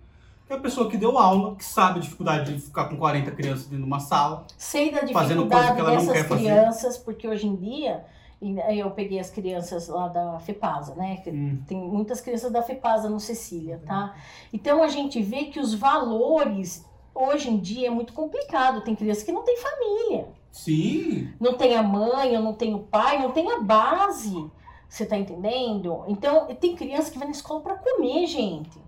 [0.53, 3.63] É a pessoa que deu aula, que sabe a dificuldade de ficar com 40 crianças
[3.63, 4.45] dentro de uma sala.
[4.55, 6.41] Sei da Fazendo coisa dificuldade que ela não dessas quer fazer.
[6.43, 8.05] crianças, porque hoje em dia,
[8.39, 11.17] e aí eu peguei as crianças lá da FEPASA, né?
[11.17, 11.31] que
[11.65, 14.13] Tem muitas crianças da FEPASA no Cecília, tá?
[14.53, 16.85] Então a gente vê que os valores
[17.15, 18.81] hoje em dia é muito complicado.
[18.81, 23.19] Tem crianças que não têm família, Sim, não tem a mãe, não tem o pai,
[23.19, 24.51] não tem a base.
[24.87, 26.03] Você tá entendendo?
[26.07, 28.82] Então, tem criança que vai na escola para comer, gente.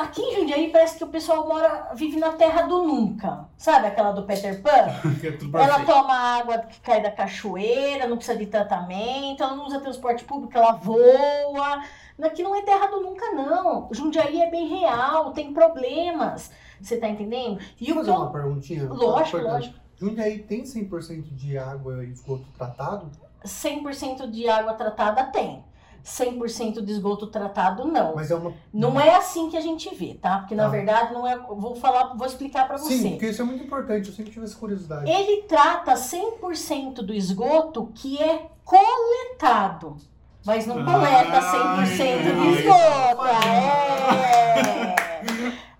[0.00, 3.48] Aqui em Jundiaí parece que o pessoal mora, vive na terra do nunca.
[3.56, 4.70] Sabe aquela do Peter Pan?
[5.22, 9.80] é Ela toma água que cai da cachoeira, não precisa de tratamento, ela não usa
[9.80, 11.82] transporte público, ela voa.
[12.20, 13.88] Aqui não é terra do nunca, não.
[13.92, 16.50] Jundiaí é bem real, tem problemas.
[16.80, 17.60] Você tá entendendo?
[17.80, 18.88] E Deixa o fazer uma perguntinha?
[18.88, 19.44] Lógico, Importante.
[19.44, 19.74] lógico.
[19.98, 23.10] Jundiaí tem 100% de água e esgoto tratado?
[23.44, 25.64] 100% de água tratada tem.
[26.06, 28.14] 100% de esgoto tratado não.
[28.14, 28.52] Mas é uma.
[28.72, 30.38] Não é assim que a gente vê, tá?
[30.38, 30.68] Porque na Tá.
[30.68, 31.36] verdade não é.
[31.36, 33.08] Vou falar, vou explicar pra Sim, você.
[33.10, 34.08] porque isso é muito importante.
[34.08, 35.10] Eu sempre tive essa curiosidade.
[35.10, 39.96] Ele trata 100% do esgoto que é coletado.
[40.44, 43.22] Mas não coleta 100% do Ai, esgoto.
[43.22, 44.94] ai.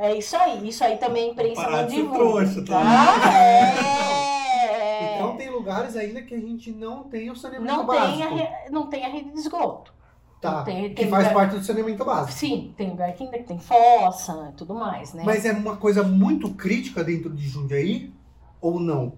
[0.01, 0.09] É.
[0.11, 0.69] é isso aí.
[0.69, 2.19] Isso aí também a imprensa Parar não de ser divulga.
[2.19, 2.81] trouxa, tá?
[2.83, 3.33] tá?
[3.33, 5.15] É.
[5.15, 8.13] Então tem lugares ainda que a gente não tem o saneamento não, básico.
[8.19, 9.95] tem a, re- não tem a rede de esgoto.
[10.41, 10.63] Tá.
[10.65, 12.33] tem- que tem faz lugar- parte do saneamento básico.
[12.33, 15.23] Sim, tem lugar que ainda tem fossa e tudo mais, né?
[15.25, 18.13] Mas é uma coisa muito crítica dentro de Jundiaí?
[18.61, 19.15] Ou não?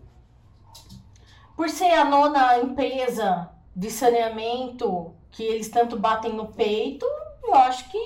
[1.57, 7.05] Por ser a nona empresa de saneamento que eles tanto batem no peito,
[7.43, 7.99] eu acho que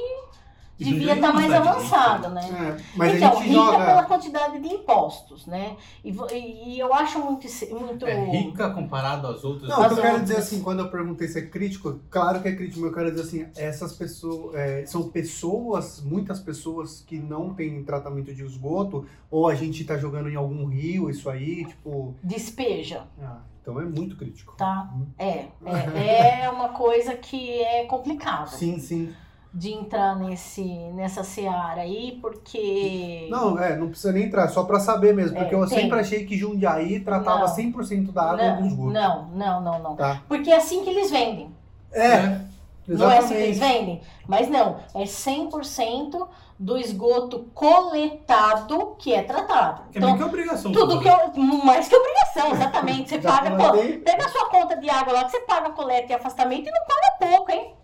[0.78, 2.30] devia Jundiaí é estar uma mais avançada, rica.
[2.30, 2.76] né?
[2.80, 3.84] É, mas então, a gente rica joga.
[3.84, 5.76] pela quantidade de impostos, né?
[6.04, 7.46] E, e- e eu acho muito.
[7.70, 9.68] muito É rica comparado às outras.
[9.68, 12.80] Não, eu quero dizer assim, quando eu perguntei se é crítico, claro que é crítico,
[12.80, 17.82] mas eu quero dizer assim, essas pessoas, é, são pessoas, muitas pessoas que não têm
[17.84, 23.04] tratamento de esgoto, ou a gente tá jogando em algum rio, isso aí, tipo, Despeja,
[23.20, 24.54] ah, então é muito crítico.
[24.56, 24.92] tá?
[25.18, 28.46] É, é, é uma coisa que é complicada.
[28.48, 29.12] Sim, sim.
[29.54, 30.62] De entrar nesse,
[30.94, 33.28] nessa seara aí, porque.
[33.30, 35.80] Não, é, não precisa nem entrar, só pra saber mesmo, porque É, eu tem.
[35.80, 37.54] sempre achei que Jundiaí tratava Não.
[37.56, 38.90] 100% da água do esgoto.
[38.92, 39.96] não, não, não, não.
[39.96, 40.22] Tá.
[40.26, 41.54] Porque é assim que eles vendem.
[41.92, 42.40] É,
[42.88, 44.00] Não é assim que eles vendem?
[44.26, 46.26] Mas não, é 100%
[46.58, 49.82] do esgoto coletado que é tratado.
[49.94, 50.72] É meio Então, que obrigação.
[50.72, 51.30] tudo que né?
[51.36, 51.42] eu.
[51.64, 53.10] Mais que obrigação, exatamente.
[53.10, 53.50] Você paga.
[53.50, 53.72] Pô,
[54.04, 56.86] pega a sua conta de água lá que você paga coleta e afastamento e não
[56.86, 57.74] paga pouco, hein?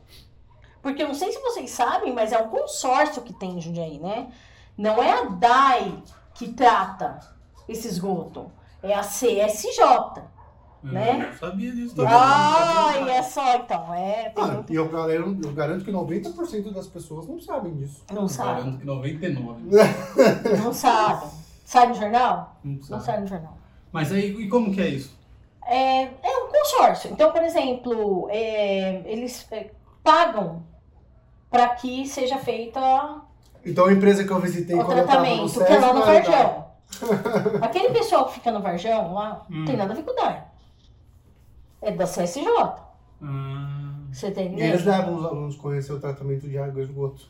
[0.83, 3.99] Porque eu não sei se vocês sabem, mas é um consórcio que tem em Jundiaí,
[3.99, 4.29] né?
[4.77, 6.03] Não é a DAI
[6.35, 7.19] que trata
[7.69, 8.51] esse esgoto.
[8.83, 10.23] É a CSJ.
[10.85, 11.29] Eu né?
[11.33, 12.13] não sabia disso também.
[12.15, 13.93] Ai, não é só então.
[13.93, 18.05] É, Ah, muito- e eu, garanto- eu garanto que 90% das pessoas não sabem disso.
[18.13, 18.61] Não Eu sabe.
[18.61, 19.63] Garanto que 99.
[20.63, 21.27] Não sabe.
[21.65, 22.57] Sai no jornal?
[22.63, 23.05] Não Não sabe.
[23.05, 23.59] sai no jornal.
[23.91, 25.19] Mas aí, e como que é isso?
[25.67, 27.11] É, é um consórcio.
[27.11, 29.71] Então, por exemplo, é, eles é,
[30.09, 30.63] pagam
[31.51, 32.81] para que seja feita
[33.65, 35.67] Então a empresa que eu visitei o quando eu tava no tratamento, SESC...
[35.67, 36.65] que é lá no Varjão.
[37.61, 39.65] Aquele pessoal que fica no Varjão lá, não Hum.
[39.67, 40.51] tem nada a ver com o DAR.
[41.83, 42.47] É da CSJ.
[43.23, 46.85] Ah, Você tem E eles levam os alunos a conhecer o tratamento de água e
[46.85, 47.29] esgoto.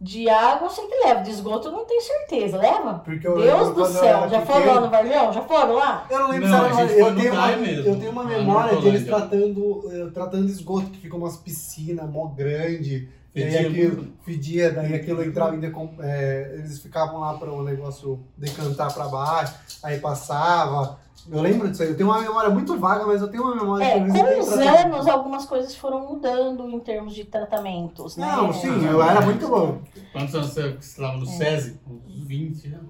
[0.00, 2.56] De água eu sei que leva, de esgoto eu não tenho certeza.
[2.56, 2.94] Leva?
[3.04, 5.32] Porque eu Deus lembro do quando eu céu, era já foram pequeno- lá no Varjão?
[5.32, 6.06] Já foram lá?
[6.10, 7.86] Eu não lembro Não, se a era gente foi eu no tenho, uma, DAI mesmo,
[7.90, 9.28] eu tenho uma memória de eles Hortolândia.
[9.28, 13.08] tratando, eh, tratando esgoto, que ficam umas piscinas mó grande.
[13.32, 15.94] E aí Fedia aquilo fedia, daí aquilo entrava em decom...
[16.00, 20.98] eh, eles ficavam lá para o negócio decantar para baixo, aí passava.
[21.28, 21.90] Eu lembro disso aí.
[21.90, 24.52] Eu tenho uma memória muito vaga, mas eu tenho uma memória É, que com os
[24.52, 28.26] anos algumas coisas foram mudando em termos de tratamentos, né?
[28.26, 29.80] Não, sim, eu era muito bom.
[30.12, 31.16] Quantos anos você estava É.
[31.18, 31.80] no SESI?
[31.88, 32.80] Uns 20, né?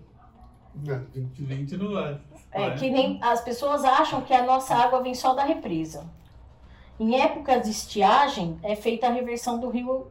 [0.86, 2.18] É, 20 não vai.
[2.52, 6.04] É que nem as pessoas acham que a nossa água vem só da represa.
[6.98, 10.08] Em épocas de estiagem é feita a reversão do rio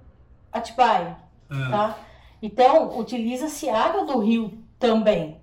[0.51, 1.17] Atibaia,
[1.49, 1.97] Ah, tá?
[2.41, 5.37] Então utiliza-se água do rio também.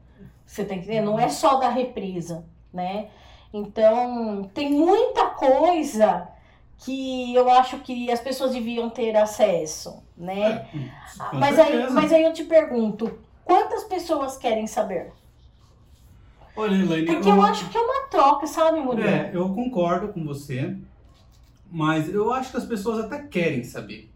[0.45, 1.07] Você tá entendendo?
[1.07, 2.45] Não é só da represa,
[2.77, 3.11] né?
[3.53, 6.29] Então tem muita coisa
[6.79, 10.51] que eu acho que as pessoas deviam ter acesso, né?
[10.51, 10.69] é,
[11.19, 15.13] Ah, Mas aí, mas aí eu te pergunto, quantas pessoas querem saber?
[16.57, 19.09] Olha, Elaine, Porque eu acho que é uma troca, sabe, Murilo?
[19.09, 20.77] É, eu concordo com você,
[21.71, 24.11] mas eu acho que as pessoas até querem saber.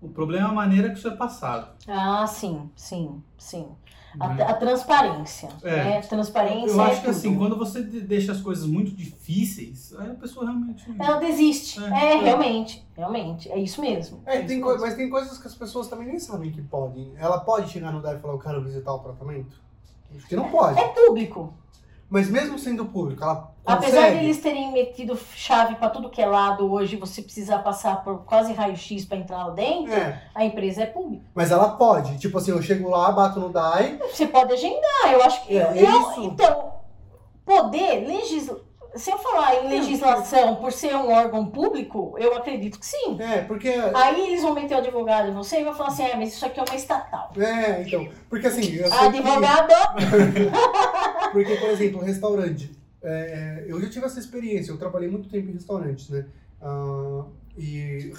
[0.00, 1.76] O problema é a maneira que isso é passado.
[1.88, 3.76] Ah, sim, sim, sim.
[4.20, 4.42] A, né?
[4.44, 5.48] a transparência.
[5.62, 5.76] É.
[5.84, 6.00] né?
[6.02, 7.38] Transparência Eu é acho que assim, tudo.
[7.38, 10.84] quando você de- deixa as coisas muito difíceis, aí a pessoa realmente.
[10.98, 11.82] Ela desiste.
[11.82, 12.12] É.
[12.12, 13.50] É, realmente, realmente.
[13.50, 14.20] É isso mesmo.
[14.26, 14.80] É, isso tem mesmo.
[14.80, 17.12] mas tem coisas que as pessoas também nem sabem que podem.
[17.16, 19.60] Ela pode chegar no DAI e falar, eu quero visitar o tratamento?
[20.14, 20.78] Acho que não pode.
[20.78, 21.54] É público.
[22.12, 24.18] Mas mesmo sendo público, ela Apesar consegue.
[24.18, 28.18] de eles terem metido chave pra tudo que é lado hoje, você precisar passar por
[28.24, 31.24] quase raio-x pra entrar lá dentro, É, a empresa é pública.
[31.34, 32.18] mas ela pode.
[32.18, 33.98] Tipo assim, eu chego lá, bato no DAI.
[34.12, 35.56] Você pode agendar, eu acho que.
[35.56, 36.22] É, eu- é isso.
[36.24, 36.74] Então,
[37.46, 38.58] poder legislar.
[38.94, 43.16] Se eu falar em legislação por ser um órgão público, eu acredito que sim.
[43.20, 43.68] É, porque.
[43.94, 46.44] Aí eles vão meter o advogado em você e vão falar assim: ah, mas isso
[46.44, 47.32] aqui é uma estatal.
[47.36, 48.06] É, então.
[48.28, 49.72] Porque assim, eu sei que- Advogado!
[51.32, 52.70] Porque, por exemplo, restaurante.
[53.02, 56.26] É, eu já tive essa experiência, eu trabalhei muito tempo em restaurantes, né?
[56.60, 57.24] Ah,
[57.58, 58.12] e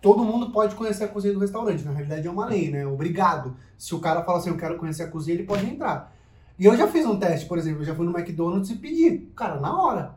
[0.00, 1.84] todo mundo pode conhecer a cozinha do restaurante.
[1.84, 2.86] Na realidade é uma lei, né?
[2.86, 3.56] Obrigado.
[3.76, 6.14] Se o cara fala assim, eu quero conhecer a cozinha, ele pode entrar.
[6.60, 9.26] E eu já fiz um teste, por exemplo, eu já fui no McDonald's e pedi.
[9.34, 10.14] Cara, na hora.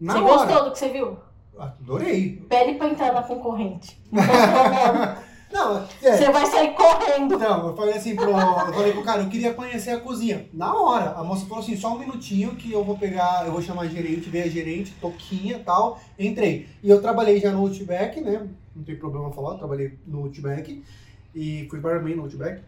[0.00, 0.32] Na você hora.
[0.32, 1.16] gostou do que você viu?
[1.58, 2.46] Adorei.
[2.48, 4.00] Pede pra entrar na concorrente.
[5.52, 6.16] Não, é.
[6.16, 7.36] Você vai sair correndo.
[7.36, 8.30] Não, eu falei assim pro.
[8.30, 10.46] Eu falei pro cara, eu queria conhecer a cozinha.
[10.54, 13.60] Na hora, a moça falou assim, só um minutinho que eu vou pegar, eu vou
[13.60, 16.00] chamar a gerente, veio a gerente, toquinha e tal.
[16.16, 16.68] Entrei.
[16.80, 18.48] E eu trabalhei já no Outback, né?
[18.74, 20.82] Não tem problema falar, eu trabalhei no Outback.
[21.34, 22.62] E fui barman no Outback.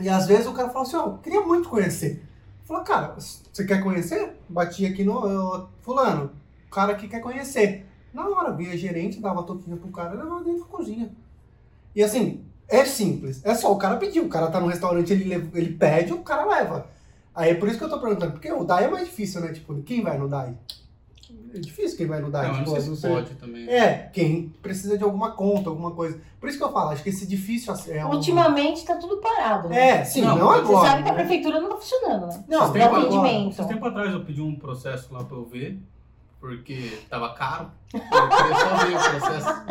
[0.00, 2.22] E às vezes o cara fala assim, ó, eu queria muito conhecer.
[2.64, 4.36] Falei, cara, você quer conhecer?
[4.48, 5.26] Bati aqui no.
[5.26, 6.30] eu- fulano,
[6.66, 7.86] o cara que quer conhecer.
[8.12, 11.10] Na hora, vinha a gerente, dava toquinha pro cara levava dentro da cozinha.
[11.94, 13.40] E assim, é simples.
[13.44, 14.20] É só o cara pedir.
[14.20, 16.86] O cara tá no restaurante, ele, lev- ele pede, o cara leva.
[17.34, 18.32] Aí é por isso que eu tô perguntando.
[18.32, 19.52] Porque o DAI é mais difícil, né?
[19.52, 20.54] Tipo, quem vai no DAI?
[21.54, 22.48] É difícil quem vai no DAI.
[22.48, 23.10] Não, eu não sei não se sei.
[23.10, 23.68] pode também.
[23.68, 26.18] É, quem precisa de alguma conta, alguma coisa.
[26.40, 28.12] Por isso que eu falo, acho que esse difícil é um...
[28.12, 29.68] Ultimamente tá tudo parado.
[29.68, 30.00] Né?
[30.00, 30.88] É, sim, Não, não, você Você agora.
[30.88, 32.44] sabe que a prefeitura não tá funcionando, né?
[32.48, 33.02] Não, Vocês têm agora.
[33.02, 33.60] atendimento.
[33.60, 35.78] Esse tempo atrás eu pedi um processo lá pra eu ver,
[36.40, 37.70] porque tava caro.
[37.92, 39.64] Eu queria só ver o processo.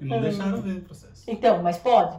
[0.00, 1.24] E não deixaram ver o processo.
[1.26, 2.16] Então, mas pode.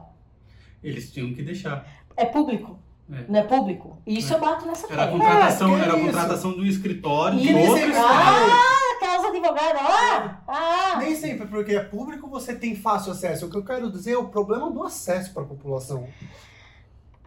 [0.83, 1.87] Eles tinham que deixar.
[2.17, 2.77] É público.
[3.11, 3.25] É.
[3.29, 3.97] Não é público?
[4.05, 4.35] Isso É.
[4.35, 5.19] eu bato nessa Era tecla.
[5.19, 8.51] contratação, que era a contratação um escritório E de outro Ah, estado.
[8.51, 10.43] Ah, aquelas advogadas advogada lá?
[10.47, 10.97] Ah!
[10.99, 13.45] Nem sempre, porque é público, você tem fácil acesso.
[13.45, 16.07] O que eu quero dizer é o problema do acesso para a população.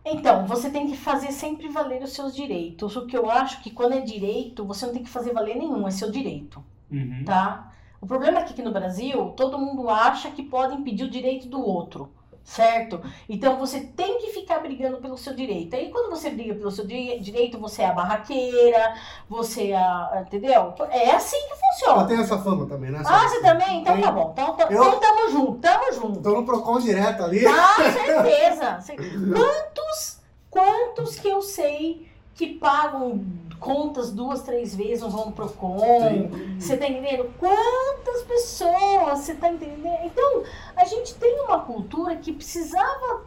[0.05, 2.97] Então, você tem que fazer sempre valer os seus direitos.
[2.97, 5.87] O que eu acho que quando é direito, você não tem que fazer valer nenhum,
[5.87, 7.22] é seu direito, Uhum.
[7.24, 7.70] tá?
[8.01, 11.49] O problema é que aqui no Brasil, todo mundo acha que pode impedir o direito
[11.49, 12.11] do outro,
[12.45, 13.01] certo?
[13.28, 15.74] Então você tem que ficar brigando pelo seu direito.
[15.76, 18.95] Aí quando você briga pelo seu di- direito, você é a barraqueira,
[19.28, 20.24] você é a.
[20.26, 20.74] Entendeu?
[20.91, 22.07] É assim que Ela funciona.
[22.07, 23.03] tem essa fama também, né?
[23.07, 23.80] Ah, você também?
[23.80, 24.03] Então Tem.
[24.05, 24.30] tá bom.
[24.32, 26.20] Então, tá- Eu- então tamo junto, tamo junto.
[26.22, 27.45] Tô no Procon direto ali.
[27.47, 28.80] Ah, certeza.
[28.80, 30.20] Cer- Quantos,
[30.51, 33.22] quantos que eu sei que pagam
[33.61, 36.30] contas duas, três vezes, não vão no Procon?
[36.58, 37.30] Você tá entendendo?
[37.38, 40.04] Quantas pessoas você tá entendendo?
[40.04, 40.42] Então,
[40.74, 43.24] a gente tem uma cultura que precisava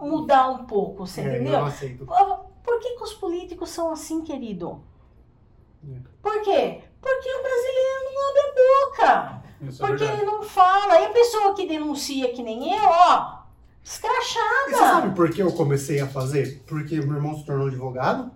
[0.00, 1.64] mudar um pouco, você É, eu entendeu?
[2.64, 4.82] Por que, que os políticos são assim, querido?
[5.88, 5.96] É.
[6.20, 6.82] Por quê?
[7.00, 9.42] Porque o brasileiro não abre a boca.
[9.62, 10.22] Isso é Porque verdade.
[10.22, 11.00] ele não fala.
[11.00, 13.38] E a pessoa que denuncia que nem eu, ó,
[13.82, 14.68] escrachada.
[14.68, 16.62] E você sabe por que eu comecei a fazer?
[16.66, 18.30] Porque meu irmão se tornou advogado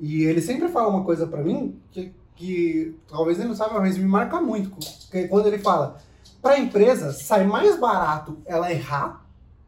[0.00, 3.98] e ele sempre fala uma coisa pra mim que, que talvez ele não saiba, mas
[3.98, 4.70] me marca muito.
[5.10, 5.96] Que é quando ele fala,
[6.40, 9.24] pra empresa sai mais barato ela errar,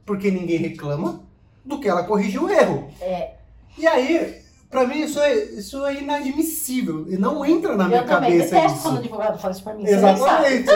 [0.06, 1.20] porque ninguém reclama,
[1.64, 2.88] do que ela corrigir o erro.
[3.00, 3.34] É.
[3.76, 7.06] E aí, pra mim isso é, isso é inadmissível.
[7.08, 8.82] E não entra na minha Eu também cabeça isso.
[8.82, 9.86] quando o advogado fala isso pra mim.
[9.86, 10.70] Exatamente.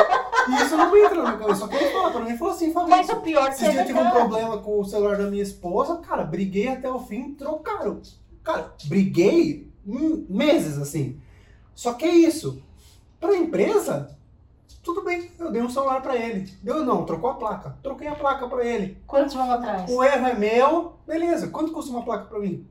[0.49, 1.61] E isso não entra na minha cabeça.
[1.61, 3.81] Só que ele fala pra mim, ele falou assim, Mas Fabrício, o pior que é
[3.81, 7.35] eu tive um problema com o celular da minha esposa, cara, briguei até o fim,
[7.35, 8.01] trocaram.
[8.45, 9.73] Cara, briguei
[10.29, 11.21] meses, assim.
[11.75, 12.63] Só que é isso.
[13.19, 14.17] Pra empresa,
[14.83, 16.53] tudo bem, eu dei um celular pra ele.
[16.63, 17.77] Deu não, trocou a placa.
[17.83, 18.99] Troquei a placa pra ele.
[19.07, 19.91] Quantos vão atrás?
[19.91, 21.49] O erro é meu, beleza.
[21.49, 22.67] Quanto custa uma placa pra mim?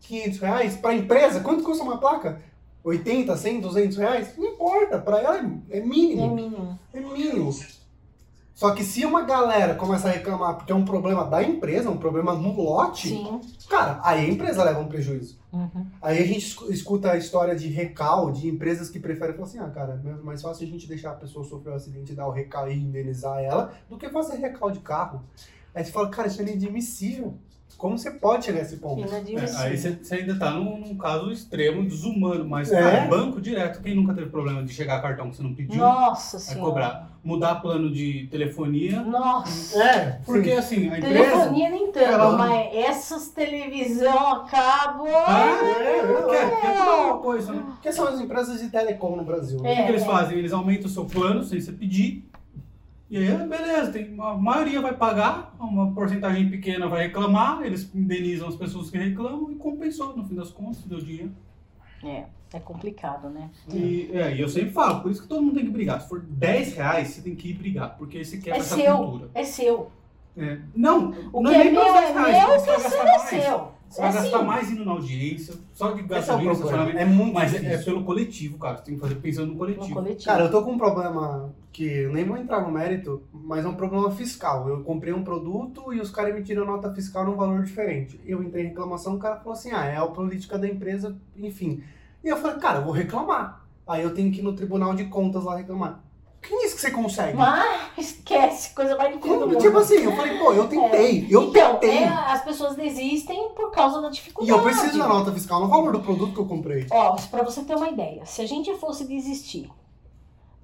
[0.00, 0.76] 500 reais?
[0.76, 2.42] Pra empresa, quanto custa uma placa?
[2.84, 4.36] 80, 100, 200 reais?
[4.36, 6.34] Não importa, pra ela é, é É mínimo.
[6.34, 6.78] mínimo.
[6.92, 7.50] É mínimo.
[8.54, 11.96] Só que se uma galera começa a reclamar porque é um problema da empresa, um
[11.96, 13.40] problema no lote, Sim.
[13.68, 15.36] cara, aí a empresa leva um prejuízo.
[15.52, 15.86] Uhum.
[16.00, 19.58] Aí a gente escu- escuta a história de recal, de empresas que preferem falar assim,
[19.58, 22.28] ah, cara, é mais fácil a gente deixar a pessoa sofrer um acidente e dar
[22.28, 25.22] o recal e indenizar ela, do que fazer recal de carro.
[25.74, 27.34] Aí você fala, cara, isso é inadmissível.
[27.76, 29.02] Como você pode chegar a esse ponto?
[29.02, 29.58] É, Inadmissível.
[29.64, 32.80] aí você você ainda tá num, num caso extremo, desumano, mas, É.
[32.80, 36.38] cara, banco direto, quem nunca teve problema de chegar cartão que você não pediu, Nossa
[36.38, 36.64] vai senhora.
[36.70, 37.13] cobrar.
[37.24, 39.82] Mudar plano de telefonia, Nossa.
[39.82, 41.14] É, porque assim, a empresa...
[41.30, 45.04] Telefonia nem tanto, ela- mas essas televisão a cabo.
[45.08, 47.62] Ah, É, é, quer, quer tudo uma coisa, né?
[47.66, 49.58] Porque são as empresas de telecom no Brasil.
[49.62, 49.72] né?
[49.72, 50.08] O que, que eles É, é.
[50.08, 50.38] fazem?
[50.38, 52.28] Eles aumentam o seu plano sem você pedir.
[53.08, 58.48] E aí, beleza, tem, a maioria vai pagar, uma porcentagem pequena vai reclamar, eles indenizam
[58.48, 61.30] as pessoas que reclamam e compensou, no fim das contas, deu dinheiro.
[62.04, 63.50] É, é complicado, né?
[63.72, 66.00] E, é, e eu sempre falo, por isso que todo mundo tem que brigar.
[66.00, 68.96] Se for 10 reais, você tem que ir brigar, porque você quebra É essa seu.
[68.96, 69.30] cultura.
[69.34, 69.90] É seu.
[70.36, 70.58] É.
[70.74, 72.78] Não, O não que é nem meu é 10 meu, reais, o que você é
[72.78, 73.28] seu gastar é mais.
[73.44, 73.74] seu.
[73.88, 74.46] Você vai É gastar assim.
[74.46, 76.98] mais indo na audiência, só de é gasolina, estacionamento.
[76.98, 77.80] É muito Mas é, difícil.
[77.80, 78.76] é pelo coletivo, cara.
[78.78, 79.94] Você tem que fazer pensando no No coletivo.
[79.94, 80.24] coletivo.
[80.24, 83.74] Cara, eu tô com um problema que nem vou entrar no mérito, mas é um
[83.74, 84.68] problema fiscal.
[84.68, 88.18] Eu comprei um produto e os caras emitiram nota fiscal num valor diferente.
[88.24, 91.82] Eu entrei em reclamação, o cara falou assim: ah, é a política da empresa, enfim.
[92.22, 93.66] E eu falei, cara, eu vou reclamar.
[93.88, 96.00] Aí eu tenho que ir no Tribunal de Contas lá reclamar.
[96.40, 97.36] Quem disse que você consegue?
[97.36, 99.56] Mas esquece, coisa mais difícil Como?
[99.58, 102.04] Tipo assim, eu falei, pô, eu tentei, eu então, tentei.
[102.04, 104.50] é, as pessoas desistem por causa da E dificuldade.
[104.56, 106.86] eu preciso da nota fiscal no valor do produto que eu comprei.
[106.90, 109.70] Ó, pra você ter uma ideia, se a gente fosse desistir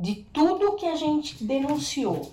[0.01, 2.33] de tudo que a gente denunciou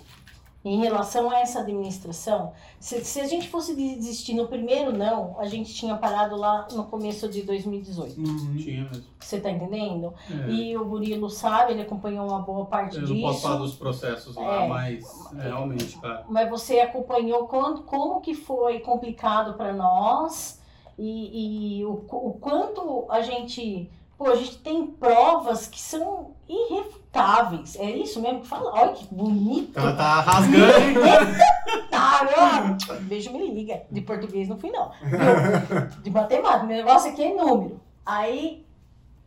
[0.64, 5.46] em relação a essa administração, se, se a gente fosse desistir no primeiro não, a
[5.46, 8.18] gente tinha parado lá no começo de 2018.
[8.20, 8.56] Uhum.
[8.56, 9.04] Tinha mesmo.
[9.20, 10.12] Você tá entendendo?
[10.28, 10.50] É.
[10.50, 13.14] E o Murilo sabe, ele acompanhou uma boa parte Eu disso.
[13.14, 14.68] não posso falar dos processos lá, É.
[14.68, 15.04] mas
[15.38, 16.26] é, realmente, cara.
[16.28, 20.60] Mas você acompanhou quando, como que foi complicado para nós
[20.98, 23.88] e, e o, o quanto a gente.
[24.18, 27.76] Pô, a gente tem provas que são irrefutáveis.
[27.76, 28.72] É isso mesmo que fala?
[28.74, 29.78] Olha que bonito.
[29.78, 30.90] Ela tá rasgando?
[30.90, 32.98] Irrefutável.
[33.02, 33.84] Beijo me liga.
[33.88, 34.90] De português não fui, não.
[35.02, 36.64] Eu, de matemática.
[36.64, 37.80] Meu negócio aqui é número.
[38.04, 38.66] Aí,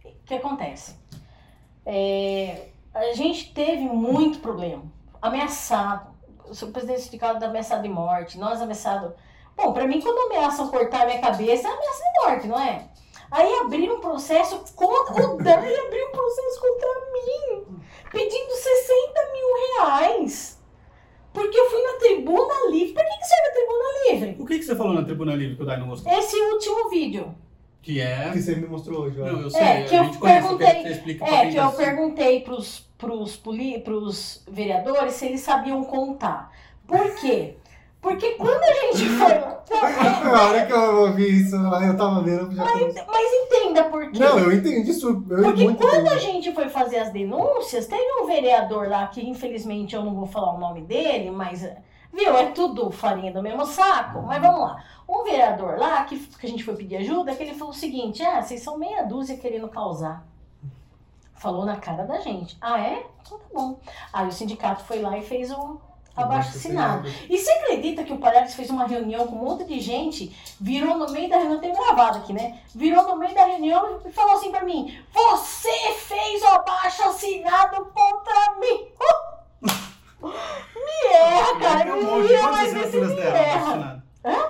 [0.03, 0.93] o que acontece?
[1.85, 4.83] É, a gente teve muito problema.
[5.21, 6.11] Ameaçado.
[6.49, 9.13] O presidente sindicato da ameaçado de morte, nós ameaçado.
[9.55, 12.89] Bom, pra mim, quando ameaçam cortar a minha cabeça, é ameaça de morte, não é?
[13.32, 15.25] Aí abriram um processo contra.
[15.25, 17.79] O Dani abriu um processo contra mim,
[18.11, 20.61] pedindo 60 mil reais.
[21.34, 22.93] Porque eu fui na tribuna livre.
[22.93, 24.36] Pra que, que serve a tribuna livre?
[24.43, 26.11] O que, que você falou na Tribuna Livre que o Dai não gostou?
[26.11, 27.34] Esse último vídeo.
[27.82, 28.29] Que é.
[28.34, 29.17] Que você me mostrou hoje.
[29.17, 31.49] Não, eu sei, É, que a eu gente conhece, eu quero que perguntei- você É,
[31.49, 36.51] que eu perguntei pros, pros, poli, pros vereadores se eles sabiam contar.
[36.86, 37.55] Por quê?
[38.01, 39.51] Porque quando a gente foi.
[40.31, 42.53] A hora que eu ouvi isso eu tava vendo.
[42.55, 44.19] Já comecei- Mas entenda por quê.
[44.19, 45.07] Não, eu entendi isso.
[45.29, 46.09] Eu Porque quando entendi.
[46.09, 50.25] a gente foi fazer as denúncias, teve um vereador lá que, infelizmente, eu não vou
[50.25, 51.61] falar o nome dele, mas,
[52.11, 54.21] viu, é tudo farinha do mesmo saco.
[54.23, 54.83] Mas vamos lá.
[55.07, 58.23] Um vereador lá, que, que a gente foi pedir ajuda, que ele falou o seguinte:
[58.23, 60.25] ah, vocês são meia dúzia querendo causar.
[61.35, 62.57] Falou na cara da gente.
[62.61, 63.03] Ah, é?
[63.21, 63.79] Então tá bom.
[64.13, 65.77] Aí o sindicato foi lá e fez um
[66.16, 67.07] abaixo assinado.
[67.30, 70.97] E você acredita que o Palhares fez uma reunião com um monte de gente, virou
[70.97, 72.59] no meio da reunião, tem gravado aqui, né?
[72.74, 77.86] Virou no meio da reunião e falou assim pra mim: Você fez o abaixo assinado
[77.86, 78.88] contra mim!
[80.22, 83.70] me erra, cara, me erra, mas assinaturas me erra.
[83.70, 84.01] assinado?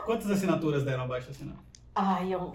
[0.05, 1.59] Quantas assinaturas deram abaixo assinado?
[1.95, 2.53] Ai, eu.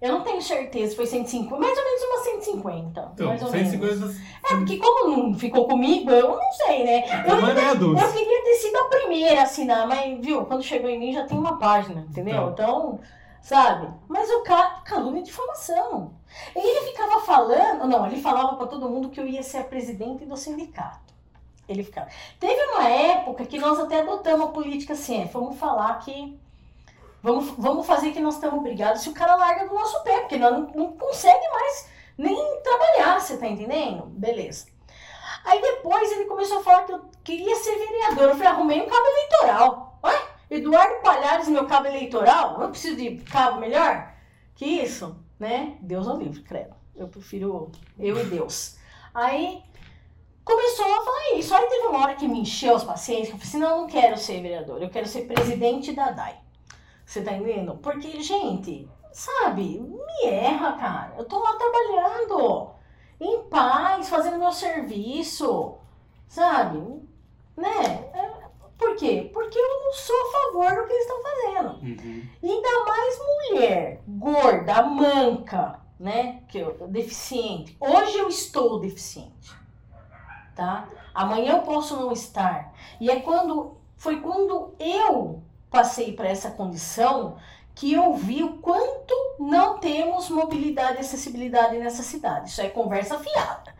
[0.00, 3.10] Eu não tenho certeza, foi 150, mais ou menos umas 150.
[3.14, 3.70] Então, mais ou menos.
[3.70, 4.28] 150.
[4.44, 7.04] É, porque como não ficou comigo, eu não sei, né?
[7.26, 8.04] Eu Não é dúzia.
[8.06, 11.24] Eu queria ter sido a primeira a assinar, mas, viu, quando chegou em mim já
[11.26, 12.50] tem uma página, entendeu?
[12.50, 13.00] Então,
[13.42, 13.88] sabe?
[14.06, 16.12] Mas o cara, calúnia e difamação.
[16.54, 20.24] Ele ficava falando, não, ele falava pra todo mundo que eu ia ser a presidente
[20.24, 21.12] do sindicato.
[21.68, 22.08] Ele ficava.
[22.38, 26.38] Teve uma época que nós até adotamos a política assim, é, vamos falar que.
[27.22, 30.36] Vamos, vamos fazer que nós estamos brigados se o cara larga do nosso pé, porque
[30.36, 34.04] nós não, não consegue mais nem trabalhar, você tá entendendo?
[34.06, 34.66] Beleza.
[35.44, 38.24] Aí depois ele começou a falar que eu queria ser vereador.
[38.24, 39.98] Eu falei, arrumei um cabo eleitoral.
[40.04, 40.28] Ué?
[40.50, 42.60] Eduardo Palhares, meu cabo eleitoral?
[42.60, 44.12] Eu preciso de cabo melhor?
[44.54, 45.16] Que isso?
[45.38, 45.76] Né?
[45.80, 46.74] Deus ao livre, credo.
[46.94, 48.76] Eu prefiro eu e Deus.
[49.14, 49.62] Aí
[50.44, 51.54] começou a falar isso.
[51.54, 53.30] Aí teve uma hora que me encheu as paciências.
[53.30, 54.82] Eu falei assim, não, eu não quero ser vereador.
[54.82, 56.47] Eu quero ser presidente da DAI.
[57.08, 57.74] Você tá entendendo?
[57.78, 61.14] Porque, gente, sabe, me erra, cara.
[61.16, 62.68] Eu tô lá trabalhando
[63.18, 65.78] em paz, fazendo meu serviço,
[66.28, 66.78] sabe?
[67.56, 68.10] Né?
[68.12, 68.30] É,
[68.76, 69.30] Por quê?
[69.32, 71.68] Porque eu não sou a favor do que eles estão fazendo.
[71.82, 72.28] Uhum.
[72.42, 76.42] Ainda mais mulher, gorda, manca, né?
[76.46, 77.74] Que eu, deficiente.
[77.80, 79.56] Hoje eu estou deficiente,
[80.54, 80.86] tá?
[81.14, 82.74] Amanhã eu posso não estar.
[83.00, 87.36] E é quando foi quando eu passei para essa condição
[87.74, 92.50] que eu vi o quanto não temos mobilidade e acessibilidade nessa cidade.
[92.50, 93.78] Isso é conversa fiada.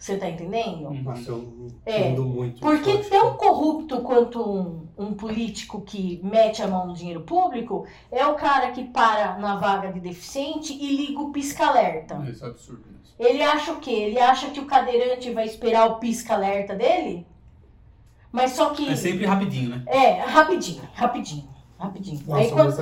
[0.00, 0.86] Você tá entendendo?
[0.86, 1.02] Uhum.
[1.02, 2.58] Nossa, eu É, muito.
[2.60, 8.24] Porque tão corrupto quanto um, um político que mete a mão no dinheiro público é
[8.26, 12.14] o cara que para na vaga de deficiente e liga o pisca-alerta.
[12.30, 12.84] Isso é absurdo.
[13.02, 13.14] Isso.
[13.18, 13.90] Ele acha o quê?
[13.90, 17.26] Ele acha que o cadeirante vai esperar o pisca-alerta dele?
[18.32, 18.88] Mas só que.
[18.88, 19.82] É sempre rapidinho, né?
[19.86, 22.20] É, rapidinho, rapidinho, rapidinho.
[22.26, 22.80] Nossa, aí quando,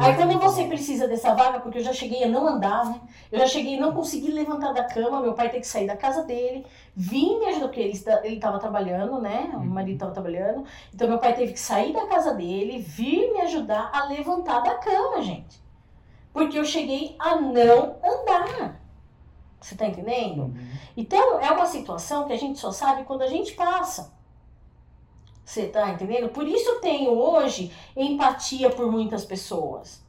[0.00, 3.00] aí quando você precisa dessa vaga, porque eu já cheguei a não andar, né?
[3.32, 5.96] Eu já cheguei a não conseguir levantar da cama, meu pai tem que sair da
[5.96, 9.50] casa dele, vim me ajudar, porque ele, está- ele tava trabalhando, né?
[9.54, 9.64] O Uhum.
[9.66, 10.64] marido tava trabalhando.
[10.94, 14.74] Então meu pai teve que sair da casa dele, vir me ajudar a levantar da
[14.74, 15.60] cama, gente.
[16.32, 18.80] Porque eu cheguei a não andar.
[19.60, 20.42] Você tá entendendo?
[20.42, 20.68] Uhum.
[20.96, 24.12] Então, é uma situação que a gente só sabe quando a gente passa.
[25.50, 26.28] Você tá entendendo?
[26.28, 30.00] Por isso eu tenho hoje empatia por muitas pessoas.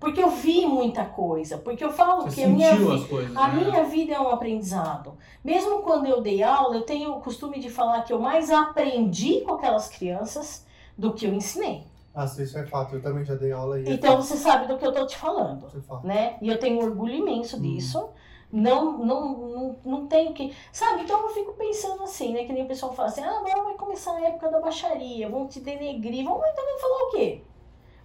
[0.00, 1.58] Porque eu vi muita coisa.
[1.58, 3.36] Porque eu falo Você que a minha, vi- coisas.
[3.36, 3.54] a né?
[3.62, 5.12] minha vida é um aprendizado.
[5.44, 9.42] Mesmo quando eu dei aula, eu tenho o costume de falar que eu mais aprendi
[9.42, 10.66] com aquelas crianças
[10.96, 11.84] do que eu ensinei.
[12.14, 12.94] Nossa, isso é fato.
[12.96, 13.86] Eu também já dei aula e.
[13.86, 14.22] é Então fato.
[14.22, 16.00] você sabe do que eu tô te falando fala.
[16.02, 16.38] né?
[16.40, 17.60] E eu tenho um orgulho imenso Hum.
[17.60, 18.08] disso.
[18.52, 20.54] Não, não, não, não tenho que.
[20.72, 21.02] Sabe?
[21.02, 22.44] Então eu fico pensando assim, né?
[22.44, 25.46] Que nem o pessoal fala assim: ah, agora vai começar a época da baixaria, vão
[25.48, 27.42] te denegrir, vão então vão falar o quê?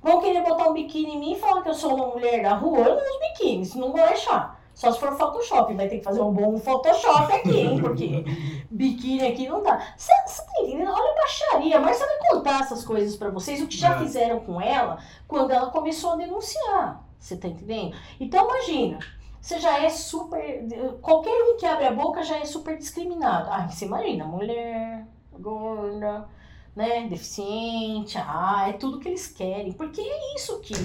[0.01, 2.55] Vão querer botar um biquíni em mim e falar que eu sou uma mulher da
[2.55, 2.79] rua?
[2.79, 4.59] Eu não uso biquíni, isso não vou achar.
[4.73, 7.79] Só se for Photoshop, vai ter que fazer um bom Photoshop aqui, hein?
[7.79, 8.25] Porque
[8.71, 9.79] biquíni aqui não dá.
[9.95, 10.91] Você tá entendendo?
[10.91, 11.79] Olha a baixaria.
[11.79, 13.99] Mas você vai contar essas coisas pra vocês, o que já É.
[13.99, 17.03] fizeram com ela quando ela começou a denunciar.
[17.19, 17.95] Você tá entendendo?
[18.19, 18.97] Então imagina,
[19.41, 20.67] você já é super.
[21.01, 23.49] Qualquer um que abre a boca já é super discriminado.
[23.49, 26.29] Ah, você imagina, mulher, gorda,
[26.75, 27.07] né?
[27.07, 29.73] Deficiente, ah, é tudo que eles querem.
[29.73, 30.75] Porque é isso que,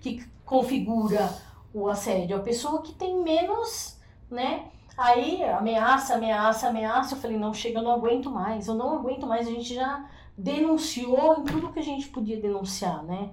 [0.00, 1.30] que configura
[1.74, 2.36] o assédio.
[2.36, 3.98] A pessoa que tem menos,
[4.30, 4.70] né?
[4.96, 7.14] Aí ameaça, ameaça, ameaça.
[7.14, 8.66] Eu falei, não, chega, eu não aguento mais.
[8.66, 9.46] Eu não aguento mais.
[9.46, 13.30] A gente já denunciou em tudo que a gente podia denunciar, né?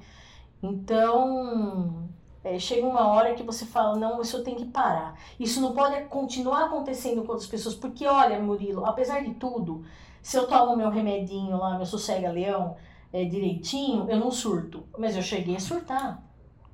[0.61, 2.09] Então,
[2.48, 5.20] é, chega uma hora que você fala, não, isso tem que parar.
[5.38, 9.84] Isso não pode continuar acontecendo com outras pessoas, porque olha, Murilo, apesar de tudo,
[10.22, 12.78] se eu tomo meu remedinho lá, meu sossega-leão,
[13.12, 14.86] é, direitinho, eu não surto.
[14.98, 16.24] Mas eu cheguei a surtar.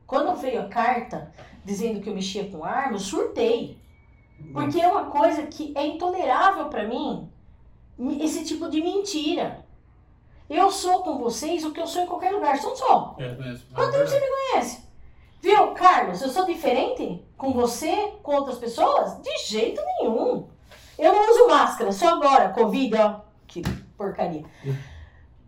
[0.05, 1.33] Quando veio a carta
[1.65, 3.81] dizendo que eu mexia com arma, eu surtei.
[4.51, 7.29] Porque é uma coisa que é intolerável para mim,
[8.19, 9.65] esse tipo de mentira.
[10.49, 13.15] Eu sou com vocês o que eu sou em qualquer lugar, sou só.
[13.17, 13.73] É mesmo.
[13.73, 14.92] Quanto tempo você me conhece?
[15.43, 19.21] Viu, Carlos, eu sou diferente com você, com outras pessoas?
[19.21, 20.47] De jeito nenhum.
[20.97, 23.19] Eu não uso máscara, só agora, Covid, ó.
[23.45, 23.61] Que
[23.97, 24.45] porcaria.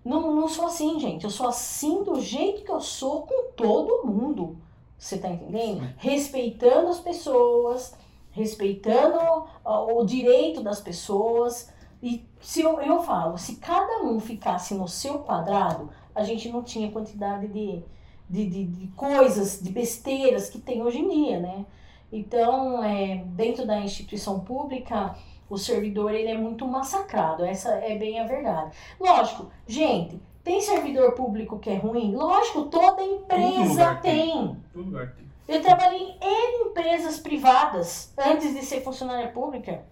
[0.03, 1.23] Não, não sou assim, gente.
[1.23, 4.57] Eu sou assim do jeito que eu sou com todo mundo.
[4.97, 5.87] Você tá entendendo?
[5.95, 7.93] Respeitando as pessoas,
[8.31, 9.17] respeitando
[9.63, 11.71] o direito das pessoas.
[12.03, 16.63] E se eu, eu falo, se cada um ficasse no seu quadrado, a gente não
[16.63, 17.81] tinha quantidade de,
[18.30, 21.65] de, de, de coisas, de besteiras que tem hoje em dia, né?
[22.11, 25.15] Então, é, dentro da instituição pública,
[25.49, 28.76] o servidor ele é muito massacrado, essa é bem a verdade.
[28.99, 32.15] Lógico, gente, tem servidor público que é ruim?
[32.15, 34.55] Lógico, toda empresa tem.
[35.47, 39.84] Eu trabalhei em empresas privadas antes de ser funcionária pública.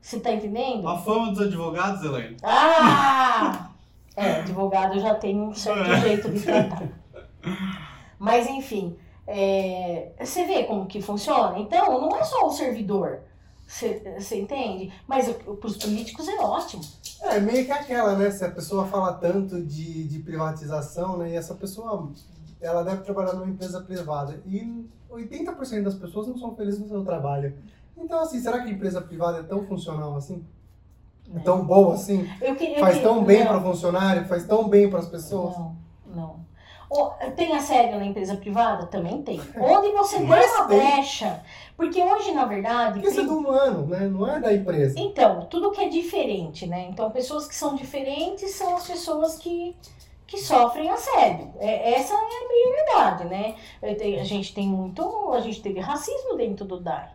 [0.00, 0.88] Você tá entendendo?
[0.88, 2.36] A fama dos advogados, Helene.
[2.42, 3.70] Ah!
[4.16, 6.00] É, advogado já tem um certo É.
[6.00, 6.88] jeito de tratar.
[8.18, 11.58] Mas enfim, é, você vê como que funciona?
[11.58, 13.20] Então, não é só o servidor.
[13.66, 14.92] Você entende?
[15.06, 16.82] Mas para os políticos é ótimo.
[17.22, 18.30] É meio que aquela, né?
[18.30, 21.30] Se a pessoa fala tanto de, de privatização, né?
[21.30, 22.10] E essa pessoa,
[22.60, 24.42] ela deve trabalhar numa empresa privada.
[24.44, 27.54] E 80% das pessoas não são felizes no seu trabalho.
[27.96, 30.44] Então, assim, será que a empresa privada é tão funcional assim?
[31.34, 32.28] É tão boa assim?
[32.40, 34.24] Eu, que- eu Faz que- tão bem para o funcionário?
[34.26, 35.56] Faz tão bem para as pessoas?
[35.56, 35.76] Não,
[36.12, 36.49] não.
[37.36, 38.86] Tem assédio na empresa privada?
[38.86, 39.40] Também tem.
[39.56, 40.78] Onde você Mas uma tem.
[40.78, 41.40] brecha.
[41.76, 43.00] Porque hoje, na verdade.
[43.06, 44.00] Isso é do humano, né?
[44.08, 44.98] Não é da empresa.
[44.98, 46.88] Então, tudo que é diferente, né?
[46.90, 49.76] Então, pessoas que são diferentes são as pessoas que,
[50.26, 51.52] que sofrem assédio.
[51.60, 53.54] É, essa é a minha verdade, né?
[53.96, 55.30] Tenho- A gente tem muito.
[55.32, 57.10] A gente teve racismo dentro do DAI.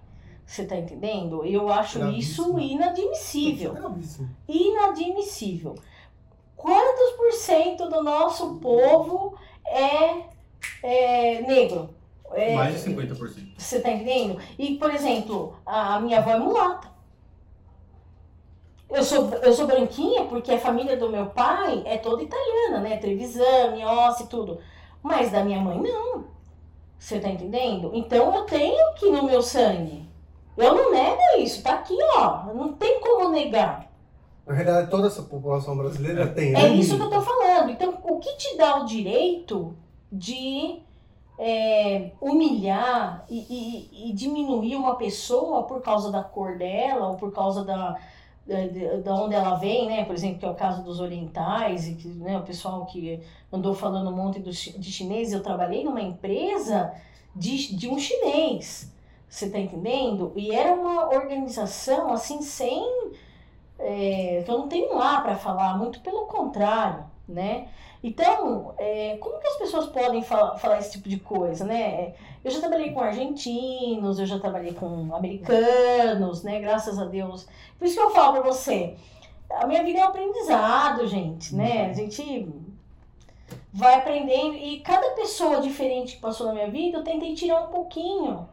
[0.45, 1.43] Você tá entendendo?
[1.43, 2.59] Eu acho isso Gravíssimo.
[2.59, 3.71] inadmissível.
[3.71, 4.29] Isso é gravíssimo.
[4.47, 5.75] inadmissível.
[6.55, 9.35] Quantos por cento do nosso povo
[9.67, 10.23] é,
[10.83, 11.89] é negro?
[12.33, 13.53] É, Mais de 50%.
[13.57, 14.39] Você tá entendendo?
[14.57, 16.95] E, por exemplo, a minha avó é mulata.
[18.89, 22.97] Eu sou, eu sou branquinha porque a família do meu pai é toda italiana, né?
[22.97, 24.59] Trevisani, Ossi e tudo.
[25.01, 26.25] Mas da minha mãe, não.
[26.97, 27.91] Você tá entendendo?
[27.93, 30.07] Então eu tenho aqui no meu sangue.
[30.57, 32.45] Eu não nego isso, tá aqui, ó.
[32.53, 33.84] Não tem como negar.
[34.47, 36.49] Na verdade, toda essa população brasileira tem.
[36.49, 36.75] É né?
[36.75, 37.71] isso que eu tô falando.
[37.71, 39.75] Então, o que te dá o direito
[40.11, 40.79] de
[41.39, 47.33] é, humilhar e, e- e diminuir uma pessoa por causa da cor dela ou por
[47.33, 47.97] causa da,
[48.45, 50.05] da, de- da onde ela vem, né?
[50.05, 53.19] Por exemplo, que é o caso dos orientais e que, né, o pessoal que
[53.51, 55.33] andou falando um monte do de chinês.
[55.33, 56.93] Eu trabalhei numa empresa
[57.35, 58.91] de, de um chinês.
[59.27, 60.31] Você tá entendendo?
[60.35, 63.11] E era uma organização assim sem
[63.79, 67.67] é, eu não tenho lá para falar, muito pelo contrário, né?
[68.03, 72.13] Então, é, como que as pessoas podem falar, falar esse tipo de coisa, né?
[72.43, 76.59] Eu já trabalhei com argentinos, eu já trabalhei com americanos, né?
[76.59, 77.47] Graças a Deus.
[77.77, 78.95] Por isso que eu falo para você,
[79.49, 81.89] a minha vida é um aprendizado, gente, né?
[81.89, 82.47] A gente
[83.73, 87.67] vai aprendendo e cada pessoa diferente que passou na minha vida, eu tentei tirar um
[87.67, 88.47] pouquinho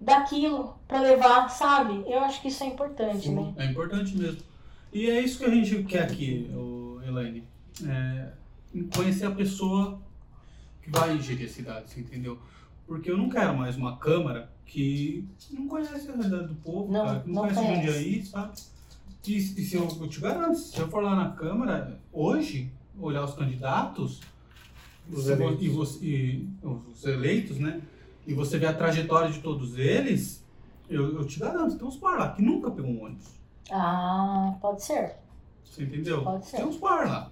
[0.00, 2.02] daquilo para levar, sabe?
[2.06, 3.34] Eu acho que isso é importante, Sim.
[3.34, 3.54] né?
[3.56, 4.40] É importante mesmo.
[4.92, 6.50] E é isso que a gente quer aqui,
[7.06, 7.44] Elaine.
[7.86, 8.32] É
[8.94, 10.00] conhecer a pessoa
[10.82, 12.38] que vai gerir a cidade, você entendeu?
[12.86, 17.04] Porque eu não quero mais uma Câmara que não conhece a realidade do povo, Não,
[17.04, 17.86] cara, que não, não conhece conhece.
[17.86, 18.52] Jundiaí, sabe?
[19.26, 23.24] E, e se eu, eu te garanto, se eu for lá na Câmara hoje, olhar
[23.24, 24.20] os candidatos
[25.10, 25.64] Os eleitos.
[25.64, 27.80] e, você- e os eleitos, né?
[28.26, 30.44] E você vê a trajetória de todos eles,
[30.88, 33.28] eu, eu te garanto, tem uns par lá que nunca pegou um ônibus.
[33.70, 35.16] Ah, pode ser.
[35.64, 36.22] Você entendeu?
[36.22, 36.56] Pode ser.
[36.56, 37.30] Tem uns par lá.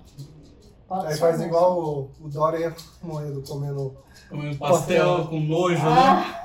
[0.87, 3.97] Pode Aí ser faz igual o, o Dória morrendo comendo.
[4.29, 5.91] Comendo pastel com nojo, né?
[5.91, 6.45] Ah,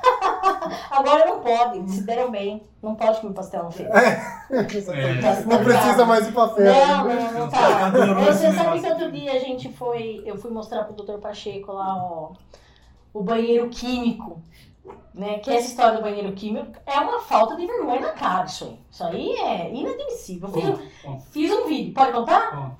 [0.97, 2.63] agora não pode, se deram bem.
[2.81, 3.89] Não pode comer pastel no feio.
[3.93, 4.39] É.
[4.49, 6.73] Não precisa mais ir pra feira.
[6.73, 7.31] Não, né?
[7.33, 7.89] não, não, tá.
[8.25, 11.19] Você sabe que outro dia a gente foi, eu fui mostrar pro Dr.
[11.19, 12.31] Pacheco lá, ó,
[13.13, 14.41] o banheiro químico,
[15.13, 15.39] né?
[15.39, 18.79] Que essa história do banheiro químico é uma falta de vergonha na cara, isso aí.
[18.91, 20.49] Isso aí é inadmissível.
[20.49, 20.63] Fiz,
[21.05, 22.77] ó, fiz um vídeo, pode contar?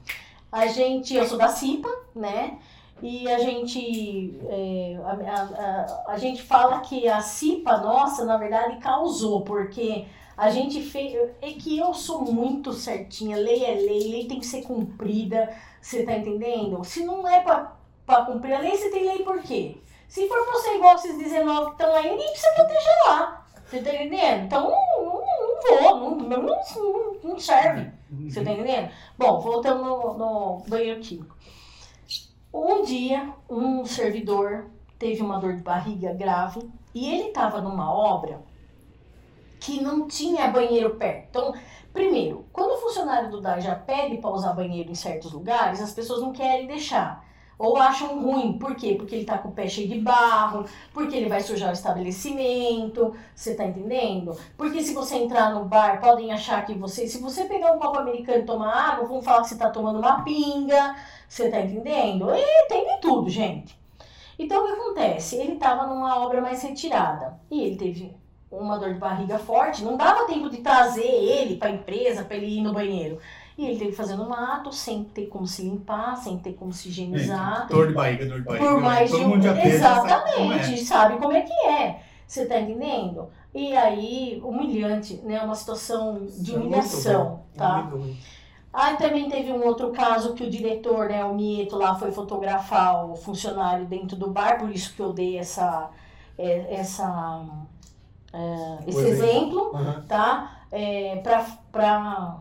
[0.51, 2.57] A gente, eu sou da CIPA, né?
[3.01, 8.35] E a gente, é, a, a- a- a gente fala que a CIPA nossa, na
[8.38, 11.14] verdade, causou, porque a gente fez.
[11.41, 15.49] É que eu sou muito certinha, lei é lei, lei tem que ser cumprida,
[15.81, 16.84] você tá entendendo?
[16.84, 17.76] Se não é pra,
[18.06, 19.77] pra cumprir a lei, você tem lei por quê?
[20.10, 23.45] Se for você igual esses 19 que estão aí, ninguém precisa proteger lá.
[23.65, 24.45] Você tá entendendo?
[24.45, 27.91] Então não, não, não vou, não, não, não, não serve.
[28.27, 28.90] Você tá entendendo?
[29.15, 31.38] Bom, voltando no, no banheiro químico.
[32.52, 38.41] Um dia, um servidor teve uma dor de barriga grave e ele estava numa obra
[39.60, 41.27] que não tinha banheiro perto.
[41.30, 41.53] Então,
[41.94, 45.94] primeiro, quando o funcionário do DAI já pede para usar banheiro em certos lugares, as
[45.94, 47.28] pessoas não querem deixar.
[47.60, 48.57] Ou acham ruim.
[48.57, 48.95] Por quê?
[48.98, 53.14] Porque ele tá com o pé cheio de barro, porque ele vai sujar o estabelecimento.
[53.36, 54.36] Você tá entendendo?
[54.57, 57.06] Porque se você entrar no bar, podem achar que você.
[57.06, 59.99] Se você pegar um copo americano e tomar água, vão falar que você tá tomando
[59.99, 60.95] uma pinga.
[61.27, 62.34] Você tá entendendo?
[62.34, 63.77] E tem de tudo, gente.
[64.40, 65.36] Então o que acontece?
[65.36, 67.38] Ele tava numa obra mais retirada.
[67.52, 68.15] E ele teve
[68.49, 72.38] uma dor de barriga forte, não dava tempo de trazer ele para a empresa, para
[72.38, 73.19] ele ir no banheiro.
[73.60, 76.72] E ele teve que fazer no mato, sem ter como se limpar, sem ter como
[76.72, 77.68] se higienizar.
[77.68, 78.65] Dor de barriga, dor de barriga.
[78.65, 78.88] Por né?
[78.88, 79.30] mais Todo de um...
[79.31, 81.99] mundo já teve, Exatamente, sabe sabe como é que é.
[82.26, 83.27] Você tá entendendo?
[83.53, 85.41] E aí, humilhante, né?
[85.41, 87.81] Uma situação de é humilhação, tá?
[87.81, 88.18] ruim.
[88.72, 93.10] Aí também teve um outro caso que o diretor, né, o Mieto lá foi fotografar
[93.10, 95.90] o funcionário dentro do bar, por isso que eu dei essa,
[96.38, 97.44] é, essa,
[98.31, 99.72] é, esse exemplo.
[99.76, 100.06] Aham.
[100.07, 100.61] tá?
[100.72, 102.38] É, pra,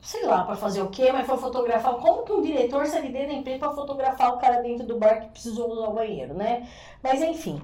[0.00, 1.94] sei lá, pra fazer o quê, mas foi fotografar.
[1.96, 5.20] Como que um diretor sai dentro da empresa pra fotografar o cara dentro do bar
[5.20, 6.68] que precisou usar o banheiro, né?
[7.02, 7.60] Mas enfim.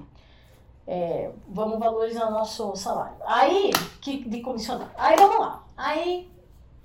[0.87, 3.17] é, vamos valorizar nosso salário.
[3.25, 3.71] Aí,
[4.01, 4.91] que, de comissionário.
[4.97, 5.63] Aí vamos lá.
[5.77, 6.29] Aí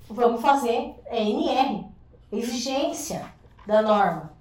[0.09, 1.85] vamos fazer ENR,
[2.33, 3.27] exigência
[3.67, 4.33] da norma.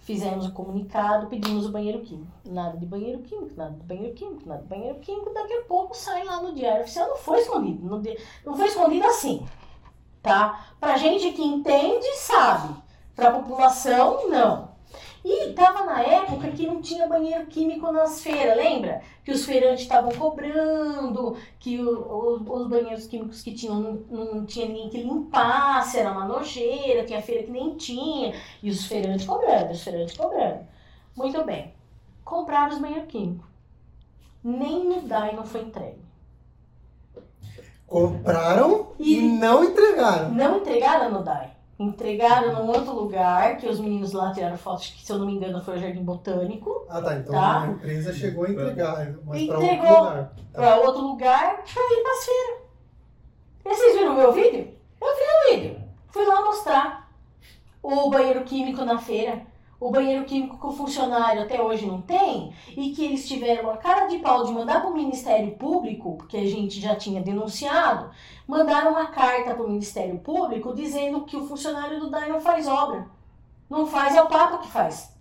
[0.00, 2.32] Fizemos o comunicado, pedimos o banheiro químico.
[2.44, 5.32] Nada de banheiro químico, nada de banheiro químico, nada de banheiro químico.
[5.32, 7.08] Daqui a pouco sai lá no diário oficial.
[7.08, 7.86] Não foi escondido.
[7.88, 9.46] Não, de- não foi escondido assim.
[10.22, 10.66] Tá?
[10.80, 12.74] Pra gente que entende, sabe.
[13.14, 14.70] Pra população, não.
[15.24, 19.02] E tava na época que não tinha banheiro químico nas feiras, lembra?
[19.24, 22.00] Que os feirantes estavam cobrando, que o-
[22.42, 23.92] o- os banheiros químicos que tinham não,
[24.34, 28.84] não tinha ninguém que limpasse, era uma nojeira, tinha feira que nem tinha, e os
[28.86, 30.66] feirantes cobrando, os feirantes cobrando.
[31.16, 31.72] Muito bem.
[32.24, 33.46] Compraram os banheiros químicos.
[34.42, 36.01] Nem no DAI não foi entregue.
[37.92, 40.30] Compraram e, E- não entregaram.
[40.30, 41.50] Não entregaram no DAI.
[41.78, 45.34] Entregaram num outro lugar, que os meninos lá tiraram fotos, que se eu não me
[45.34, 47.16] engano foi o Jardim Botânico, Ah, tá.
[47.16, 47.62] Então Tá.
[47.62, 48.96] a empresa chegou a entregar,
[49.26, 49.98] mas para outro Entregou.
[49.98, 50.32] lugar.
[50.52, 50.60] Tá.
[50.60, 52.62] para outro lugar, pra ir pras feiras.
[53.64, 54.68] E vocês viram o meu vídeo?
[55.00, 55.82] Eu vi o vídeo.
[56.08, 57.10] Fui lá mostrar
[57.82, 59.40] o banheiro químico na feira.
[59.82, 63.76] O banheiro químico que o funcionário até hoje não tem e que eles tiveram a
[63.76, 68.12] cara de pau de mandar para o Ministério Público, porque a gente já tinha denunciado,
[68.46, 72.68] mandaram uma carta para o Ministério Público dizendo que o funcionário do DAI não faz
[72.68, 73.08] obra.
[73.68, 75.16] Não faz, é o Papa que faz.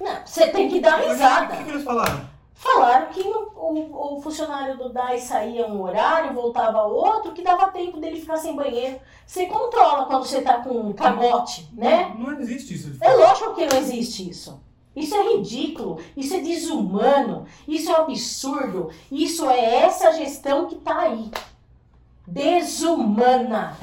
[0.00, 1.54] Não, você tem que dar risada.
[1.54, 2.33] O que, que eles falaram?
[2.54, 7.68] Falaram que no- o, o funcionário do DAI saía um horário, voltava outro, que dava
[7.72, 9.00] tempo dele ficar sem banheiro.
[9.26, 12.14] Você controla quando você tá com um cagote, né?
[12.16, 12.96] Não, não existe isso.
[13.00, 14.60] É lógico que não existe isso.
[14.94, 21.00] Isso é ridículo, isso é desumano, isso é absurdo, isso é essa gestão que tá
[21.00, 21.30] aí.
[22.26, 23.76] Desumana.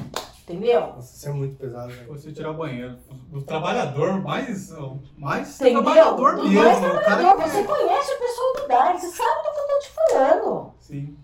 [0.52, 0.80] Entendeu?
[0.80, 2.08] Nossa, isso é muito pesado, velho.
[2.08, 2.96] Você tirar o banheiro.
[3.32, 4.70] O trabalhador mais.
[5.16, 5.82] Mais Entendeu?
[5.82, 6.62] trabalhador Do mesmo.
[6.62, 9.60] mais o cara trabalhador, que- você conhece o pessoal do DAI, você sabe do que
[9.60, 10.72] eu tô te falando.
[10.80, 11.16] Sim.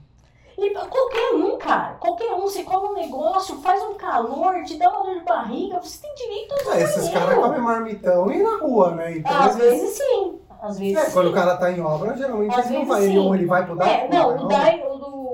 [0.60, 4.88] E qualquer um, cara, qualquer um, você come um negócio, faz um calor, te dá
[4.90, 7.20] uma dor de barriga, você tem direito a usar É, esses banheiro.
[7.20, 9.18] caras comem marmitão e na rua, né?
[9.18, 11.12] Então, Às vezes sim, às vezes É, sim.
[11.12, 13.18] quando o cara tá em obra, geralmente Às ele não vezes vai, ele, sim.
[13.18, 13.88] ou ele vai pro DAI.
[14.00, 14.87] É, não, vai o, DAI,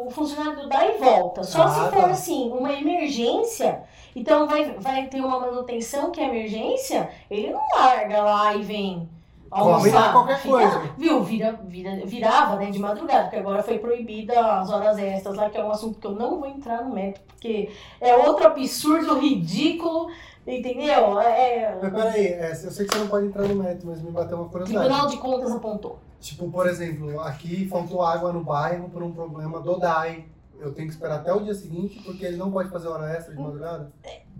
[0.06, 1.42] o, funcionário do DAI volta.
[1.42, 2.06] Só Ah, se for tá.
[2.10, 3.82] assim, uma emergência.
[4.16, 9.08] Então vai, vai ter uma manutenção que é emergência, ele não larga lá e vem
[9.50, 10.12] almoçar.
[10.12, 10.82] qualquer Fica- coisa.
[10.96, 15.50] Viu, vira, vira, virava né, de madrugada, porque agora foi proibida as horas extras lá,
[15.50, 17.70] que é um assunto que eu não vou entrar no mérito, porque
[18.00, 20.08] é outro absurdo, ridículo,
[20.46, 21.20] entendeu?
[21.20, 24.10] É, Mas peraí, é, eu sei que você não pode entrar no mérito, mas me
[24.10, 24.86] bateu uma curiosidade.
[24.86, 25.98] Tribunal de Contas apontou.
[26.20, 30.24] Tipo, por exemplo, aqui faltou água no bairro por um problema do DAI.
[30.58, 33.34] Eu tenho que esperar até o dia seguinte, porque ele não pode fazer hora extra
[33.34, 33.92] de madrugada?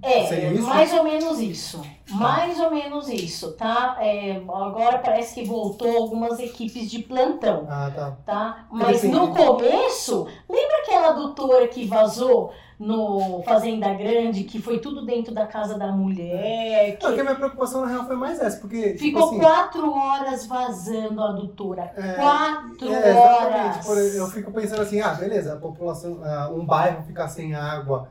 [0.03, 0.63] É, isso?
[0.67, 1.83] mais ou menos isso.
[2.11, 3.97] Mais ou menos isso, tá?
[4.01, 8.17] É, agora parece que voltou algumas equipes de plantão, Ah, tá.
[8.25, 8.67] tá?
[8.71, 9.15] Mas Entendi.
[9.19, 15.47] no começo, lembra aquela doutora que vazou no Fazenda Grande, que foi tudo dentro da
[15.47, 18.95] casa da mulher, Não, que que a minha preocupação na real foi mais essa, porque.
[18.95, 21.93] tipo ficou assim, quatro horas vazando a doutora.
[21.97, 23.87] É, quatro É, horas.
[23.87, 28.09] Por- eu fico pensando assim, ah, beleza, a população, ah, um bairro ficar sem água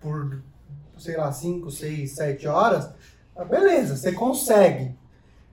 [0.00, 0.40] por,
[0.98, 2.90] sei lá, 5, 6, 7 horas,
[3.36, 4.94] ah, beleza, você consegue.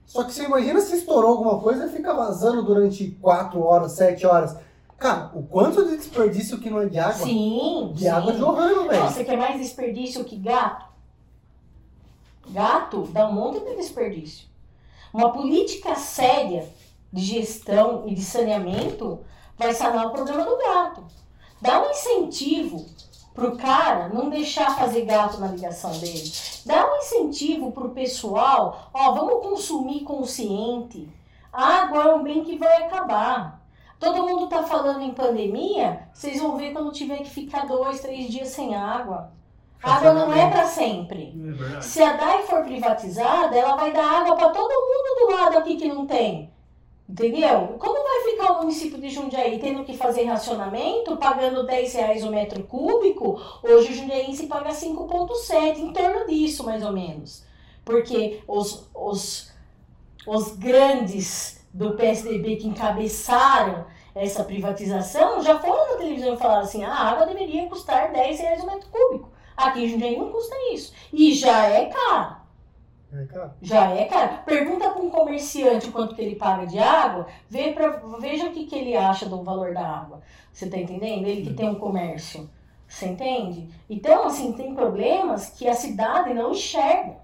[0.06, 4.26] Só que você imagina se estourou alguma coisa e fica vazando durante 4 horas, 7
[4.26, 4.56] horas.
[4.98, 7.26] Cara, o quanto de desperdício que não é de água?
[7.26, 8.08] Sim, De sim.
[8.08, 9.04] água jorrando, velho.
[9.04, 10.86] Você quer mais desperdício que gato?
[12.48, 14.46] Gato dá um monte de desperdício.
[15.12, 16.68] Uma política séria
[17.12, 19.20] de gestão e de saneamento
[19.56, 21.04] vai sanar o problema do gato.
[21.60, 22.84] Dá um incentivo
[23.32, 26.32] pro cara não deixar fazer gato na ligação dele.
[26.64, 31.08] Dá um incentivo pro pessoal, ó, vamos consumir consciente.
[31.52, 33.63] Água é um bem que vai acabar.
[34.04, 38.28] Todo mundo tá falando em pandemia, vocês vão ver quando tiver que ficar dois, três
[38.28, 39.32] dias sem água.
[39.82, 41.34] A água não é para sempre.
[41.76, 41.80] É.
[41.80, 45.76] Se a DAI for privatizada, ela vai dar água para todo mundo do lado aqui
[45.76, 46.50] que não tem.
[47.06, 47.76] Entendeu?
[47.78, 52.30] Como vai ficar o município de Jundiaí tendo que fazer racionamento, pagando 10 reais o
[52.30, 53.38] metro cúbico?
[53.62, 57.44] Hoje o Jundiaí paga 5,7, em torno disso mais ou menos.
[57.84, 59.52] Porque os, os,
[60.26, 63.84] os grandes do PSDB que encabeçaram
[64.14, 68.40] essa privatização já foram na televisão e falaram assim: "Ah, a água deveria custar 10
[68.40, 69.30] reais o metro cúbico.
[69.56, 70.92] Aqui em Jundiaí não custa isso.
[71.12, 72.36] E já é caro.
[73.12, 73.50] É.
[73.62, 74.38] Já é caro.
[74.44, 78.66] Pergunta para um comerciante quanto que ele paga de água, vê pra, veja o que,
[78.66, 80.20] que ele acha do valor da água.
[80.52, 81.26] Você tá entendendo?
[81.26, 82.50] Ele que tem um comércio.
[82.88, 83.68] Você entende?
[83.88, 87.16] Então, assim, tem problemas que a cidade não enxerga.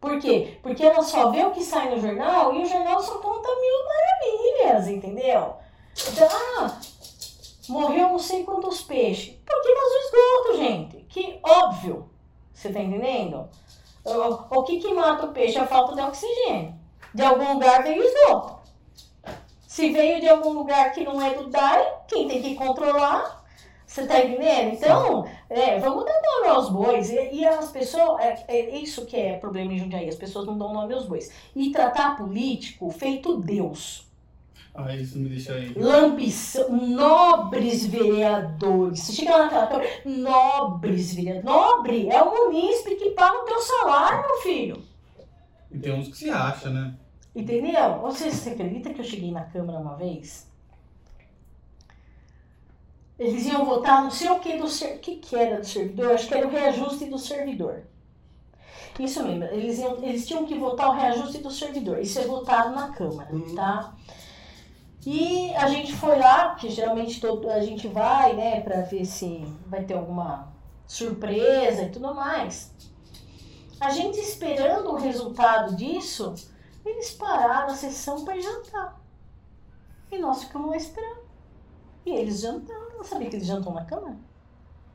[0.00, 0.58] Por quê?
[0.62, 4.64] Porque ela só vê o que sai no jornal e o jornal só conta mil
[4.64, 5.54] maravilhas, entendeu?
[6.06, 6.78] Então, ah,
[7.68, 9.36] morreu não sei quantos peixes.
[9.44, 10.96] Porque vazou esgoto, gente.
[11.08, 12.10] Que óbvio.
[12.52, 13.48] Você tá entendendo?
[14.04, 15.58] O, o que que mata o peixe?
[15.58, 16.74] A falta de oxigênio.
[17.14, 18.58] De algum lugar veio esgoto.
[19.66, 23.44] Se veio de algum lugar que não é do DAI, quem tem que controlar?
[23.86, 24.74] Você tá entendendo?
[24.74, 27.10] Então, é, vamos dar nome aos bois.
[27.10, 30.58] E, e as pessoas, é, é isso que é problema em Jundiaí, as pessoas não
[30.58, 31.30] dão nome aos bois.
[31.54, 34.07] E tratar político feito Deus.
[34.80, 35.72] Ah, isso me deixa aí.
[35.74, 39.00] Lambição, nobres vereadores.
[39.00, 41.44] Você chega lá naquela câmara, nobres vereadores.
[41.44, 44.82] Nobre é o munícipe que paga o teu salário, meu filho.
[45.72, 46.94] E tem uns que se acha, né?
[47.34, 47.98] Entendeu?
[48.02, 50.46] Você, você acredita que eu cheguei na Câmara uma vez?
[53.18, 54.98] Eles iam votar não sei o que do ser...
[55.00, 57.82] que, que era do servidor, acho que era o reajuste do servidor.
[58.98, 61.98] Isso mesmo, eles, iam, eles tinham que votar o reajuste do servidor.
[62.00, 63.54] Isso é votado na Câmara, Uhum.
[63.54, 63.94] tá?
[65.10, 69.42] E a gente foi lá, porque geralmente todo, a gente vai, né, pra ver se
[69.66, 70.52] vai ter alguma
[70.86, 72.74] surpresa e tudo mais.
[73.80, 76.34] A gente esperando o resultado disso,
[76.84, 79.00] eles pararam a sessão para jantar.
[80.12, 81.20] E nós ficamos lá esperando.
[82.04, 82.98] E eles jantaram.
[82.98, 84.16] Não sabia que eles jantam na Câmara?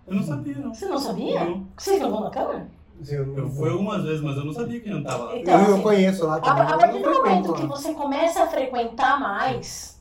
[0.06, 0.76] Eu não sabia, não.
[0.76, 1.44] Você não sabia?
[1.44, 1.68] Não.
[1.76, 2.68] Vocês não vão na Câmara?
[3.10, 5.38] Eu, Eu fui algumas vezes, mas eu não sabia que não tava lá.
[5.40, 6.62] Então, eu, eu assim, conheço lá A, também.
[6.62, 9.93] a mas partir eu do momento que você começa a frequentar mais,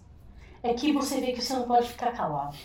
[0.63, 2.57] é que você vê que você não pode ficar calado.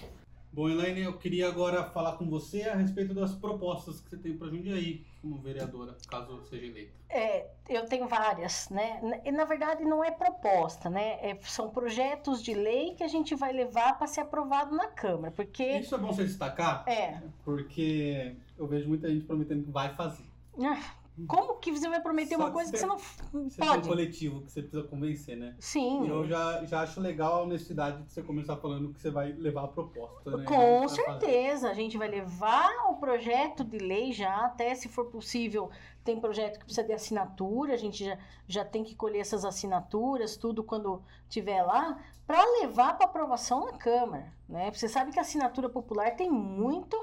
[0.52, 4.36] Bom, Elaine, eu queria agora falar com você a respeito das propostas que você tem
[4.36, 6.94] para Jundiaí como vereadora, caso seja eleita.
[7.10, 9.00] É, eu tenho várias, né?
[9.24, 11.20] E na verdade não é proposta, né?
[11.22, 15.32] É- são projetos de lei que a gente vai levar para ser aprovado na Câmara,
[15.32, 17.22] porque Isso é bom você destacar, é.
[17.46, 20.24] porque eu vejo muita gente prometendo que vai fazer.
[20.60, 20.82] ah,
[21.26, 23.70] Como que você vai prometer Só uma que coisa que você- você não Você tem
[23.70, 23.88] um pode?
[23.88, 25.56] coletivo que você precisa convencer, né?
[25.60, 26.06] Sim.
[26.06, 29.32] E eu já, já acho legal a honestidade de você começar falando que você vai
[29.32, 30.44] levar a proposta, né?
[30.46, 31.02] Com fazer.
[31.04, 35.72] certeza, a gente vai levar o projeto de lei já, até se for possível,
[36.04, 38.18] tem projeto que precisa de assinatura, a gente já,
[38.48, 43.74] já tem que colher essas assinaturas, tudo quando tiver lá, para levar para aprovação na
[43.74, 44.70] Câmara, né?
[44.72, 46.96] Você sabe que a assinatura popular tem muito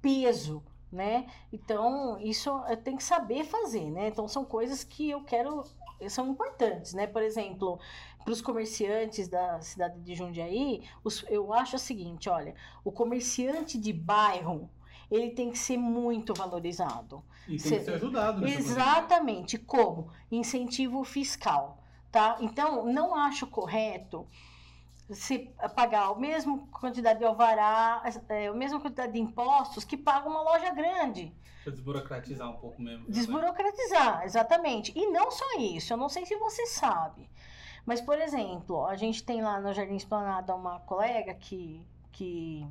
[0.00, 1.26] peso, né?
[1.52, 2.50] Então, isso
[2.84, 4.08] tem que saber fazer, né?
[4.08, 5.64] Então, são coisas que eu quero,
[6.08, 7.06] são importantes, né?
[7.06, 7.78] Por exemplo,
[8.24, 12.54] para os comerciantes da cidade de Jundiaí, os- eu acho o seguinte, olha,
[12.84, 14.68] o comerciante de bairro,
[15.10, 17.22] ele tem que ser muito valorizado.
[17.46, 18.50] E tem que ser ajudado, né?
[18.50, 19.56] Exatamente.
[19.58, 20.10] Como?
[20.30, 21.82] Incentivo fiscal,
[22.12, 22.36] tá?
[22.40, 24.26] Então, não acho correto
[25.10, 30.28] se pagar a mesma quantidade de alvará, é, a mesma quantidade de impostos que paga
[30.28, 31.34] uma loja grande.
[31.62, 33.06] Pra desburocratizar um pouco mesmo.
[33.08, 34.92] Desburocratizar, exatamente.
[34.96, 37.28] E não só isso, eu não sei se você sabe.
[37.86, 41.82] Mas, por exemplo, a gente tem lá no Jardim Esplanada uma colega que,
[42.12, 42.66] que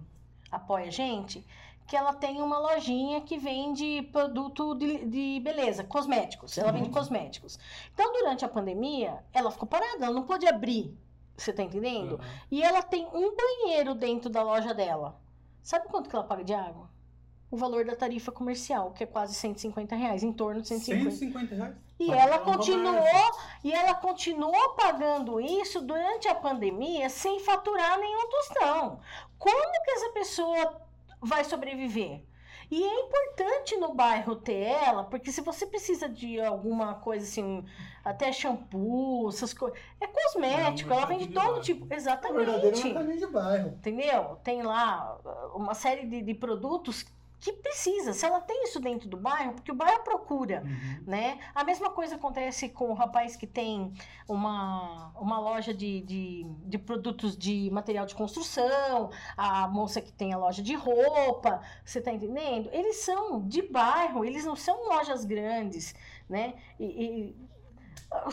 [0.52, 1.44] apoia a gente,
[1.88, 6.56] que ela tem uma lojinha que vende produto de, de beleza, cosméticos.
[6.58, 6.94] Ela vende Uhum.
[6.94, 7.58] cosméticos.
[7.94, 10.96] Então, durante a pandemia, ela ficou parada, ela não pôde abrir.
[11.38, 12.16] Você tá entendendo?
[12.16, 12.30] Aham.
[12.52, 15.20] E ela tem um banheiro dentro da loja dela.
[15.62, 16.90] Sabe quanto que ela paga de água?
[17.50, 21.12] o valor da tarifa comercial, que é quase 150 reais, em torno de 150.
[21.12, 21.76] 150 reais.
[22.00, 23.32] E Pode ela um continuou,
[23.64, 29.00] e ela continuou pagando isso durante a pandemia sem faturar nenhum tostão.
[29.38, 30.82] Como que essa pessoa
[31.22, 32.22] vai sobreviver?
[32.70, 37.64] E é importante no bairro ter ela, porque se você precisa de alguma coisa assim,
[38.04, 42.84] até shampoo, essas coisas, é cosmético, É ela vende todo tipo, É verdadeiro exatamente.
[42.84, 43.70] mercadinho de bairro.
[43.70, 44.38] Entendeu?
[44.44, 45.18] Tem lá
[45.56, 47.06] uma série de, de produtos
[47.40, 48.14] que precisa.
[48.14, 51.04] Se ela tem isso dentro do bairro, porque o bairro procura, Uhum.
[51.06, 51.40] né?
[51.54, 53.94] A mesma coisa acontece com o rapaz que tem
[54.28, 60.34] uma, uma loja de, de, de produtos de material de construção, a moça que tem
[60.34, 62.70] a loja de roupa, você tá entendendo?
[62.72, 65.94] Eles são de bairro, eles não são lojas grandes,
[66.28, 66.56] né?
[66.80, 67.48] E, e-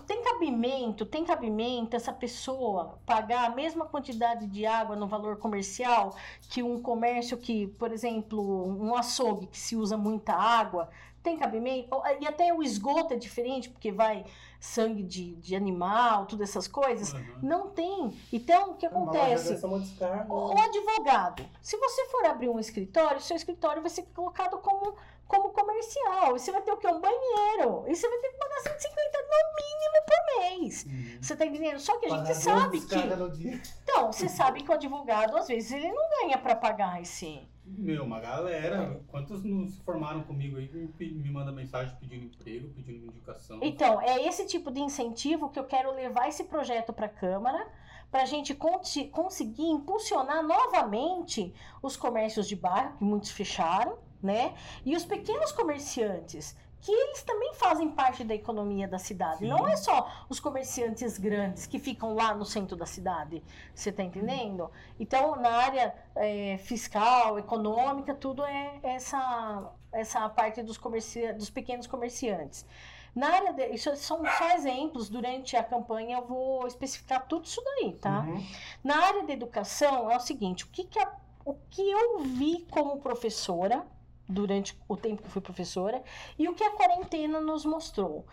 [0.07, 6.15] tem cabimento, tem cabimento essa pessoa pagar a mesma quantidade de água no valor comercial
[6.49, 10.89] que um comércio que, por exemplo, um açougue que se usa muita água,
[11.23, 11.89] tem cabimento?
[12.21, 14.25] E até o esgoto é diferente, porque vai
[14.61, 17.13] sangue de, de animal, todas essas coisas.
[17.13, 17.25] Uhum.
[17.43, 18.17] Não tem.
[18.33, 19.53] Então, o que loja acontece?
[19.55, 20.33] é descarga.
[20.33, 24.95] O advogado, se você for abrir um escritório, seu escritório vai ser colocado como,
[25.27, 26.33] como comercial.
[26.33, 26.87] Você vai ter o quê?
[26.89, 27.85] Um banheiro.
[27.87, 30.87] E você vai ter que pagar 150 no mínimo por mês.
[31.21, 31.79] Você tá entendendo?
[31.79, 33.75] Só que a gente Pagar duas sabe que.
[33.83, 37.47] Então, você sabe que o advogado, às vezes, ele não ganha para pagar esse.
[37.65, 39.01] Meu, uma galera.
[39.09, 43.59] Quantos não se formaram comigo aí que me, manda mensagem pedindo emprego, pedindo indicação?
[43.63, 47.67] Então, é esse tipo de incentivo que eu quero levar esse projeto para a Câmara,
[48.11, 54.55] para a gente conseguir impulsionar novamente os comércios de bairro, que muitos fecharam, né?
[54.85, 59.39] E os pequenos comerciantes, que eles também fazem parte da economia da cidade.
[59.39, 59.49] Sim.
[59.49, 63.43] Não é só os comerciantes grandes que ficam lá no centro da cidade.
[63.75, 64.71] Você está entendendo?
[64.99, 71.87] Então, na área é, fiscal, econômica, tudo é essa, essa parte dos, comerci dos pequenos
[71.87, 72.67] comerciantes.
[73.15, 75.09] Na área de, isso são só exemplos.
[75.09, 78.21] Durante a campanha eu vou especificar tudo isso daí, tá?
[78.27, 78.45] Uhum.
[78.83, 81.15] Na área da educação é o seguinte: o que, que, a-
[81.45, 83.87] o que eu vi como professora
[84.29, 86.03] durante o tempo que fui professora
[86.39, 88.27] e o que a quarentena nos mostrou.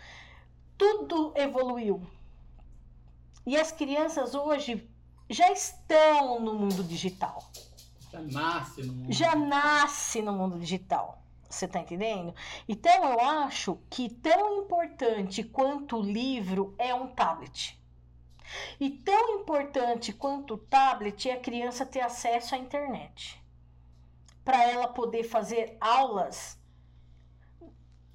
[0.78, 2.02] Tudo evoluiu.
[3.46, 4.90] E as crianças hoje
[5.30, 7.50] já estão no mundo digital
[8.12, 9.12] Já nasce no mundo.
[9.14, 11.22] já nasce no mundo digital.
[11.50, 12.34] Você tá entendendo?
[12.68, 17.78] Então eu acho que tão importante quanto o livro é um tablet.
[18.80, 23.41] E tão importante quanto o tablet é a criança ter acesso à internet.
[24.44, 26.60] Para ela poder fazer aulas.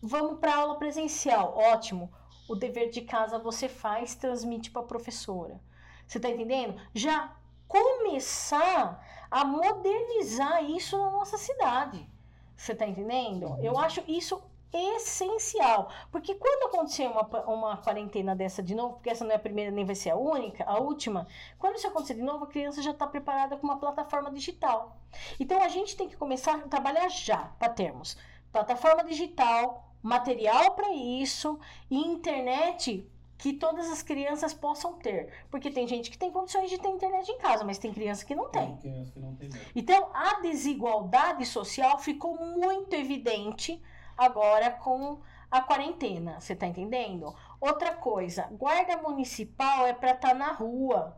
[0.01, 2.13] Vamos para aula presencial, ótimo.
[2.49, 5.61] O dever de casa você faz, transmite para a professora.
[6.07, 6.81] Você tá entendendo?
[6.95, 7.37] Já
[7.67, 12.09] começar a modernizar isso na nossa cidade.
[12.57, 13.57] Você tá entendendo?
[13.61, 14.43] Eu acho isso
[14.77, 15.91] essencial.
[16.11, 19.71] Porque quando acontecer uma, uma quarentena dessa de novo, porque essa não é a primeira
[19.71, 21.27] nem vai ser a única, a última,
[21.59, 24.97] quando isso acontecer de novo, a criança já está preparada com uma plataforma digital.
[25.39, 28.17] Então a gente tem que começar a trabalhar já para termos
[28.53, 31.59] plataforma digital, material para isso
[31.91, 33.07] e internet
[33.39, 35.31] que todas as crianças possam ter.
[35.51, 38.35] Porque tem gente que tem condições de ter internet em casa, mas tem criança que
[38.35, 38.77] não tem.
[38.77, 39.51] Tem criança que não tem.
[39.75, 43.83] Então, a desigualdade social ficou muito evidente
[44.17, 45.21] agora com
[45.51, 46.41] a quarentena.
[46.41, 47.35] Você tá entendendo?
[47.61, 51.17] Outra coisa, guarda municipal é para estar na rua,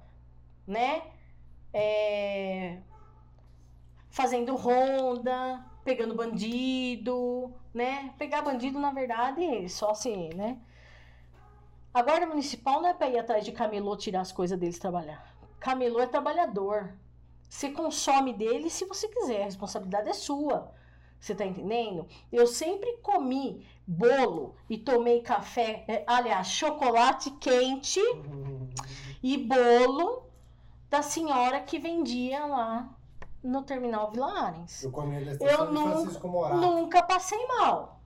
[0.67, 1.03] né?
[1.73, 2.79] É,
[4.11, 8.13] Fazendo ronda, pegando bandido, né?
[8.19, 10.59] Pegar bandido, na verdade, só se, né?
[11.93, 15.35] A guarda municipal não é para ir atrás de camelô tirar as coisas deles trabalhar.
[15.61, 16.95] Camelô é trabalhador.
[17.49, 20.73] Você consome dele se você quiser, a responsabilidade é sua.
[21.21, 22.07] Você tá entendendo?
[22.33, 28.01] Eu sempre comi bolo e tomei café, é, aliás, chocolate quente
[29.23, 30.23] e bolo
[30.89, 32.89] da senhora que vendia lá
[33.43, 34.85] no terminal Vila Arens.
[34.85, 36.57] Eu comia da Eu estação de nu- Francisco Morato.
[36.61, 38.01] Nunca passei mal,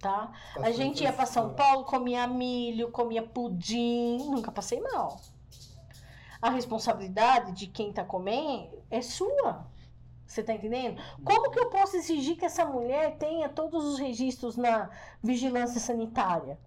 [0.00, 0.32] tá?
[0.48, 1.54] Estação A gente ia Francisco São.
[1.54, 5.20] Paulo, comia milho, comia pudim, nunca passei mal.
[6.40, 9.66] A responsabilidade de quem tá comendo é sua.
[10.32, 10.98] Você tá entendendo?
[11.22, 14.88] Como que eu posso exigir que essa mulher tenha todos os registros na
[15.22, 16.58] vigilância sanitária?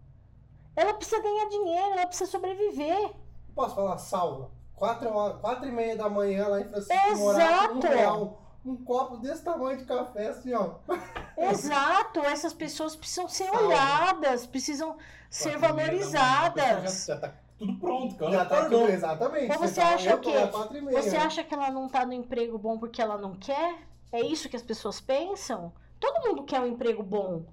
[0.75, 3.11] Ela precisa ganhar dinheiro, ela precisa sobreviver.
[3.55, 4.51] Posso falar salva?
[4.75, 7.19] Quatro, horas- quatro e meia da manhã lá em Francisco Exato.
[7.23, 8.41] Morato, um real.
[8.63, 10.75] Um copo desse tamanho de café, assim, ó.
[11.35, 13.63] Exato, essas pessoas precisam ser Salve.
[13.63, 14.95] olhadas, precisam
[15.27, 17.05] ser valorizadas.
[17.07, 18.31] Já, já tá tudo pronto, cara.
[18.31, 19.51] Já tá tudo, exatamente.
[19.51, 20.91] Ou você tá- acha que-.
[20.91, 23.79] Você acha que ela não tá no emprego bom porque ela não quer?
[24.11, 25.73] É isso que as pessoas pensam?
[25.99, 27.43] Todo mundo quer um emprego bom.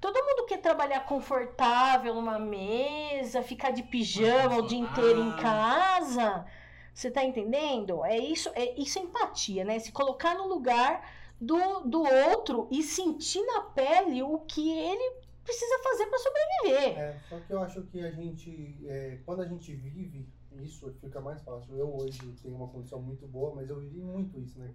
[0.00, 6.44] Todo mundo quer trabalhar confortável numa mesa, ficar de pijama o dia inteiro em casa.
[6.92, 8.04] Você tá entendendo?
[8.04, 9.78] É isso, é isso é empatia, né?
[9.78, 15.78] Se colocar no lugar do, do outro e sentir na pele o que ele precisa
[15.82, 16.98] fazer para sobreviver.
[16.98, 20.26] É, só que eu acho que a gente, é, quando a gente vive
[20.62, 21.76] isso, fica mais fácil.
[21.76, 24.70] Eu hoje tenho uma condição muito boa, mas eu vivi muito isso, né?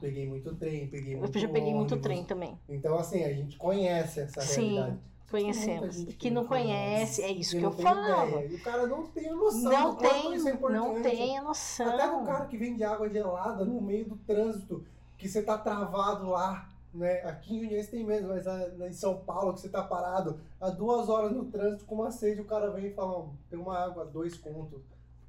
[0.00, 2.02] Peguei muito trem, peguei muito Eu já peguei muito ônibus.
[2.02, 2.58] trem também.
[2.68, 4.98] Então, assim, a gente conhece essa Sim, realidade.
[5.30, 6.04] Conhecemos.
[6.16, 8.28] Que não conhece, é isso que, eu falo.
[8.28, 8.46] ideia.
[8.46, 10.80] E o cara não tem a noção Não do tem, isso é importante.
[10.86, 11.88] não tem a noção.
[11.88, 14.84] Até o cara que vende água gelada no meio do trânsito,
[15.18, 17.22] que você tá travado lá, né?
[17.22, 20.70] Aqui em Jundiaí tem mesmo, mas ah, em São Paulo, que você tá parado há
[20.70, 23.78] duas horas no trânsito com uma sede, o cara vem e fala, "Ó, tem uma
[23.78, 24.80] água, dois contos.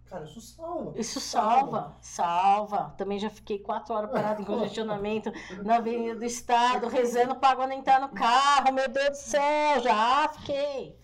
[0.06, 0.94] Cara, isso salva.
[0.96, 2.94] Isso salva, salva.
[2.96, 5.32] Também já fiquei quatro horas parado em congestionamento
[5.64, 8.72] na Avenida do Estado, rezando para água não entrar no carro.
[8.72, 10.96] Meu Deus do céu, já fiquei.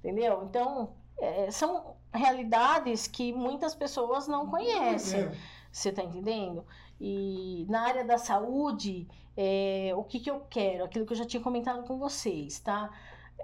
[0.00, 0.42] Entendeu?
[0.44, 5.20] Então, é, são realidades que muitas pessoas não conhecem.
[5.20, 5.32] É,
[5.70, 6.66] Você tá entendendo?
[7.04, 10.84] E na área da saúde, é, o que, que eu quero?
[10.84, 12.90] Aquilo que eu já tinha comentado com vocês, tá?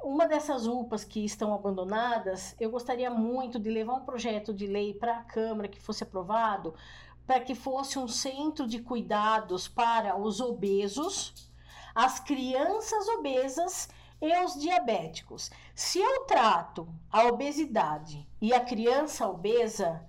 [0.05, 4.95] Uma dessas UPAs que estão abandonadas, eu gostaria muito de levar um projeto de lei
[4.95, 6.73] para a Câmara que fosse aprovado,
[7.27, 11.51] para que fosse um centro de cuidados para os obesos,
[11.93, 13.89] as crianças obesas
[14.23, 15.51] e os diabéticos.
[15.75, 20.07] Se eu trato a obesidade e a criança obesa,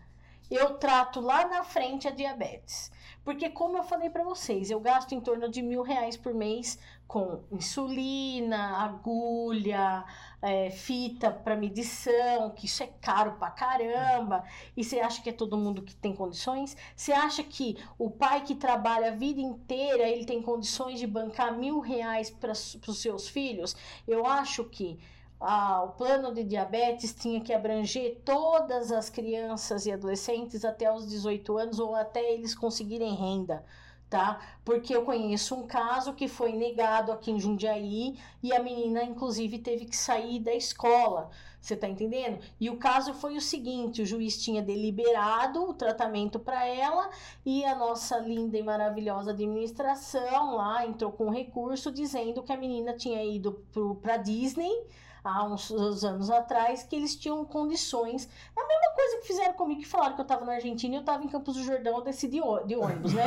[0.50, 2.92] eu trato lá na frente a diabetes.
[3.24, 6.80] Porque, como eu falei para vocês, eu gasto em torno de mil reais por mês
[7.08, 10.06] com insulina, agulha,
[10.42, 14.44] é, fita para medição, que isso é caro pra caramba.
[14.76, 16.78] E você acha que é todo mundo que tem condições?
[16.96, 21.56] Você acha que o pai que trabalha a vida inteira ele tem condições de bancar
[21.58, 23.76] mil reais para os seus filhos?
[24.08, 25.00] Eu acho que
[25.40, 31.08] ah, o plano de diabetes tinha que abranger todas as crianças e adolescentes até os
[31.08, 33.64] 18 anos ou até eles conseguirem renda,
[34.10, 34.42] tá?
[34.66, 39.60] Porque eu conheço um caso que foi negado aqui em Jundiaí e a menina, inclusive,
[39.60, 41.30] teve que sair da escola.
[41.62, 42.40] Você tá entendendo?
[42.60, 47.10] E o caso foi o seguinte: o juiz tinha deliberado o tratamento para ela
[47.46, 52.58] e a nossa linda e maravilhosa administração lá entrou com um recurso dizendo que a
[52.58, 53.66] menina tinha ido
[54.02, 54.72] para Disney
[55.24, 58.30] há uns, uns anos atrás que eles tinham condições.
[58.58, 60.98] É a mesma coisa que fizeram comigo, que falaram que eu estava na Argentina e
[60.98, 63.26] eu estava em Campos do Jordão, eu desci de, de ônibus, né?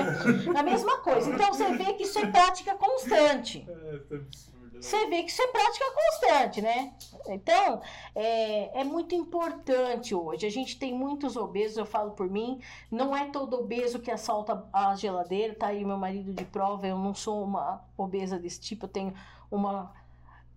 [0.55, 1.31] a mesma coisa.
[1.31, 3.67] Então você vê que isso é prática constante.
[3.69, 4.75] É, tá absurdo.
[4.75, 4.81] né?
[4.81, 6.93] Você vê que isso é prática constante, né?
[7.29, 7.81] Então,
[8.17, 10.45] é, é muito importante hoje.
[10.45, 12.61] A gente tem muitos obesos, eu falo por mim.
[12.91, 16.87] Não é todo obeso que assalta a geladeira, tá aí meu marido de prova.
[16.87, 19.15] Eu não sou uma obesa desse tipo, eu tenho
[19.51, 19.93] uma.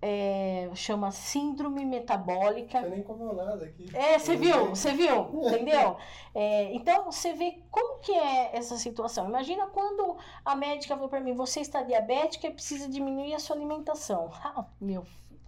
[0.08, 2.80] É, chama síndrome metabólica.
[2.80, 3.90] Você nem comeu nada aqui.
[3.92, 5.98] É, você viu, você viu, entendeu?
[6.36, 9.28] É, então, você vê como que é essa situação.
[9.28, 10.16] Imagina quando
[10.46, 14.32] a médica falou para mim, você está diabética e precisa diminuir a sua alimentação.
[14.46, 15.40] Ah, meu filho.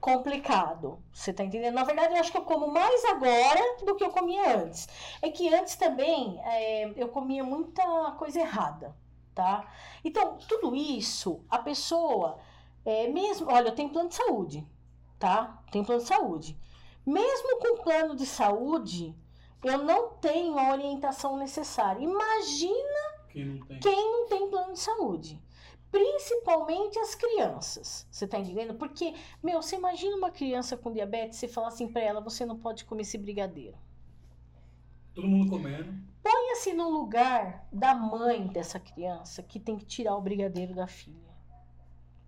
[0.00, 1.74] Complicado, você tá entendendo?
[1.74, 4.88] Na verdade, eu acho que eu como mais agora do que eu comia antes.
[5.20, 8.96] É que antes também é, eu comia muita coisa errada,
[9.34, 9.70] tá?
[10.02, 12.40] Então, tudo isso, a pessoa,
[12.84, 14.66] é, mesmo, olha, eu tenho plano de saúde,
[15.18, 15.62] tá?
[15.70, 16.58] Tenho plano de saúde.
[17.06, 19.14] Mesmo com plano de saúde,
[19.64, 22.02] eu não tenho a orientação necessária.
[22.02, 23.80] Imagina Quem não tem.
[23.80, 25.40] quem não tem plano de saúde.
[25.90, 28.06] Principalmente as crianças.
[28.10, 28.74] Você tá entendendo?
[28.74, 32.58] Porque, meu, você imagina uma criança com diabetes e falar assim pra ela: você não
[32.58, 33.76] pode comer esse brigadeiro.
[35.14, 35.92] Todo mundo comendo.
[36.22, 41.31] Ponha-se no lugar da mãe dessa criança que tem que tirar o brigadeiro da filha.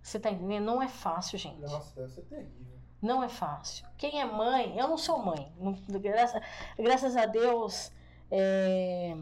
[0.05, 0.65] Você tá entendendo?
[0.65, 1.59] Não é fácil, gente.
[1.61, 2.77] Nossa, deve ser terrível.
[3.01, 3.87] Não é fácil.
[3.97, 5.51] Quem é mãe, eu não sou mãe.
[5.59, 6.39] Não- graça-
[6.77, 7.91] graças a Deus,
[8.29, 9.17] é,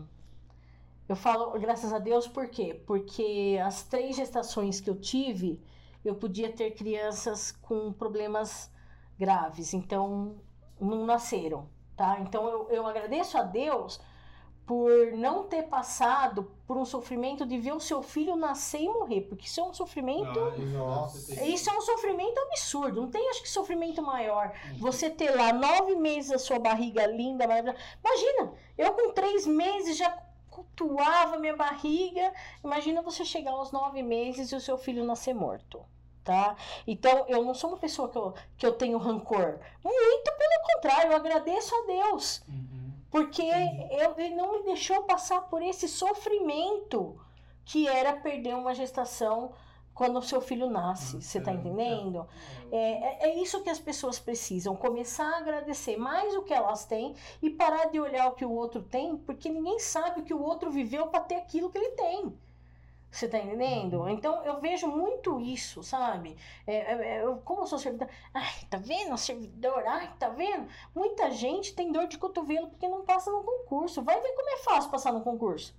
[1.07, 2.81] eu falo graças a Deus por quê?
[2.85, 5.63] Porque as três gestações que eu tive,
[6.03, 8.69] eu podia ter crianças com problemas
[9.17, 10.35] graves, então
[10.77, 12.19] não nasceram, tá?
[12.19, 14.01] Então eu, eu agradeço a Deus
[14.65, 19.21] por não ter passado por um sofrimento de ver o seu filho nascer e morrer,
[19.21, 21.43] porque isso é um sofrimento isso Nossa.
[21.43, 23.01] isso é um sofrimento absurdo.
[23.01, 24.53] Não tem, acho que, sofrimento maior.
[24.79, 27.77] Você ter lá nove meses a sua barriga linda, maravilhosa.
[28.03, 30.09] Imagina, eu com três meses já
[30.49, 32.33] cultuava minha barriga.
[32.63, 35.83] Imagina você chegar aos nove meses e o seu filho nascer morto.
[36.23, 36.55] Tá?
[36.87, 39.59] Então, eu não sou uma pessoa que eu, que eu tenho rancor.
[39.83, 42.41] Muito pelo contrário, eu agradeço a Deus.
[42.47, 42.82] Uhum.
[43.13, 46.99] Porque eu, ele não me deixou passar por esse sofrimento
[47.65, 49.53] que era perder uma gestação
[49.93, 51.21] quando o seu filho nasce.
[51.21, 52.27] Você tá É, entendendo?
[52.71, 56.85] É, é, é isso que as pessoas precisam, começar a agradecer mais o que elas
[56.85, 60.33] têm e parar de olhar o que o outro tem, porque ninguém sabe o que
[60.33, 62.33] o outro viveu para ter aquilo que ele tem.
[63.13, 64.09] Você tá entendendo?
[64.09, 66.35] Então eu vejo muito isso, sabe?
[66.65, 69.15] É, é, é, eu, como eu sou servidor, ai, tá vendo?
[69.19, 70.67] Servidor, ai, tá vendo?
[70.95, 74.01] Muita gente tem dor de cotovelo porque não passa no concurso.
[74.01, 75.75] Vai ver como é fácil passar no concurso.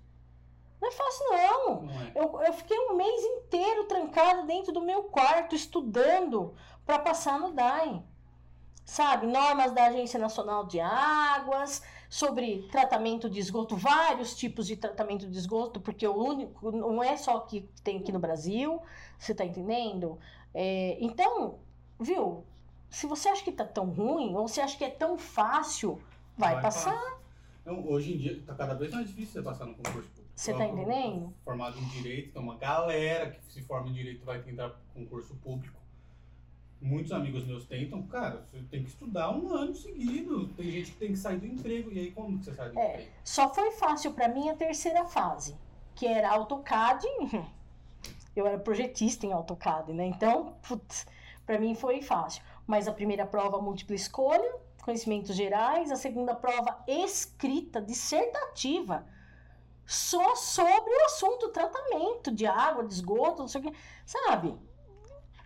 [0.81, 1.83] Não é fácil, não.
[1.83, 2.13] Não é.
[2.15, 6.55] Eu, eu fiquei um mês inteiro trancada dentro do meu quarto, estudando
[6.87, 8.01] para passar no DAI.
[8.85, 11.83] Sabe, normas da Agência Nacional de Águas,
[12.15, 17.17] sobre tratamento de esgoto, vários tipos de tratamento de esgoto, porque o único, não é
[17.17, 18.81] só que tem aqui no Brasil,
[19.19, 20.17] você tá entendendo?
[20.55, 21.59] É, então,
[21.99, 22.45] viu,
[22.89, 26.01] se você acha que tá tão ruim, ou você acha que é tão fácil,
[26.39, 26.93] vai, passar.
[26.95, 27.19] passar.
[27.67, 30.31] Não, hoje em dia tá cada vez mais difícil você passar no concurso público.
[30.37, 31.35] Você tá Eu- eu- entendendo?
[31.45, 35.81] Formado em direito, tem uma galera que se forma em direito vai tentar concurso público.
[36.81, 40.49] Muitos amigos meus tentam, cara, você tem que estudar um ano seguido.
[40.49, 41.91] Tem gente que tem que sair do emprego.
[41.91, 42.91] E aí como que você sai do É.
[42.93, 43.11] emprego?
[43.25, 45.57] Só foi fácil para mim a terceira fase,
[45.95, 47.07] que era AutoCAD.
[48.37, 50.07] Eu era projetista em AutoCAD, né?
[50.07, 51.07] Então, putz,
[51.47, 52.43] para mim foi fácil.
[52.67, 59.07] Mas a primeira prova múltipla escolha, conhecimentos gerais, a segunda prova escrita, dissertativa,
[59.87, 63.73] só sobre o assunto tratamento de água, de esgoto, não sei o que,
[64.05, 64.55] sabe?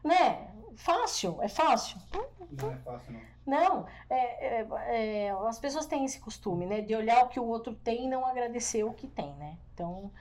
[0.03, 0.51] Né?
[0.79, 1.99] Fácil, é fácil.
[2.51, 3.29] Não é fácil, não.
[3.45, 6.83] Não, é, é, é, as pessoas têm esse costume, né?
[6.83, 9.57] De olhar o que o outro tem e não agradecer o que tem, né?
[9.73, 10.13] Então,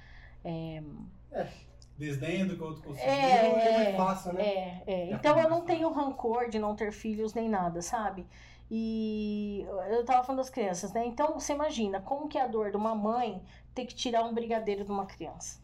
[0.44, 0.82] é,
[1.98, 3.12] Desdenha do que o outro conseguiu.
[3.12, 4.44] É, é é, mais fácil, né?
[4.44, 5.12] é, é.
[5.12, 8.26] Então eu não tenho rancor de não ter filhos nem nada, sabe?
[8.70, 11.06] E eu tava falando das crianças, né?
[11.06, 13.42] Então você imagina como que é a dor de uma mãe
[13.74, 15.60] ter que tirar um brigadeiro de uma criança.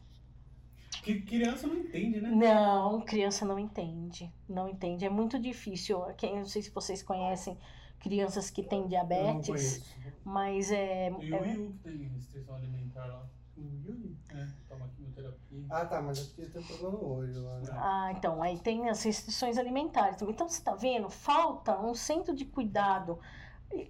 [1.03, 2.29] Que criança não entende, né?
[2.31, 4.33] Não, criança não entende.
[4.47, 5.05] Não entende.
[5.05, 5.99] É muito difícil.
[6.17, 7.57] Quem, não sei se vocês conhecem
[7.99, 9.85] crianças que têm Eu não diabetes, conheço.
[10.23, 13.25] mas é, E o é Will que tem restrição alimentar lá.
[13.57, 14.15] O Will?
[14.29, 15.65] É, toma quimioterapia.
[15.69, 17.69] Ah, tá, mas aqui tem um problema no olho lá, né?
[17.71, 20.17] Ah, então, aí tem as restrições alimentares.
[20.17, 20.33] também.
[20.33, 21.09] Então, você tá vendo?
[21.09, 23.19] Falta um centro de cuidado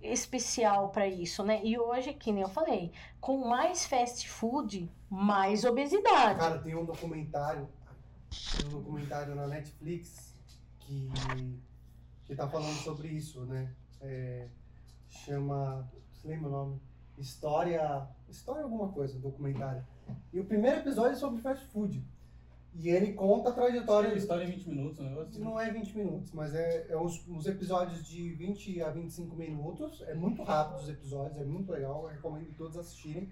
[0.01, 1.61] especial para isso, né?
[1.63, 6.39] E hoje, que nem eu falei, com mais fast food, mais obesidade.
[6.39, 7.67] Cara, tem um documentário,
[8.57, 10.35] tem um documentário na Netflix
[10.79, 11.09] que,
[12.25, 13.73] que tá falando sobre isso, né?
[14.01, 14.47] É,
[15.09, 16.81] chama, você lembra o nome?
[17.17, 19.85] História, História alguma coisa, documentário.
[20.33, 22.03] E o primeiro episódio é sobre fast food.
[22.75, 24.15] E ele conta a trajetória...
[24.15, 25.43] História em 20 minutos, um negócio assim.
[25.43, 30.01] Não é 20 minutos, mas é, é uns, uns episódios de 20 a 25 minutos.
[30.07, 33.29] É muito rápido os episódios, é muito legal, eu recomendo todos assistirem.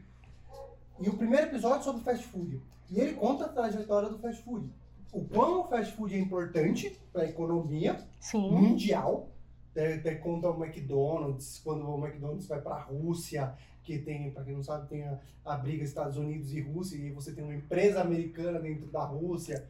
[0.99, 2.61] E o primeiro episódio é sobre fast food.
[2.89, 4.69] E ele conta a trajetória do fast food.
[5.11, 8.51] O quão o fast food é importante para a economia Sim.
[8.51, 9.29] mundial.
[9.73, 14.43] Tem, tem conta o McDonald's, quando o McDonald's vai para a Rússia, que tem, para
[14.43, 17.55] quem não sabe, tem a, a briga Estados Unidos e Rússia, e você tem uma
[17.55, 19.67] empresa americana dentro da Rússia.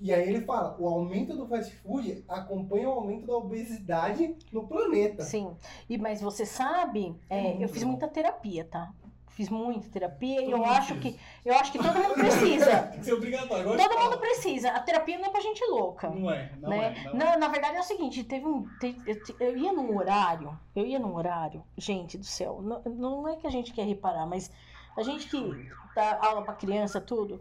[0.00, 4.66] E aí ele fala, o aumento do fast food acompanha o aumento da obesidade no
[4.66, 5.22] planeta.
[5.22, 5.56] Sim.
[5.88, 8.92] E, mas você sabe, é, eu fiz muita terapia, tá?
[9.34, 12.82] Fiz muita terapia e eu acho que eu acho que todo mundo precisa.
[12.86, 13.64] Tem que ser obrigatório.
[13.64, 14.70] Agora Todo mundo precisa.
[14.70, 16.08] A terapia não é pra gente louca.
[16.08, 16.94] Não é, não né?
[16.96, 17.08] é.
[17.08, 17.36] Não na, é.
[17.36, 18.64] na verdade é o seguinte, teve um.
[19.04, 23.34] eu, eu ia num horário, eu ia num horário, gente do céu, não, não é
[23.34, 24.52] que a gente quer reparar, mas
[24.96, 27.40] a gente que dá aula pra criança, tudo,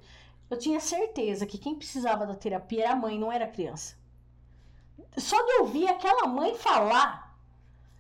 [0.50, 3.96] eu tinha certeza que quem precisava da terapia era a mãe, não era a criança.
[5.16, 7.38] Só de ouvir aquela mãe falar,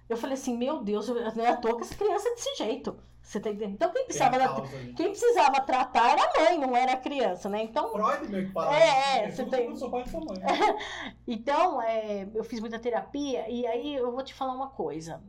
[0.09, 2.55] eu falei assim, meu Deus, eu- não é à toa que essa criança é desse
[2.55, 2.97] jeito.
[3.23, 3.73] Você tá entendendo?
[3.75, 4.93] Então quem Tem precisava, da, causa ali.
[4.93, 7.63] quem precisava tratar era a mãe, não era a criança, né?
[7.63, 8.75] Então Freud meio que fala.
[8.75, 10.37] É, é, você tem- pai e sua mãe.
[11.25, 15.23] Então, é, eu fiz muita terapia e aí eu vou te falar uma coisa.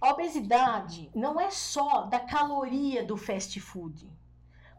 [0.00, 4.08] A obesidade não é só da caloria do fast food.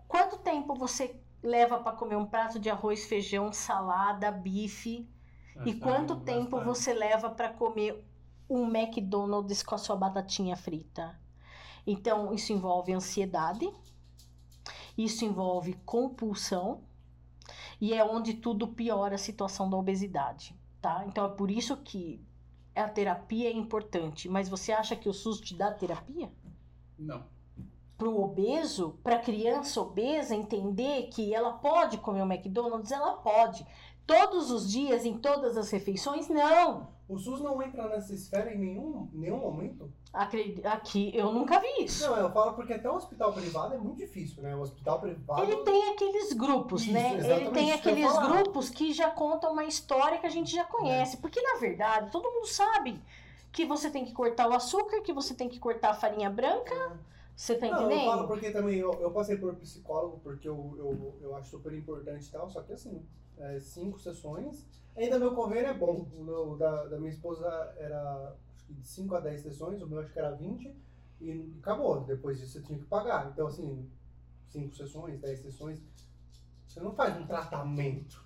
[0.08, 5.08] Quanto tempo você leva para comer um prato de arroz, feijão, salada, bife?
[5.66, 8.02] E quanto tempo você leva para comer
[8.50, 11.20] um McDonald's com a sua batatinha frita?
[11.86, 13.70] Então, isso envolve ansiedade,
[14.98, 16.82] isso envolve compulsão,
[17.82, 21.04] e é onde tudo piora a situação da obesidade, tá?
[21.08, 22.22] Então, é por isso que
[22.76, 24.30] a terapia é importante.
[24.30, 26.32] Mas você acha que o SUS te dá terapia?
[26.98, 27.24] Não.
[27.98, 33.66] pro obeso, pra criança obesa entender que ela pode comer o McDonald's, ela pode.
[34.08, 36.88] Todos os dias, em todas as refeições, não.
[37.10, 39.92] O SUS não entra nessa esfera em nenhum, nenhum momento?
[40.12, 42.10] Aqui eu nunca vi isso.
[42.10, 44.56] Não, eu falo porque até o hospital privado é muito difícil, né?
[44.56, 45.44] O hospital privado.
[45.44, 47.14] Ele tem aqueles grupos, Isso, né?
[47.14, 51.18] Ele tem aqueles grupos que já contam uma história que a gente já conhece.
[51.18, 53.00] Porque, na verdade, todo mundo sabe
[53.52, 57.00] que você tem que cortar o açúcar, que você tem que cortar a farinha branca.
[57.36, 58.06] Você tá Não, eu entendendo?
[58.10, 62.28] falo porque também eu, eu passei por psicólogo porque eu, eu, eu acho super importante
[62.28, 63.02] e tal, só que assim,
[63.38, 64.66] é, cinco sessões.
[64.98, 66.06] Ainda meu convênio é bom.
[66.18, 68.36] O meu, da, da minha esposa era
[68.70, 70.76] de 5 a 10 sessões, o meu acho que era 20
[71.22, 72.02] e acabou.
[72.02, 73.30] Depois disso você tinha que pagar.
[73.34, 73.90] Então, assim,
[74.48, 75.82] cinco sessões, 10 sessões,
[76.68, 78.24] você não faz um tratamento,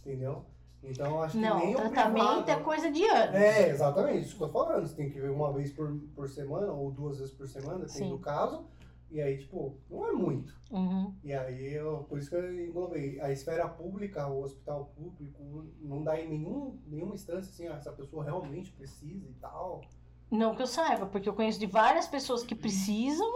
[0.00, 0.44] entendeu?
[0.82, 2.12] Então acho que Não, nem o tratamento
[2.44, 3.36] privado- é coisa de ano.
[3.36, 4.86] é, exatamente, isso que eu tô falando.
[4.86, 7.98] Você tem que ver uma vez por, por semana ou duas vezes por semana, Sim.
[8.00, 8.64] tem o caso.
[9.10, 10.52] E aí, tipo, não é muito.
[10.70, 11.14] Uhum.
[11.22, 13.20] E aí, eu, por isso que eu englobei.
[13.20, 17.92] A esfera pública, o hospital público, não dá em nenhum, nenhuma instância assim, ah, essa
[17.92, 19.82] pessoa realmente precisa e tal.
[20.30, 23.26] Não que eu saiba, porque eu conheço de várias pessoas que precisam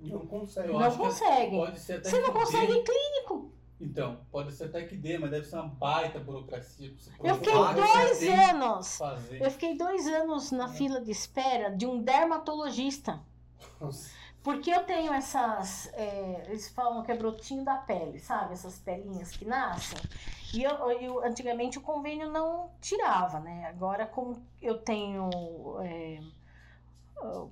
[0.00, 0.72] e Não consegue.
[0.72, 1.50] Não acho que conseguem.
[1.50, 3.52] Pode ser até Você não consegue em clínico.
[3.80, 7.34] Então, pode ser até que dê, mas deve ser uma baita burocracia pra você Eu
[7.36, 8.96] fiquei dois anos.
[8.96, 9.42] Fazer.
[9.42, 13.20] Eu fiquei dois anos na fila de espera de um dermatologista.
[13.80, 14.21] Nossa.
[14.42, 15.88] Porque eu tenho essas.
[15.94, 18.52] é, eles falam que é brotinho da pele, sabe?
[18.54, 19.98] Essas pelinhas que nascem.
[20.52, 23.66] E eu, eu- antigamente o convênio não tirava, né?
[23.68, 25.30] Agora, como eu tenho
[25.82, 26.20] é,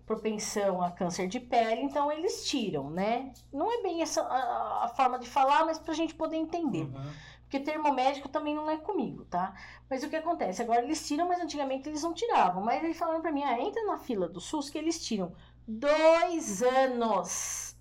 [0.06, 3.32] propensão a câncer de pele, então eles tiram, né?
[3.52, 6.82] Não é bem essa a, a forma de falar, mas pra gente poder entender.
[6.84, 7.12] Uhum.
[7.42, 9.54] Porque termo médico também não é comigo, tá?
[9.88, 10.62] Mas o que acontece?
[10.62, 12.62] Agora eles tiram, mas antigamente eles não tiravam.
[12.62, 15.32] Mas eles falaram pra mim, ah, entra na fila do SUS que eles tiram
[15.66, 17.77] dois anos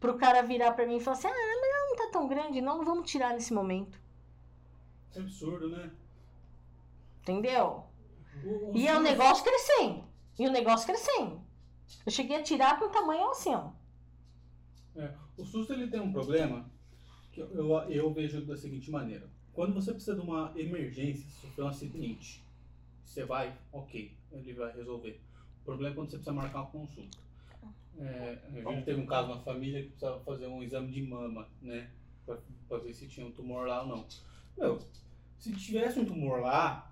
[0.00, 2.60] pro cara virar pra mim e falar assim, ah, mas ela não tá tão grande,
[2.60, 4.00] não, não vamos tirar nesse momento.
[5.14, 5.90] É absurdo, né?
[7.22, 7.84] Entendeu?
[8.44, 10.04] O- o E é o negócio crescendo.
[10.38, 11.40] E o negócio crescendo.
[12.06, 13.70] Eu cheguei a tirar com um tamanho assim, ó.
[14.96, 16.70] É, o SUS ele tem um problema
[17.32, 19.28] que eu, eu, eu vejo da seguinte maneira.
[19.52, 22.44] Quando você precisa de uma emergência, sofreu um acidente,
[23.04, 25.20] você vai, ok, ele vai resolver.
[25.68, 27.18] O problema é quando você precisa marcar uma consulta.
[27.98, 31.46] É, a gente teve um caso na família que precisava fazer um exame de mama,
[31.60, 31.90] né?
[32.24, 34.06] Pra, pra ver se tinha um tumor lá ou não.
[34.56, 34.78] Meu,
[35.38, 36.90] se tivesse um tumor lá,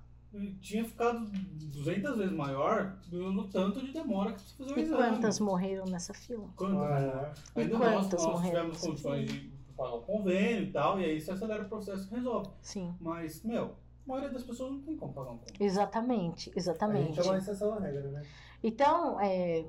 [0.61, 5.03] tinha ficado 200 vezes maior no tanto de demora que precisa fazer o E exame.
[5.15, 6.47] quantas morreram nessa fila?
[6.55, 6.77] Quantas?
[6.83, 11.19] Ah, E Ainda nós, nós tivemos condições de pagar o convênio e tal, e aí
[11.19, 12.51] você acelera o processo e resolve.
[12.61, 13.75] Sim, Mas, meu,
[14.05, 15.63] a maioria das pessoas não tem como pagar um convênio.
[15.65, 17.19] exatamente, a gente exatamente.
[17.21, 18.23] é uma exceção à regra, né?
[18.69, 19.65] Então, é,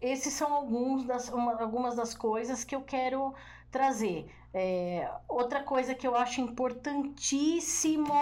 [0.00, 3.32] esses são alguns das, uma- algumas das coisas que eu quero
[3.70, 4.28] trazer.
[4.52, 8.12] É, outra coisa que eu acho importantíssimo,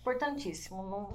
[0.00, 1.12] importantíssimo, não-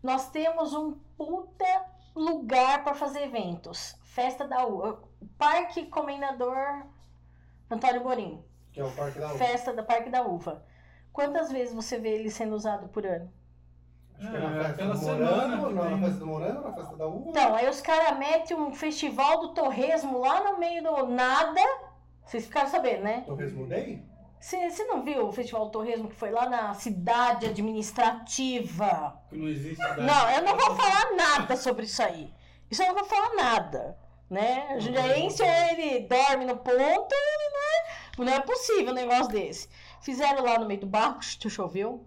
[0.00, 3.96] nós temos um puta lugar para fazer eventos.
[4.04, 4.98] Festa da U,
[5.36, 6.86] Parque Comendador
[7.68, 9.38] Antônio Borim, Que é o Parque da Uva.
[9.38, 10.64] festa da Parque da Uva.
[11.12, 13.32] Quantas vezes você vê ele sendo usado por ano?
[14.22, 16.68] Acho que é na É, festa do semana morango, que não, na festa do morango,
[16.68, 17.30] na festa da uva.
[17.30, 21.60] Então, aí os caras metem um festival do torresmo lá no meio do nada.
[22.24, 23.24] Vocês ficaram sabendo, né?
[23.26, 24.02] Torresmo Day?
[24.40, 29.20] Você você não viu o festival do torresmo que foi lá na cidade administrativa?
[29.28, 29.76] Que não existe.
[29.76, 30.02] cidade.
[30.02, 32.32] Não, eu não vou falar nada sobre isso aí.
[32.70, 33.98] Isso eu não vou falar nada.
[34.30, 34.74] Né?
[34.76, 37.94] O Jundiaense, ele dorme no ponto, né?
[38.18, 39.68] Não é possível um negócio desse.
[40.00, 42.06] Fizeram lá no meio do barco, choveu.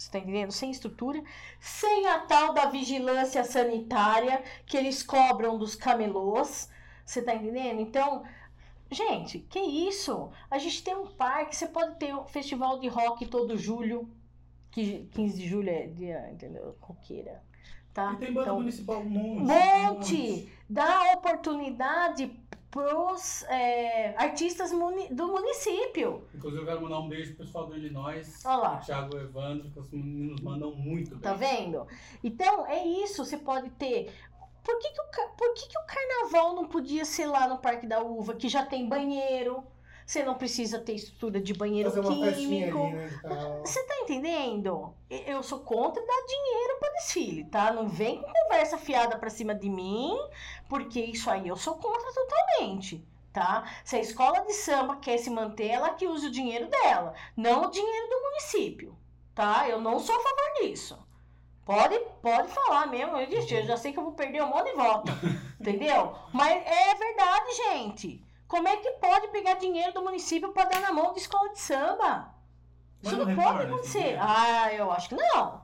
[0.00, 0.50] Você tá entendendo?
[0.50, 1.22] Sem estrutura,
[1.60, 6.70] sem a tal da vigilância sanitária que eles cobram dos camelôs.
[7.04, 7.82] Você tá entendendo?
[7.82, 8.22] Então,
[8.90, 10.30] gente, que isso?
[10.50, 14.08] A gente tem um parque, você pode ter um festival de rock todo julho.
[14.70, 16.74] Que 15 de julho é dia, entendeu?
[16.80, 17.42] Roqueira.
[17.92, 18.14] Tá?
[18.14, 19.42] E tem banda Então, municipal um monte.
[19.42, 20.52] monte!
[20.66, 22.40] Dá oportunidade
[22.70, 26.24] pros é, artistas muni- do município.
[26.34, 28.42] Inclusive, eu quero mandar um beijo pro pessoal do Illinois.
[28.44, 28.76] Olha lá.
[28.82, 31.20] O Thiago Evandro, que os meninos mandam muito bem.
[31.20, 31.86] Tá vendo?
[32.22, 33.24] Então, é isso.
[33.24, 34.12] Você pode ter.
[34.62, 37.86] Por que, que, o, por que, que o carnaval não podia ser lá no Parque
[37.86, 39.64] da Uva, que já tem banheiro?
[40.10, 42.78] Você não precisa ter estrutura de banheiro Fazer químico.
[42.82, 43.60] ali, né?
[43.64, 44.92] Você tá entendendo?
[45.08, 47.72] E- Eu sou contra dar dinheiro pra desfile, tá?
[47.72, 50.18] Não vem com conversa fiada pra cima de mim,
[50.68, 53.62] porque isso aí eu sou contra totalmente, tá?
[53.84, 57.66] Se a escola de samba quer se manter, ela que use o dinheiro dela, não
[57.66, 58.98] o dinheiro do município,
[59.32, 59.68] tá?
[59.68, 60.98] Eu não sou a favor disso.
[61.64, 63.16] Pode, pode falar mesmo.
[63.16, 65.12] Eu, disse, eu já sei que eu vou perder um monte de voto.
[65.60, 66.16] entendeu?
[66.32, 68.28] Mas é verdade, gente.
[68.50, 71.60] Como é que pode pegar dinheiro do município para dar na mão de escola de
[71.60, 72.34] samba?
[73.00, 74.18] Mas Isso não não pode acontecer.
[74.20, 75.62] Ah, eu acho que não.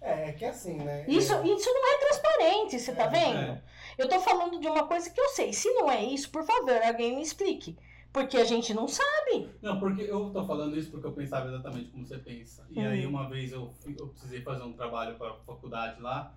[0.00, 1.04] É, é que assim, né?
[1.08, 3.38] Isso, é, isso não é transparente, você tá É, vendo?
[3.52, 3.62] é.
[3.98, 5.52] Eu tô falando de uma coisa que eu sei.
[5.52, 7.76] Se não é isso, por favor, alguém me explique.
[8.12, 9.50] Porque a gente não sabe.
[9.60, 12.64] Não, porque eu tô falando isso porque eu pensava exatamente como você pensa.
[12.70, 12.88] E Hum.
[12.88, 16.32] aí uma vez eu, eu precisei fazer um trabalho para a faculdade lá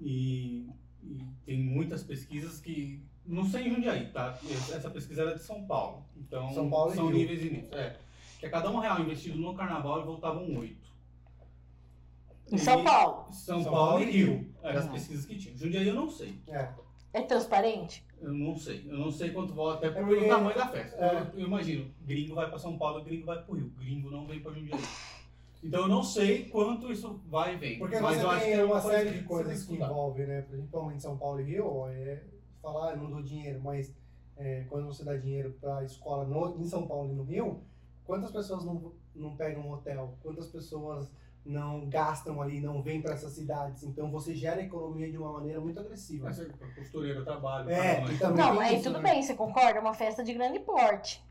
[0.00, 0.68] e,
[1.02, 4.38] e tem muitas pesquisas que não sei em Jundiaí, tá?
[4.74, 6.04] Essa pesquisa era de São Paulo.
[6.16, 7.16] Então São Paulo e são Rio.
[7.18, 7.72] níveis e níveis.
[7.72, 7.96] É.
[8.40, 10.88] Que a cada um real investido no carnaval voltavam oito.
[12.50, 13.30] Em São Paulo.
[13.32, 14.54] São, São Paulo, Paulo e Rio.
[14.62, 14.92] Eram as Uhum.
[14.92, 15.56] pesquisas que tinham.
[15.56, 16.40] Jundiaí eu não sei.
[16.48, 16.68] é.
[17.10, 18.04] É transparente?
[18.20, 18.84] Eu não sei.
[18.86, 20.96] Eu não sei quanto volta, até pelo porque- tamanho da festa.
[20.98, 21.20] é.
[21.34, 23.72] Eu, eu imagino, gringo vai para São Paulo, gringo vai para o Rio.
[23.78, 24.80] Gringo não vem para Jundiaí.
[25.64, 27.78] Então eu não sei quanto isso vai e vem.
[27.78, 29.54] Porque mas eu você acho que tem é uma série que de você coisas tem
[29.66, 29.86] que estudar.
[29.90, 30.42] envolvem, né?
[30.42, 32.22] Principalmente São Paulo e Rio, é
[32.72, 33.94] falar, "Ah, eu não dou dinheiro, mas
[34.36, 37.62] é, quando você dá dinheiro para a escola no, em São Paulo e no Rio,
[38.04, 40.14] quantas pessoas não, não pegam um hotel?
[40.22, 41.10] Quantas pessoas
[41.44, 43.82] não gastam ali, não vêm para essas cidades?
[43.82, 46.26] Então você gera economia de uma maneira muito agressiva.
[46.26, 48.00] Mas é costureiro, trabalho, É,
[48.36, 49.10] Não, aí isso, tudo né?
[49.10, 49.78] bem, você concorda?
[49.78, 51.26] É uma festa de grande porte.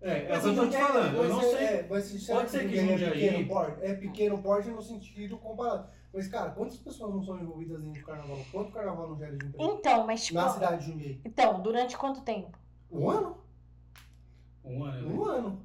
[0.00, 1.16] É, é Mas o que eu tô te falando.
[1.16, 1.64] Eu mas não é- sei.
[1.66, 3.84] é, mas será Pode ser que Jundiaí é pequeno porte?
[3.84, 5.88] É pequeno porte no sentido comparado.
[6.12, 8.38] Mas, cara, quantas pessoas não são envolvidas em carnaval?
[8.50, 9.72] Quanto carnaval não gera de emprego?
[9.72, 10.38] Então, mas tipo.
[10.40, 11.20] Na cidade de Jundiaí?
[11.24, 12.56] Então, durante quanto tempo?
[12.90, 13.36] Um ano?
[14.64, 15.14] Um ano, né?
[15.14, 15.62] Um ano.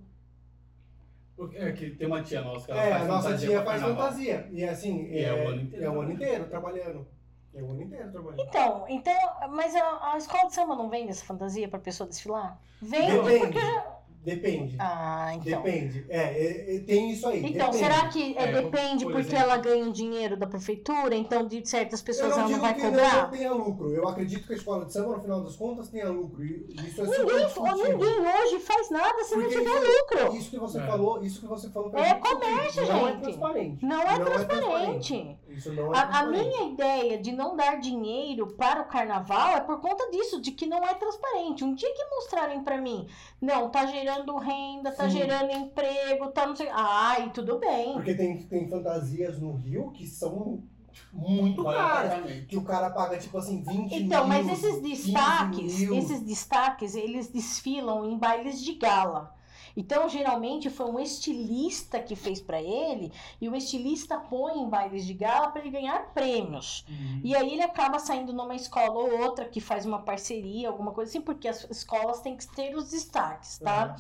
[1.36, 3.82] Porque É que tem uma tia nossa que ela É, faz a nossa tia faz
[3.82, 4.04] carnaval.
[4.06, 4.50] fantasia.
[4.52, 6.14] E assim, E é o ano inteiro É o ano trabalhando.
[6.14, 7.08] inteiro trabalhando.
[7.56, 8.40] É o ano inteiro trabalhando.
[8.42, 12.60] Então, então, mas a, a escola de samba não vende essa fantasia pra pessoa desfilar?
[12.82, 13.40] Vende Depende.
[13.40, 13.98] porque já.
[14.24, 14.76] Depende.
[14.80, 15.62] Ah, então.
[15.62, 16.06] Depende.
[16.10, 17.40] É, é, é, tem isso aí.
[17.46, 17.78] Então, depende.
[17.78, 19.44] será que é, É, depende por porque exemplo.
[19.44, 22.82] ela ganha um dinheiro da prefeitura, então de certas pessoas não ela não vai que
[22.82, 23.24] cobrar?
[23.24, 23.94] não tenha lucro.
[23.94, 26.42] Eu acredito que a escola de samba, no final das contas, tenha lucro.
[26.44, 30.36] E isso é Ninguém, ninguém hoje faz nada se não Porque tiver isso- lucro.
[30.38, 30.88] Isso que você É.
[30.88, 33.22] falou, isso que você falou pra É gente, comércio, não é gente.
[33.24, 33.86] transparente.
[33.86, 35.38] Não é transparente.
[35.50, 36.48] Isso não é A, a transparente.
[36.48, 40.66] minha ideia de não dar dinheiro para o carnaval é por conta disso, de que
[40.66, 41.64] não é transparente.
[41.64, 43.08] Um dia que mostrarem pra mim,
[43.42, 45.18] não, tá gerando renda, tá Sim.
[45.18, 46.70] gerando emprego, tá não sei.
[46.72, 47.94] Ai, tudo bem.
[47.94, 50.64] Porque tem, tem fantasias no Rio que são
[51.12, 52.46] muito caras.
[52.48, 55.96] Que o cara paga, tipo assim, 20 Então, mil, mas esses 15 destaques, mil.
[55.96, 59.34] esses destaques, eles desfilam em bailes de gala.
[59.76, 65.06] Então, geralmente foi um estilista que fez pra ele, e o estilista põe em bailes
[65.06, 66.86] de gala para ele ganhar prêmios.
[66.88, 67.22] Uhum.
[67.24, 71.10] E aí ele acaba saindo numa escola ou outra que faz uma parceria, alguma coisa
[71.10, 73.96] assim, porque as escolas têm que ter os destaques, tá?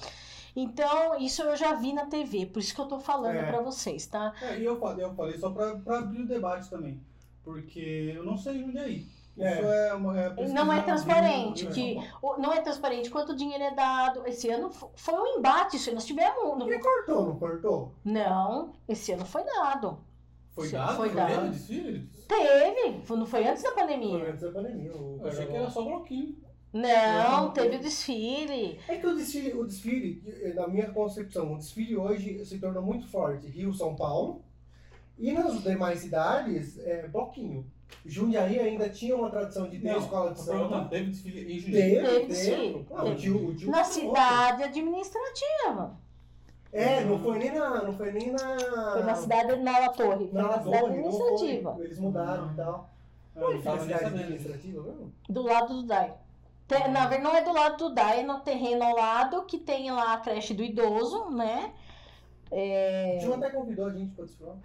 [0.56, 3.44] Então, isso eu já vi na TV, por isso que eu tô falando É.
[3.44, 4.34] pra vocês, tá?
[4.42, 7.02] É, e eu falei, eu falei só pra, pra abrir o debate também.
[7.44, 9.08] Porque eu não sei onde é aí.
[9.36, 9.88] Isso É.
[9.90, 10.20] é uma.
[10.20, 12.12] É Não é transparente, Bíblia, que né?
[12.22, 14.26] o- não é transparente quanto dinheiro é dado.
[14.28, 16.62] Esse ano fo- foi um embate, isso aí nós tivemos.
[16.68, 17.92] Ele cortou, não cortou?
[18.06, 19.98] Não, esse ano foi dado.
[20.52, 20.96] Foi Sim, dado?
[20.98, 21.52] foi Foi dado.
[22.28, 24.30] Teve, foi- não foi antes da Foi pandemia.
[24.30, 24.92] antes da pandemia.
[24.96, 26.38] o Eu achei que era só bloquinho.
[26.72, 28.80] Não, teve o desfile.
[28.88, 30.24] É que o desfile, o desfile,
[30.56, 33.48] na minha concepção, o desfile hoje se tornou muito forte.
[33.48, 34.44] Rio, São Paulo.
[35.18, 37.66] E nas demais cidades, é bloquinho.
[38.06, 40.86] Jundiaí ainda tinha uma tradição de ter Não, escola de samba.
[40.90, 41.96] teve desfile em Jundiaí?
[42.04, 45.96] Teve, Teve, Ah, o tio, o tio Na cidade administrativa.
[46.72, 47.84] É, não foi nem na.
[47.84, 48.58] Não foi nem na.
[48.94, 51.22] Foi na cidade, na La Torre, foi na na cidade Torre, não foi.
[51.22, 51.78] administrativa.
[51.84, 52.90] Eles mudaram e tal.
[53.36, 55.14] Eu não tava nem cidade administrativa mesmo?
[55.30, 56.14] Do lado do DAI.
[56.68, 59.60] Te- Na verdade, não é do lado do DAI, é no terreno ao lado que
[59.60, 61.74] tem lá a creche do idoso, né?
[62.52, 64.56] É, O tio até convidou a gente pra desfilar.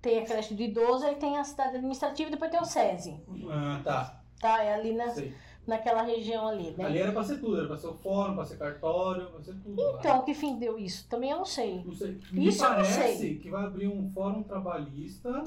[0.00, 3.20] Tem a creche do idoso, aí tem a cidade administrativa e depois tem o SESI.
[3.50, 4.22] Ah, tá.
[4.40, 4.62] Tá?
[4.64, 5.34] É ali na, Sei.
[5.66, 6.84] naquela região ali, né?
[6.84, 9.54] Ali era pra ser tudo, era pra ser o fórum, pra ser cartório, pra ser
[9.56, 9.80] tudo.
[9.80, 9.98] lá.
[9.98, 11.06] Então, que fim deu isso?
[11.08, 11.84] Também eu não sei.
[11.84, 12.18] Não sei.
[12.32, 13.38] Me Isso eu não parece sei.
[13.38, 15.42] que vai abrir um fórum trabalhista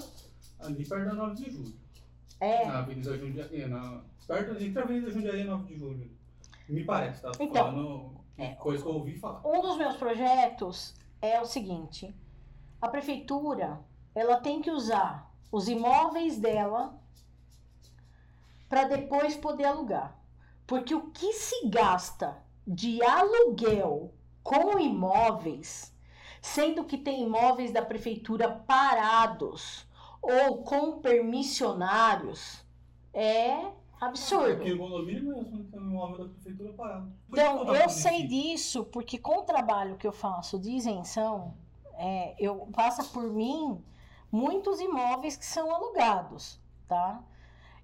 [0.60, 1.74] ali perto da 9 de julho.
[2.40, 2.66] É.
[2.66, 6.12] Na Avenida Jundiaí, na, perto entre a Avenida Jundiaí e 9 de julho.
[6.70, 7.32] Me parece, tá?
[7.40, 8.24] Então, falando
[8.60, 9.42] coisa que eu ouvi falar.
[9.46, 12.14] Um dos meus projetos é o seguinte:
[12.82, 13.80] a prefeitura
[14.16, 17.00] ela tem que usar os imóveis dela
[18.70, 20.18] para depois poder alugar.
[20.66, 25.94] Porque o que se gasta de aluguel com imóveis,
[26.42, 29.86] sendo que tem imóveis da prefeitura parados
[30.22, 32.64] ou com permissionários,
[33.14, 34.62] é absurdo.
[34.62, 35.66] Aqui o condomínio mesmo, né?
[35.70, 37.12] tem um imóvel da prefeitura parado.
[37.28, 38.28] Por Então, eu sei isso?
[38.28, 41.54] disso porque com o trabalho que eu faço de isenção,
[41.96, 43.84] é, eu passa por mim
[44.34, 47.22] muitos imóveis que são alugados, tá?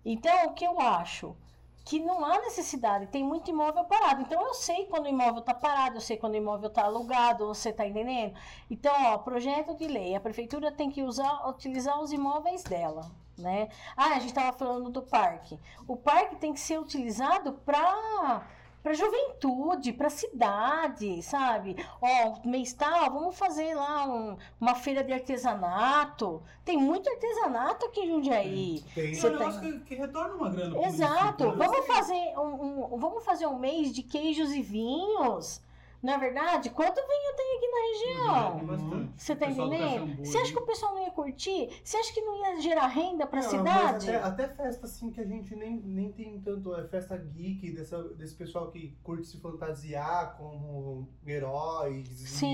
[0.04, 1.38] Então, o que eu acho?
[1.86, 4.24] Que não há necessidade, tem muito imóvel parado.
[4.24, 7.46] Então, eu sei quando o imóvel está parado, eu sei quando o imóvel está alugado,
[7.46, 8.34] você está entendendo?
[8.70, 13.70] Então, ó, projeto de lei, a prefeitura tem que usar, utilizar os imóveis dela, né?
[13.96, 15.60] Ah, a gente estava falando do parque.
[15.88, 18.44] O parque tem que ser utilizado para
[18.82, 21.76] para juventude, para cidade, sabe?
[22.02, 26.42] Ó, mês tal, vamos fazer lá um, uma feira de artesanato.
[26.64, 28.84] Tem muito artesanato aqui em Jundiaí.
[28.96, 29.14] Tem.
[29.14, 30.88] Você um negócio tem- que, que retorna uma grana.
[30.88, 31.52] Exato.
[31.56, 31.66] né?
[31.68, 35.62] Vamos fazer um, um- vamos fazer um mês de queijos e vinhos.
[36.02, 36.70] É verdade?
[36.70, 38.66] Quanto vinho tem aqui na região?
[38.66, 39.22] Bastante.
[39.22, 40.26] Você tá entendendo?
[40.26, 41.70] Você acha que o pessoal não ia curtir?
[41.84, 44.06] Você acha que não ia gerar renda para a Não, cidade?
[44.08, 44.16] mas Até,
[44.46, 46.74] até festa assim que a gente nem, nem tem tanto.
[46.74, 52.48] É festa geek, dessa, desse pessoal que curte se fantasiar como heróis Sim.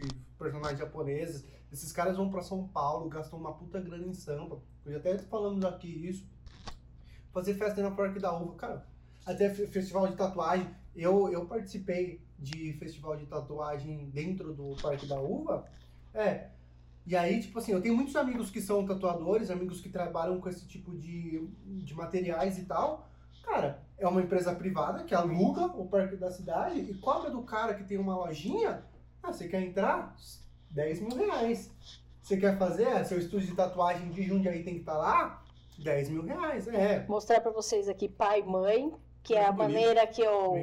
[0.00, 0.08] E, e
[0.38, 1.44] personagens japoneses.
[1.70, 4.58] Esses caras vão pra São Paulo, gastam uma puta grana em Sampa.
[4.86, 6.26] Eu já até falamos aqui isso.
[7.32, 8.86] Fazer festa na Parque da Uva, cara.
[9.26, 10.74] Até fe- festival de tatuagem.
[10.94, 15.66] Eu, eu participei de festival de tatuagem dentro do Parque da Uva.
[16.14, 16.48] É,
[17.06, 20.48] e aí, tipo assim, eu tenho muitos amigos que são tatuadores, amigos que trabalham com
[20.48, 23.08] esse tipo de, de materiais e tal.
[23.44, 27.74] Cara, é uma empresa privada que aluga o parque da cidade e cobra do cara
[27.74, 28.82] que tem uma lojinha.
[29.22, 30.16] Ah, você quer entrar?
[30.70, 31.70] 10 mil reais.
[32.20, 32.88] Você quer fazer?
[32.88, 35.44] Ah, Seu estúdio de tatuagem de Jundiaí tem que estar lá?
[35.78, 36.66] 10 mil reais.
[36.66, 38.92] É, Mostrar para vocês aqui pai mãe,
[39.26, 40.54] que é a maneira que eu.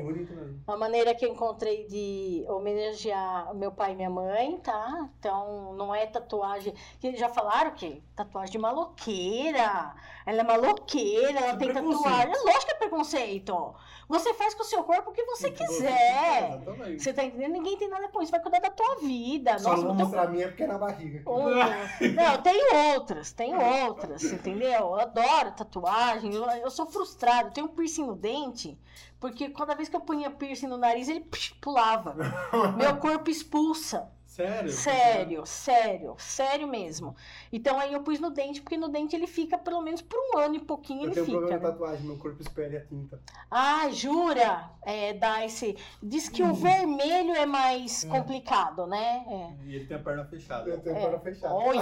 [0.66, 5.10] A maneira que eu encontrei de homenagear meu pai e minha mãe, tá?
[5.20, 6.74] Então, não é tatuagem.
[6.98, 9.94] Que já falaram que tatuagem de maloqueira.
[10.26, 12.34] Ela é maloqueira, ela é tem tatuagem.
[12.34, 13.76] É lógico que é preconceito.
[14.08, 16.60] Você faz com o seu corpo o que você O que quiser.
[16.98, 17.52] Você tá entendendo?
[17.54, 18.32] Ninguém tem nada com isso.
[18.32, 19.58] Vai cuidar da tua vida.
[19.60, 21.30] Só Nossa, não vou tem um- mostrar a minha porque é na barriga.
[21.30, 24.72] um- Não, tem outras, tem outras, entendeu?
[24.72, 28.78] Eu adoro tatuagem, eu, eu sou frustrada, eu tenho um piercing no dente,
[29.20, 32.16] porque cada vez que eu punha piercing no nariz, ele psh, pulava.
[32.78, 34.10] Meu corpo expulsa.
[34.34, 34.72] Sério?
[34.72, 37.16] Sério, sério, sério mesmo.
[37.52, 40.40] Então aí eu pus no dente, porque no dente ele fica pelo menos por um
[40.40, 41.38] ano e pouquinho Eu ele tenho fica.
[41.38, 41.72] problema de né?
[41.72, 43.20] tatuagem, meu corpo espelha a tinta.
[43.52, 44.72] Ah, jura?
[44.84, 45.78] É, dá esse.
[46.02, 49.24] Diz que o vermelho é mais complicado, né?
[49.30, 49.66] É.
[49.68, 50.68] E ele tem a perna fechada.
[50.68, 51.02] Eu tenho a É.
[51.04, 51.54] perna fechada.
[51.54, 51.82] Olha,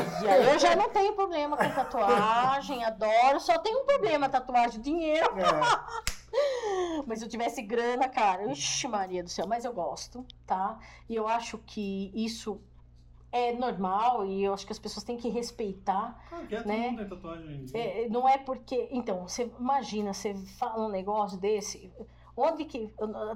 [0.52, 5.26] eu já não tenho problema com tatuagem, adoro, só tenho um problema, tatuagem, dinheiro.
[5.40, 6.21] É.
[7.06, 10.80] Mas se eu tivesse grana, cara, ixi, Maria do céu, mas eu gosto, tá?
[11.10, 12.62] E eu acho que isso
[13.32, 16.22] é normal e eu acho que as pessoas têm que respeitar.
[16.32, 16.90] Ah, que é todo Né?
[16.90, 17.66] mundo tem tatuagem.
[17.74, 18.88] É, não é porque.
[18.92, 21.92] Então, você imagina, você fala um negócio desse,
[22.36, 22.94] onde que.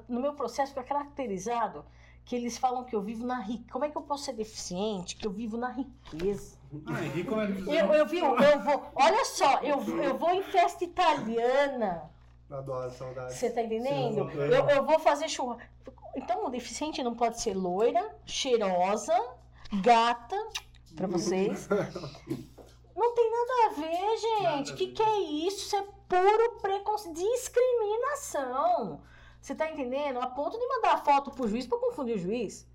[0.07, 1.85] No meu processo fica caracterizado
[2.25, 3.71] que eles falam que eu vivo na riqueza.
[3.71, 5.15] Como é que eu posso ser deficiente?
[5.15, 6.57] Que eu vivo na riqueza.
[6.87, 8.91] Ah, é Eu, eu vi, eu vou.
[8.95, 12.09] Olha só, eu, eu vou em festa italiana.
[12.49, 13.33] Adoro, saudade.
[13.33, 14.29] Você tá entendendo?
[14.31, 14.37] Sim.
[14.37, 15.67] Eu, eu vou fazer churrasco.
[16.15, 19.13] Então, o deficiente não pode ser loira, cheirosa,
[19.81, 20.37] gata,
[20.95, 21.67] pra vocês.
[22.95, 24.71] Não tem nada a ver, gente.
[24.71, 25.65] O que, que é isso?
[25.65, 29.01] Isso é puro preconceito, discriminação.
[29.41, 30.19] Você tá entendendo?
[30.21, 32.65] A ponto de mandar a foto pro juiz pra confundir o juiz.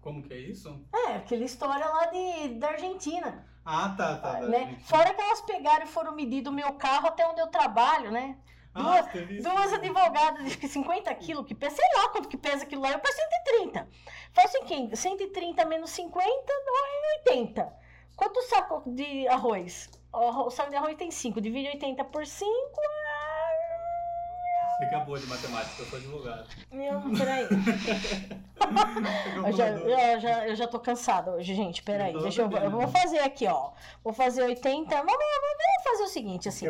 [0.00, 0.80] Como que é isso?
[0.94, 3.44] É, aquela história lá de, da Argentina.
[3.64, 4.40] Ah, tá, tá.
[4.40, 4.78] da né?
[4.84, 8.38] Fora que elas pegaram e foram medir do meu carro até onde eu trabalho, né?
[8.72, 9.42] Duas-.
[9.42, 13.00] Duas advogadas de 50 quilos, que pesa, sei lá quanto que pesa aquilo lá, eu
[13.00, 13.88] peso 130.
[14.32, 14.88] Faz o quê?
[14.94, 17.72] 130 menos 50 dá 80.
[18.16, 19.90] Quanto saco de arroz?
[20.12, 22.50] O o saco de arroz tem 5, divide 80 por 5.
[25.06, 26.48] Boa de matemática, eu sou advogado.
[26.70, 27.46] Não, peraí.
[29.46, 31.82] Eu já, eu, já, eu já tô cansada hoje, gente.
[31.82, 32.12] Peraí.
[32.14, 33.72] Eu Deixa eu, eu vou fazer aqui, ó.
[34.04, 34.94] Vou fazer 80.
[34.94, 36.66] Vamos, vamos fazer o seguinte, assim.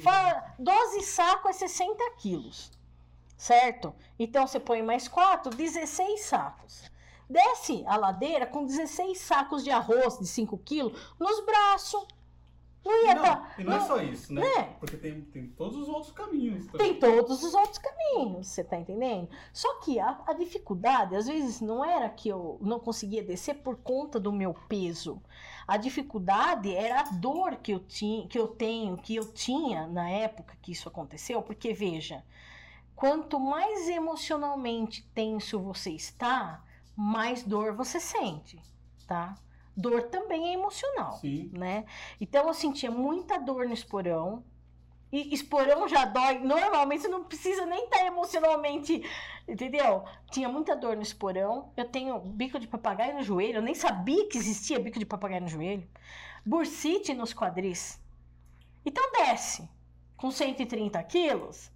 [0.00, 2.70] Fa- 12 sacos é 60 quilos,
[3.36, 3.94] certo?
[4.18, 6.90] Então você põe mais 4, 16 sacos.
[7.28, 12.06] Desce a ladeira com 16 sacos de arroz de 5 quilos nos braços.
[12.84, 13.54] Não ia Não, tá.
[13.58, 14.42] e não é só isso, né?
[14.42, 14.62] né?
[14.78, 16.66] Porque tem, tem todos os outros caminhos.
[16.66, 16.90] também.
[16.92, 19.28] Tem todos os outros caminhos, você tá entendendo?
[19.52, 23.76] Só que a, a dificuldade, às vezes, não era que eu não conseguia descer por
[23.76, 25.22] conta do meu peso.
[25.66, 30.10] A dificuldade era a dor que eu, tinha, que eu tenho, que eu tinha na
[30.10, 32.22] época que isso aconteceu, porque veja,
[32.94, 36.62] quanto mais emocionalmente tenso você está,
[36.94, 38.60] mais dor você sente,
[39.06, 39.34] tá?
[39.76, 41.50] Dor também é emocional Sim.
[41.52, 41.84] né?
[42.20, 44.44] Então eu sentia muita dor no esporão
[45.12, 46.38] E esporão já dói.
[46.40, 49.02] Normalmente você não precisa nem estar emocionalmente.
[49.46, 50.04] Entendeu?
[50.30, 51.72] Tinha muita dor no esporão.
[51.76, 53.58] Eu tenho bico de papagaio no joelho.
[53.58, 55.88] Eu nem sabia que existia bico de papagaio no joelho.
[56.44, 58.00] Bursite nos quadris.
[58.84, 59.68] Então desce
[60.16, 61.70] com 130 quilos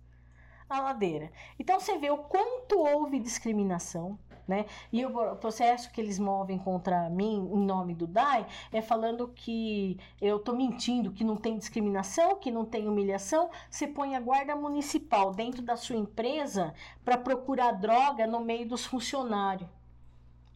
[0.68, 1.30] a ladeira.
[1.58, 4.18] Então você vê o quanto houve discriminação
[4.48, 4.64] né?
[4.90, 10.00] E o processo que eles movem contra mim em nome do DAI é falando que
[10.20, 13.50] eu estou mentindo, que não tem discriminação, que não tem humilhação.
[13.70, 16.72] Você põe a guarda municipal dentro da sua empresa
[17.04, 19.68] para procurar droga no meio dos funcionários.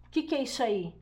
[0.06, 0.94] O que, que é isso aí?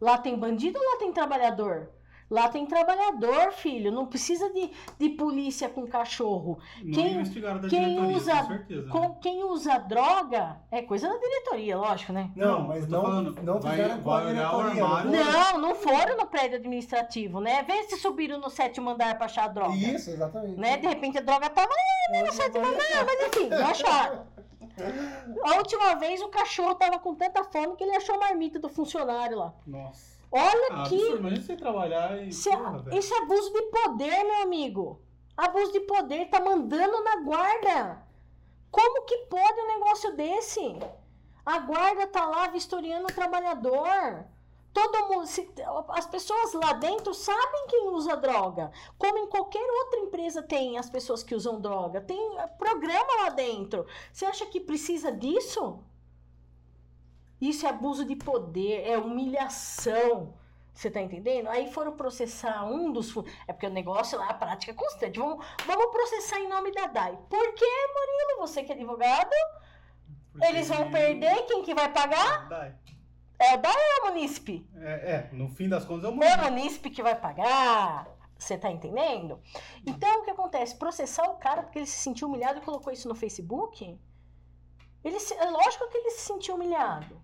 [0.00, 1.90] Lá tem bandido ou lá tem trabalhador?
[2.34, 3.92] Lá tem trabalhador, filho.
[3.92, 6.58] Não precisa de, de polícia com cachorro.
[6.82, 8.88] Não quem, investigaram da quem diretoria, usa, com certeza.
[8.90, 12.32] com- quem usa droga é coisa da diretoria, lógico, né?
[12.34, 14.84] Não, Não, mas não, falando, não vai- fizeram com a vai olhar o diretoria.
[14.84, 15.10] armário.
[15.12, 17.62] não foram- Não, foram no prédio administrativo, né?
[17.62, 19.76] Vê se subiram no sétimo andar pra achar a droga.
[19.76, 20.58] Isso, exatamente.
[20.58, 20.76] Né?
[20.76, 21.70] De repente a droga tava
[22.10, 24.26] Não, no sétimo não- andar, mas enfim, não acharam.
[25.44, 28.68] A última vez o cachorro tava com tanta fome que ele achou a marmita do
[28.68, 29.54] funcionário lá.
[29.64, 30.13] Nossa.
[30.36, 30.96] Olha Ah, que.
[30.96, 32.28] imagina você trabalhar e.
[32.28, 35.00] Isso é, Porra, é abuso de poder, meu amigo.
[35.36, 38.02] Abuso de poder, tá mandando na guarda.
[38.70, 40.60] Como que pode um negócio desse?
[41.46, 44.24] A guarda tá lá vistoriando o trabalhador.
[44.72, 45.48] Todo mundo, se-
[45.90, 48.72] as pessoas lá dentro sabem quem usa droga.
[48.98, 52.00] Como em qualquer outra empresa tem as pessoas que usam droga.
[52.00, 53.86] Tem eh, programa lá dentro.
[54.12, 55.78] Você acha que precisa disso?
[57.48, 60.34] Isso é abuso de poder, é humilhação.
[60.72, 61.48] Você tá entendendo?
[61.48, 63.14] Aí foram processar um dos.
[63.46, 65.18] É porque o negócio lá, a prática é constante.
[65.20, 67.16] Vamos, vamos processar em nome da DAI.
[67.28, 67.64] Por quê,
[67.94, 68.40] Murilo?
[68.40, 69.30] Você que é advogado?
[70.32, 72.48] Porque- Eles vão perder, quem que vai pagar?
[72.48, 72.74] Dai.
[73.38, 74.66] É o DAI ou é o Munícipe?
[74.76, 78.08] É, é, no fim das contas é o É o Munícipe que vai pagar.
[78.36, 79.40] Você tá entendendo?
[79.86, 80.76] Então, o que acontece?
[80.76, 83.96] Processar o cara porque ele se sentiu humilhado e colocou isso no Facebook?
[85.04, 87.22] Ele é lógico que ele se sentiu humilhado.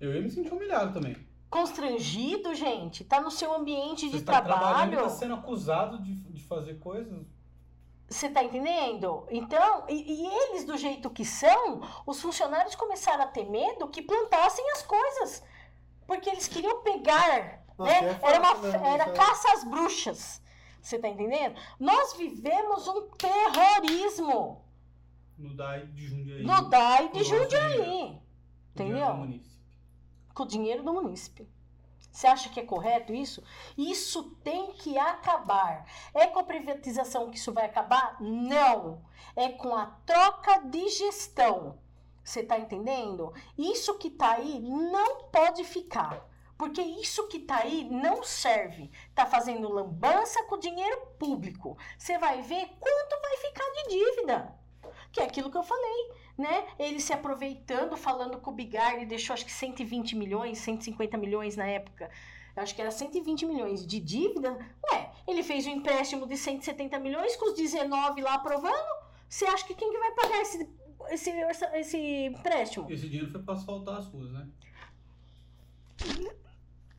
[0.00, 1.16] Eu ia me sentir humilhado também.
[1.50, 3.04] Constrangido, gente.
[3.04, 5.06] Tá no seu ambiente Você de está trabalhando e trabalho.
[5.06, 7.26] está sendo acusado de, de fazer coisas.
[8.08, 9.26] Você tá entendendo?
[9.30, 14.02] Então, e, e eles, do jeito que são, os funcionários começaram a ter medo que
[14.02, 15.42] plantassem as coisas.
[16.06, 17.64] Porque eles queriam pegar.
[17.78, 18.18] Nossa, né?
[18.22, 18.80] é Era, uma, né?
[18.94, 20.42] era Isso é- caça às bruxas.
[20.82, 21.54] Você tá entendendo?
[21.78, 24.64] Nós vivemos um terrorismo
[25.38, 26.42] No DAI de Jundiaí.
[26.42, 27.72] no DAI de Jundiaí.
[27.82, 28.22] dinheiro
[28.74, 29.06] Entendeu?
[30.40, 31.46] Com o dinheiro do munícipe.
[32.10, 33.42] Você acha que é correto isso?
[33.76, 35.84] Isso tem que acabar.
[36.14, 38.16] É com a privatização que isso vai acabar?
[38.18, 39.04] Não.
[39.36, 41.78] É com a troca de gestão.
[42.24, 43.34] Você está entendendo?
[43.58, 46.26] Isso que está aí não pode ficar.
[46.56, 48.90] Porque isso que está aí não serve.
[49.10, 51.76] Está fazendo lambança com o dinheiro público.
[51.98, 54.58] Você vai ver quanto vai ficar de dívida.
[55.12, 56.66] Que é aquilo que eu falei né?
[56.78, 61.66] Ele se aproveitando, falando com o Bigar, deixou acho que 120 milhões, 150 milhões na
[61.66, 62.10] época.
[62.56, 64.58] Acho que era 120 milhões de dívida.
[64.90, 69.00] Ué, ele fez um empréstimo de 170 milhões com os 19 lá aprovando.
[69.28, 70.68] Você acha que quem que vai pagar esse,
[71.10, 71.30] esse,
[71.74, 72.90] esse empréstimo?
[72.90, 74.48] Esse dinheiro foi para asfaltar as ruas, né?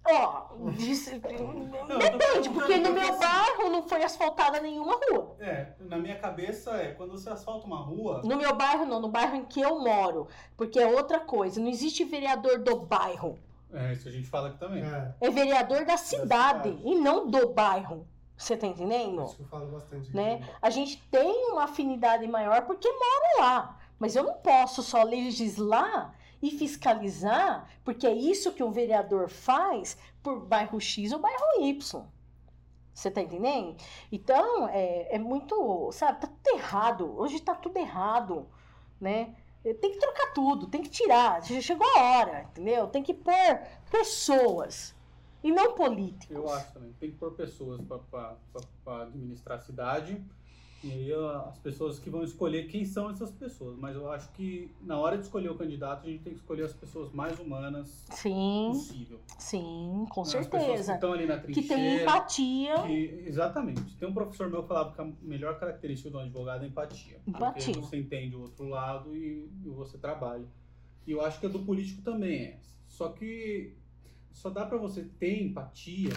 [0.03, 5.35] Ó, disse- eu tô depende, porque no meu assim- bairro não foi asfaltada nenhuma rua.
[5.39, 8.21] É, na minha cabeça é quando você asfalta uma rua.
[8.23, 10.27] No meu bairro não, no bairro em que eu moro.
[10.57, 13.37] Porque é outra coisa, não existe vereador do bairro.
[13.71, 14.83] É, isso a gente fala aqui também.
[14.83, 16.81] É, É vereador da cidade cidade.
[16.83, 18.05] e não do bairro.
[18.35, 19.23] Você tá entendendo?
[19.23, 20.13] isso que eu falo bastante.
[20.15, 20.41] Né?
[20.59, 23.77] A gente tem uma afinidade maior porque mora lá.
[23.99, 29.97] Mas eu não posso só legislar e fiscalizar, porque é isso que um vereador faz
[30.23, 32.03] por bairro X ou bairro Y.
[32.93, 33.77] Você tá entendendo?
[34.11, 37.19] Então, é, é muito, sabe, tá tudo errado.
[37.19, 38.47] Hoje tá tudo errado,
[38.99, 39.35] né?
[39.63, 41.43] Tem que trocar tudo, tem que tirar.
[41.43, 42.87] Chegou a hora, entendeu?
[42.87, 43.61] Tem que pôr
[43.91, 44.95] pessoas
[45.43, 46.35] e não políticos.
[46.35, 46.91] Eu acho também.
[46.93, 50.23] Tem que pôr pessoas para administrar a cidade.
[50.83, 51.13] E aí
[51.47, 53.77] as pessoas que vão escolher quem são essas pessoas.
[53.77, 56.63] Mas eu acho que na hora de escolher o candidato, a gente tem que escolher
[56.63, 59.19] as pessoas mais humanas Sim, possível.
[59.37, 60.93] sim, com As pessoas que certeza.
[60.95, 61.75] estão ali na Que trincheira.
[61.75, 62.75] tem empatia.
[62.83, 63.95] que- exatamente.
[63.97, 67.19] Tem um professor meu que falava que a melhor característica do advogado é empatia.
[67.27, 67.73] Empatia.
[67.73, 70.45] Porque você entende o outro lado e, e você trabalha.
[71.05, 72.59] E eu acho que a do político também é.
[72.87, 73.75] Só que
[74.31, 76.11] só dá pra você ter empatia,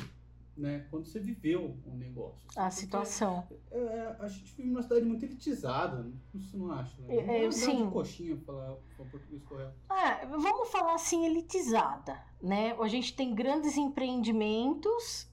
[0.56, 2.46] né, quando você viveu um negócio.
[2.56, 3.46] A Porque, situação.
[3.70, 7.00] é, a gente vive numa cidade muito elitizada, você não acha?
[7.02, 7.16] Né?
[7.16, 7.84] É, é, Não é sim.
[7.86, 9.74] de coxinha, falar o português correto.
[9.88, 12.76] Ah, vamos falar assim, elitizada, né?
[12.80, 15.28] A gente tem grandes empreendimentos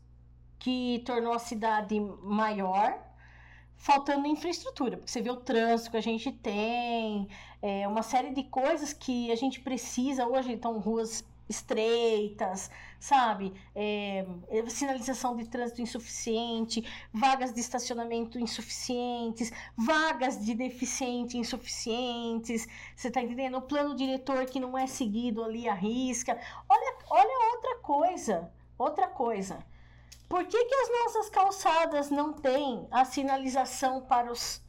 [0.59, 2.99] que tornou a cidade maior,
[3.75, 7.27] faltando infraestrutura, porque você vê o trânsito que a gente tem,
[7.61, 13.53] é, uma série de coisas que a gente precisa hoje, então ruas estreitas, sabe?
[13.75, 16.83] É, é, sinalização de trânsito insuficiente,
[17.13, 22.67] vagas de estacionamento insuficientes, vagas de deficiente insuficientes.
[22.95, 23.57] Você tá entendendo?
[23.57, 26.39] O plano diretor que não é seguido ali à risca.
[26.67, 29.63] Olha, olha outra coisa, outra coisa.
[30.27, 34.61] Por que, que as nossas calçadas não têm a sinalização para os,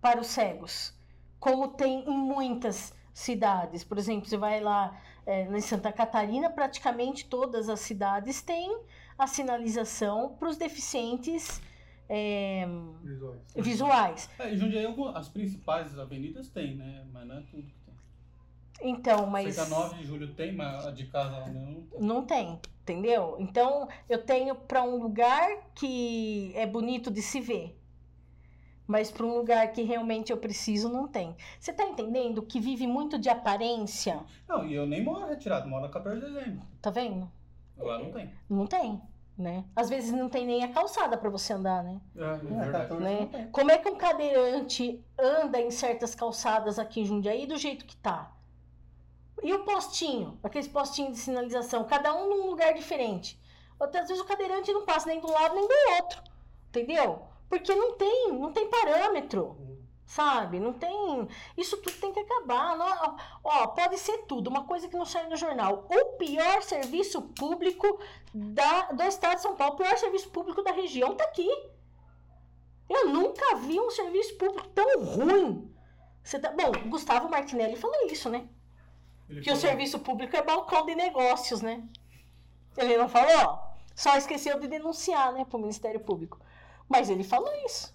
[0.00, 0.94] para os cegos?
[1.40, 3.84] Como tem em muitas cidades.
[3.84, 8.78] Por exemplo, você vai lá é, em Santa Catarina, praticamente todas as cidades têm
[9.18, 11.60] a sinalização para os deficientes
[12.08, 12.66] é,
[13.02, 13.40] Visuais.
[13.56, 14.30] visuais.
[14.38, 17.06] É, Jundiaí, as principais avenidas tem, né?
[17.12, 17.94] Mas não é tudo que tem.
[18.90, 19.54] Então, mas.
[19.54, 22.00] Sei que a 9 de julho tem, mas a de casa lá não tem.
[22.00, 23.36] Não tem, entendeu?
[23.38, 27.78] Então, eu tenho para um lugar que é bonito de se ver.
[28.92, 31.34] Mas para um lugar que realmente eu preciso, não tem.
[31.58, 34.20] Você tá entendendo que vive muito de aparência?
[34.46, 36.66] Não, e eu nem moro retirado, moro na 14 de dezembro.
[36.82, 37.32] Tá vendo?
[37.78, 38.34] Lá não tem.
[38.50, 39.00] Não tem,
[39.38, 39.64] né?
[39.74, 42.02] Às vezes não tem nem a calçada para você andar, né?
[42.14, 42.88] É, é É, verdade.
[42.88, 43.48] 14 né?
[43.50, 47.96] Como é que um cadeirante anda em certas calçadas aqui em Jundiaí do jeito que
[47.96, 48.30] tá?
[49.42, 53.40] E o postinho, aqueles postinhos de sinalização, cada um num lugar diferente.
[53.80, 56.22] Outras vezes o cadeirante não passa nem do lado nem do outro,
[56.68, 57.31] entendeu?
[57.52, 59.58] Porque não tem, não tem parâmetro,
[60.06, 60.58] sabe?
[60.58, 61.28] Não tem.
[61.54, 62.74] Isso tudo tem que acabar.
[62.78, 65.86] Não- ó, pode ser tudo, uma coisa que não sai no jornal.
[65.90, 68.00] O pior serviço público
[68.32, 71.46] da, do estado de São Paulo, o pior serviço público da região tá aqui.
[72.88, 75.70] Eu nunca vi um serviço público tão ruim.
[76.24, 76.50] Você tá...
[76.52, 78.48] Bom, o Gustavo Martinelli falou isso, né?
[79.28, 81.86] Ele Que o falou, serviço público é balcão de negócios, né?
[82.78, 83.58] Ele não falou?
[83.94, 86.40] Só esqueceu de denunciar, né, pro Ministério Público.
[86.92, 87.92] Mas ele falou isso.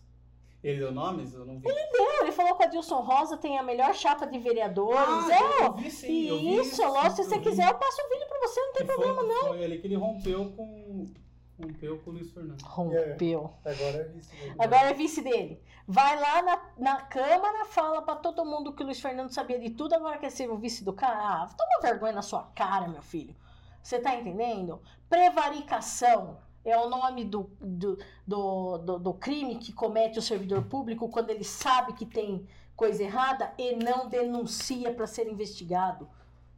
[0.64, 1.34] Ele deu nomes?
[1.36, 1.68] Eu não vi.
[1.94, 4.98] Não, ele falou que a Dilson Rosa tem a melhor chapa de vereadores.
[5.00, 7.16] Ah, é, eu vi sim, eu vi isso, lógico.
[7.18, 7.44] Se eu você vi.
[7.44, 9.48] quiser, eu passo o vídeo pra você, não tem Que problema, foi, não.
[9.50, 11.06] Foi ali que ele rompeu com.
[11.62, 12.62] Rompeu com o Luiz Fernando.
[12.64, 13.54] Rompeu.
[13.64, 14.36] Agora é vice.
[14.36, 14.56] né?
[14.60, 15.62] Agora é vice dele.
[15.88, 19.70] Vai lá na, na Câmara, fala pra todo mundo que o Luiz Fernando sabia de
[19.70, 21.18] tudo, agora quer ser o vice do cara.
[21.18, 23.36] Ah, toma vergonha na sua cara, meu filho.
[23.82, 24.82] Você tá entendendo?
[25.10, 31.30] Prevaricação é o nome do, do, do, do, crime que comete o servidor público quando
[31.30, 36.10] ele sabe que tem coisa errada e não denuncia para ser investigado.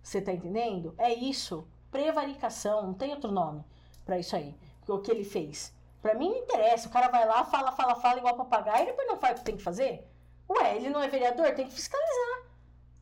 [0.01, 0.93] Você tá entendendo?
[0.97, 1.67] É isso.
[1.91, 3.63] Prevaricação, não tem outro nome
[4.05, 4.55] para isso aí.
[4.87, 5.71] O que ele fez.
[6.01, 6.87] Pra mim não interessa.
[6.87, 9.45] O cara vai lá, fala, fala, fala igual papagaio e depois não faz o que
[9.45, 10.07] tem que fazer.
[10.49, 11.53] Ué, ele não é vereador?
[11.53, 12.43] Tem que fiscalizar.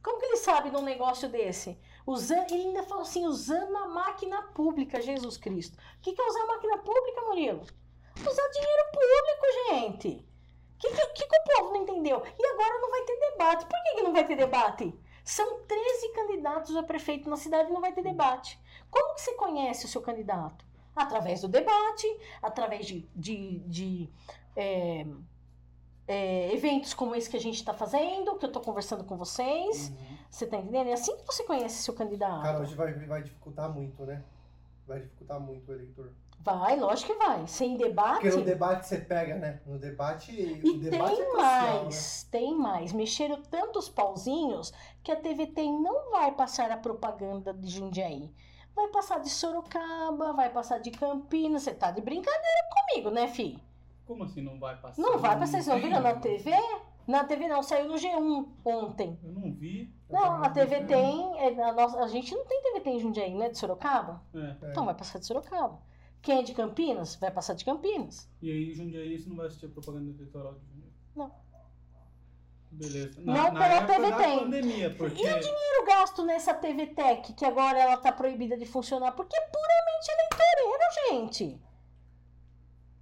[0.03, 1.77] Como que ele sabe de um negócio desse?
[2.07, 5.77] Usando, ele ainda falou assim, usando a máquina pública, Jesus Cristo.
[5.97, 7.63] O que, que é usar a máquina pública, Murilo?
[8.15, 10.25] Usar dinheiro público, gente.
[10.75, 12.23] O que, que, que, o povo não entendeu?
[12.39, 13.65] E agora não vai ter debate.
[13.65, 14.97] Por que, que não vai ter debate?
[15.25, 18.57] São 13 candidatos a prefeito na cidade e não vai ter debate.
[18.89, 20.65] Como que você conhece o seu candidato?
[20.95, 22.07] Através do debate,
[22.41, 24.09] através de, de, de
[24.55, 25.05] é,
[26.07, 29.91] é, eventos como esse que a gente está fazendo, que eu estou conversando com vocês.
[30.29, 30.87] Você está entendendo?
[30.87, 32.43] É assim que você conhece seu candidato.
[32.43, 34.23] Cara, hoje vai, vai dificultar muito, né?
[34.87, 36.11] Vai dificultar muito o eleitor.
[36.39, 37.45] Vai, lógico que vai.
[37.47, 38.21] Sem debate.
[38.21, 39.59] Porque no debate você pega, né?
[39.65, 40.31] No debate.
[40.31, 42.93] E o debate tem é crucial, mais, tem mais.
[42.93, 44.71] Mexeram tantos pauzinhos
[45.03, 48.33] que a TVT não vai passar a propaganda de Jundiaí.
[48.73, 51.63] Vai passar de Sorocaba, vai passar de Campinas.
[51.63, 53.59] Você tá de brincadeira comigo, né, fi?
[54.05, 55.01] Como assim não vai passar?
[55.01, 55.47] Não vai passar.
[55.47, 55.89] Vocês não tem?
[55.89, 56.51] viram na TV?
[57.07, 59.17] Na TV não, saiu no G1 ontem.
[59.23, 59.89] Eu não vi.
[60.09, 61.39] Não, a TV tem.
[61.39, 63.49] é, A, nossa, a gente não tem TVT em Jundiaí, né?
[63.49, 64.21] De Sorocaba?
[64.35, 64.69] É.
[64.71, 65.79] Então vai passar de Sorocaba.
[66.21, 67.15] Quem é de Campinas?
[67.15, 68.29] Vai passar de Campinas.
[68.41, 70.91] E aí, Jundiaí, você não vai assistir a propaganda eleitoral de Jundiaí?
[71.15, 71.31] Não.
[72.69, 73.21] Beleza.
[73.21, 74.39] Não, pela época TV tem.
[74.39, 75.21] pandemia, porque...
[75.21, 79.35] E o dinheiro gasto nessa TV Tech, que agora ela tá proibida de funcionar, porque
[79.37, 81.61] é puramente eleitoreiro, gente.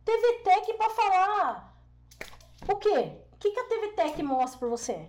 [0.06, 1.76] TV Tech pra falar.
[2.70, 3.25] O quê?
[3.46, 5.08] O que, que a TV Tech mostra pra você?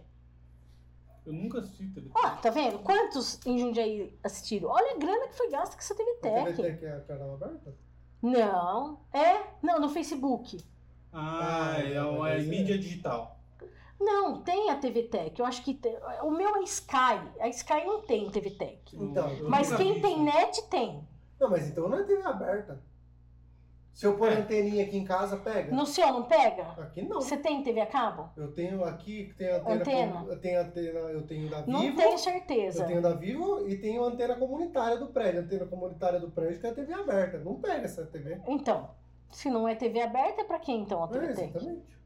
[1.24, 2.10] Eu nunca assisti TV.
[2.14, 2.80] Ó, tá vendo?
[2.80, 4.68] Quantos em Jundiaí assistiram?
[4.68, 6.62] Olha a grana que foi gasta com essa TV A TV Tech.
[6.62, 7.74] Tech é a canal aberta?
[8.20, 9.00] Não.
[9.10, 9.42] É?
[9.62, 10.62] Não, no Facebook.
[11.10, 13.40] Ah, Ah, é, é, é- mídia digital.
[13.98, 15.40] Não, tem a TV Tech.
[15.40, 15.96] Eu acho que tem.
[16.22, 17.18] O meu é Sky.
[17.40, 18.94] A Sky não tem TV Tech.
[18.94, 20.36] Então, Mas quem tem isso.
[20.36, 21.08] net tem.
[21.40, 22.82] Não, mas então não é TV aberta.
[23.96, 24.34] Se eu pôr É.
[24.36, 25.74] anteninha aqui em casa, pega.
[25.74, 26.64] No seu não pega?
[26.82, 27.18] Aqui não.
[27.18, 28.28] Você tem TV a cabo?
[28.36, 29.74] Eu tenho aqui, tem antena.
[29.74, 30.12] Antena?
[30.20, 31.70] com- Eu tenho antena, eu tenho da Vivo.
[31.72, 32.82] Não tenho certeza.
[32.82, 35.40] Eu tenho da Vivo e tenho antena comunitária do prédio.
[35.40, 37.38] Antena comunitária do prédio que é a TV aberta.
[37.38, 38.38] Não pega essa TV.
[38.46, 38.90] Então,
[39.30, 41.96] se não é TV aberta, é pra quem então a TV É, exatamente.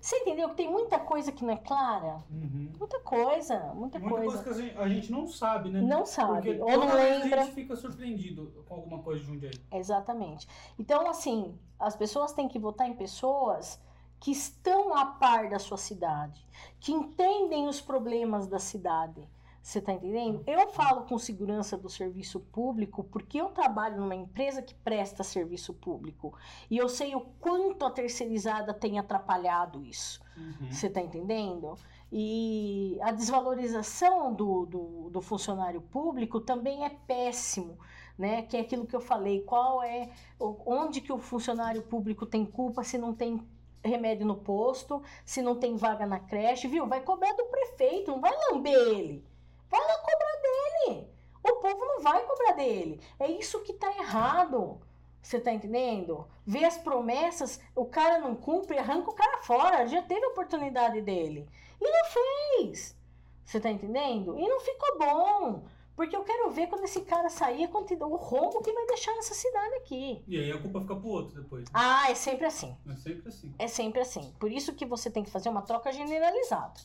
[0.00, 2.24] Você entendeu que tem muita coisa que não é clara?
[2.30, 2.72] Uhum.
[2.78, 4.42] Muita coisa, muita, Muita coisa, coisa.
[4.42, 5.82] que a gente, a gente não sabe, né?
[5.82, 7.42] Não sabe, Porque ou não lembra.
[7.42, 9.60] A gente fica surpreendido com alguma coisa de Jundiaí.
[9.70, 10.48] Exatamente.
[10.78, 13.78] Então, assim, as pessoas têm que votar em pessoas
[14.18, 16.46] que estão a par da sua cidade,
[16.78, 19.26] que entendem os problemas da cidade.
[19.62, 20.42] Você está entendendo?
[20.46, 25.74] Eu falo com segurança do serviço público porque eu trabalho numa empresa que presta serviço
[25.74, 26.34] público.
[26.70, 30.20] E eu sei o quanto a terceirizada tem atrapalhado isso.
[30.36, 30.72] Uhum.
[30.72, 31.74] Você está entendendo?
[32.10, 37.78] E a desvalorização do, do, do funcionário público também é péssimo,
[38.18, 38.42] né?
[38.42, 40.10] Que é aquilo que eu falei, qual é,
[40.40, 43.46] onde que o funcionário público tem culpa se não tem
[43.84, 46.86] remédio no posto, se não tem vaga na creche, viu?
[46.86, 49.29] Vai cobrar do prefeito, não vai lamber ele.
[49.70, 51.08] Vai lá cobrar dele.
[51.42, 53.00] O povo não vai cobrar dele.
[53.18, 54.80] É isso que tá errado.
[55.22, 56.26] Você tá entendendo?
[56.46, 59.86] Vê as promessas, o cara não cumpre, arranca o cara fora.
[59.86, 61.48] Já teve a oportunidade dele.
[61.80, 62.96] E não fez.
[63.44, 64.38] Você tá entendendo?
[64.38, 65.64] E não ficou bom.
[65.96, 69.74] Porque eu quero ver quando esse cara sair, o rombo que vai deixar nessa cidade
[69.74, 70.24] aqui.
[70.26, 71.64] E aí a culpa fica pro outro depois.
[71.64, 71.70] né?
[71.74, 72.74] Ah, é sempre assim.
[72.88, 73.54] É sempre assim.
[73.58, 74.34] É sempre assim.
[74.40, 76.80] Por isso que você tem que fazer uma troca generalizada.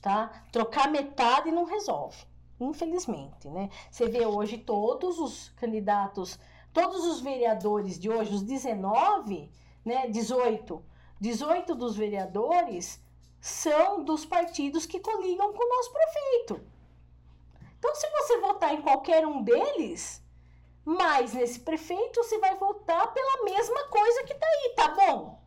[0.00, 0.44] Tá?
[0.52, 2.24] Trocar metade não resolve.
[2.60, 3.70] Infelizmente, né?
[3.90, 6.38] Você vê hoje todos os candidatos,
[6.72, 9.50] todos os vereadores de hoje, os 19,
[9.84, 10.84] né, 18,
[11.20, 13.00] 18 dos vereadores
[13.40, 16.60] são dos partidos que coligam com o nosso prefeito.
[17.78, 20.20] Então, se você votar em qualquer um deles,
[20.84, 25.38] mais nesse prefeito, você vai votar pela mesma coisa que tá aí, tá bom?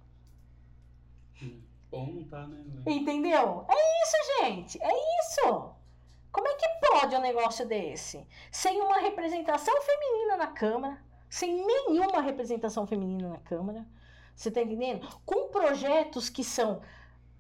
[2.30, 2.64] Tá, né?
[2.86, 3.66] Entendeu?
[3.68, 4.82] É isso, gente.
[4.82, 5.72] É isso.
[6.32, 8.26] Como é que pode um negócio desse?
[8.50, 13.86] Sem uma representação feminina na Câmara, sem nenhuma representação feminina na Câmara.
[14.34, 15.06] Você tá entendendo?
[15.26, 16.82] Com projetos que são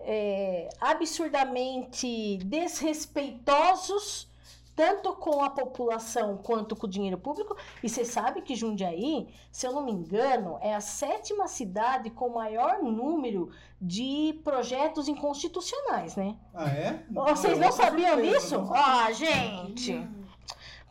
[0.01, 4.29] é, absurdamente desrespeitosos,
[4.75, 7.55] tanto com a população quanto com o dinheiro público.
[7.83, 12.29] E você sabe que Jundiaí, se eu não me engano, é a sétima cidade com
[12.29, 13.49] maior número
[13.81, 16.35] de projetos inconstitucionais, né?
[16.53, 17.03] Ah, é?
[17.09, 18.57] Vocês não tô sabiam disso?
[18.57, 18.83] não sabia.
[18.85, 20.07] Ah, gente!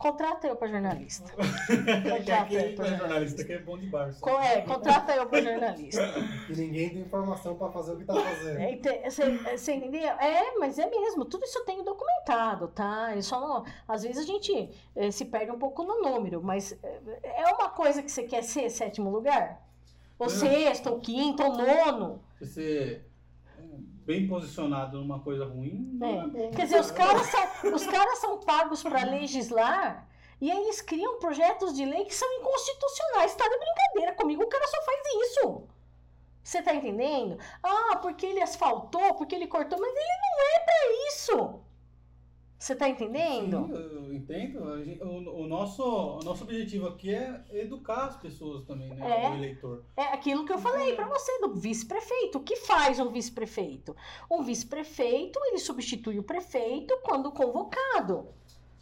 [0.01, 1.31] Contrata eu pra jornalista.
[1.37, 4.13] Contrata eu pra é jornalista que é bom de bar.
[4.19, 6.01] Co- É, contrata eu pra jornalista.
[6.49, 8.59] E ninguém tem informação pra fazer o que tá fazendo.
[8.59, 9.09] É,
[9.57, 10.01] Você entendeu?
[10.01, 11.23] É, mas é mesmo.
[11.25, 13.15] Tudo isso eu tenho documentado, tá?
[13.15, 16.77] E só não, às vezes a gente eh, se perde um pouco no número, mas
[16.83, 19.61] eh, é uma coisa que você quer ser sétimo lugar?
[20.17, 20.29] Ou É.
[20.29, 22.21] sexto, ou quinto, ou nono.
[22.39, 23.10] Você é
[24.11, 25.89] bem posicionado numa coisa ruim.
[25.93, 26.17] não É.
[26.17, 26.51] é bom.
[26.51, 30.07] Quer dizer, os caras são, os caras são pagos para legislar
[30.41, 33.33] e aí eles criam projetos de lei que são inconstitucionais.
[33.35, 35.63] Tá de brincadeira comigo, o cara só faz isso.
[36.43, 37.37] Você tá entendendo?
[37.63, 41.59] Ah, porque ele asfaltou, porque ele cortou, mas ele não é para isso.
[42.61, 43.65] Você tá entendendo?
[43.65, 44.85] Sim, eu entendo.
[44.85, 49.23] Gente- o, o nosso, o nosso objetivo aqui é educar as pessoas também, né?
[49.25, 49.29] É.
[49.31, 49.83] O eleitor.
[49.97, 52.37] É aquilo que eu falei pra você do vice-prefeito.
[52.37, 53.95] O que faz um vice-prefeito?
[54.29, 58.27] Um vice-prefeito, ele substitui o prefeito quando convocado.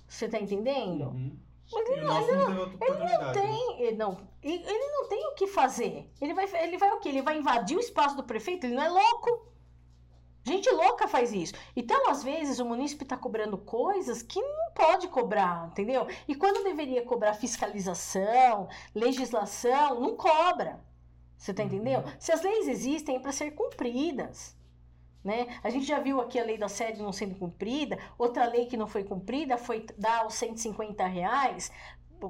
[0.05, 1.05] Você tá entendendo?
[1.05, 1.37] Uhum.
[1.71, 3.39] Mas E o nosso não teve outra oportunidade.
[3.39, 3.47] né?
[3.47, 6.05] tem, ele não, ele ele não tem o que fazer.
[6.19, 7.07] Ele vai, ele vai o quê?
[7.07, 8.65] Ele vai invadir o espaço do prefeito?
[8.65, 9.47] Ele não é louco.
[10.43, 11.53] Gente louca faz isso.
[11.75, 16.07] Então, às vezes, o munícipe está cobrando coisas que não pode cobrar, entendeu?
[16.27, 20.79] E quando deveria cobrar fiscalização, legislação, não cobra.
[21.37, 22.11] Você tá entendendo?
[22.19, 24.57] Se as leis existem, é para ser cumpridas.
[25.23, 25.59] Né?
[25.63, 28.77] A gente já viu aqui a lei da sede não sendo cumprida, outra lei que
[28.77, 31.71] não foi cumprida foi dar os 150 reais
[32.19, 32.27] para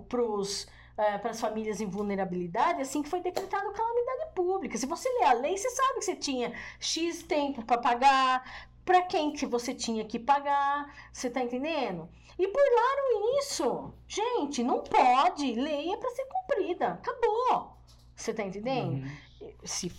[1.00, 4.78] as famílias em vulnerabilidade, assim que foi decretado calamidade pública.
[4.78, 9.04] Se você ler a lei, você sabe que você tinha X tempo para pagar, para
[9.04, 12.10] quem que você tinha que pagar, você tá entendendo?
[12.38, 13.94] E burlaram isso.
[14.08, 17.78] Gente, não pode, lei é para ser cumprida, acabou.
[18.16, 19.06] Você tá entendendo?
[19.42, 19.54] Uhum.
[19.64, 19.92] se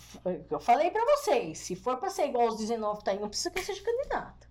[0.51, 3.29] eu falei pra vocês, se for pra ser igual aos 19 que tá aí, não
[3.29, 4.47] precisa que eu seja candidato.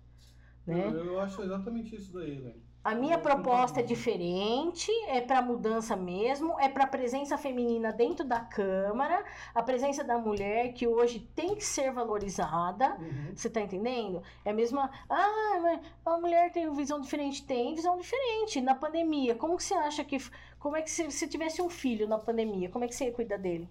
[0.65, 0.87] Né?
[0.87, 2.70] Eu, eu acho exatamente isso daí, velho.
[2.83, 8.39] A minha proposta é diferente, é pra mudança mesmo, é pra presença feminina dentro da
[8.39, 12.95] Câmara, a presença da mulher que hoje tem que ser valorizada.
[12.95, 13.35] Uhum.
[13.35, 14.23] Você tá entendendo?
[14.43, 14.89] É a mesma.
[15.07, 17.45] Ah, mas a mulher tem visão diferente.
[17.45, 18.59] Tem visão diferente.
[18.59, 20.17] Na pandemia, como que você acha que.
[20.57, 23.11] Como é que se você tivesse um filho na pandemia, como é que você ia
[23.13, 23.69] cuidar dele?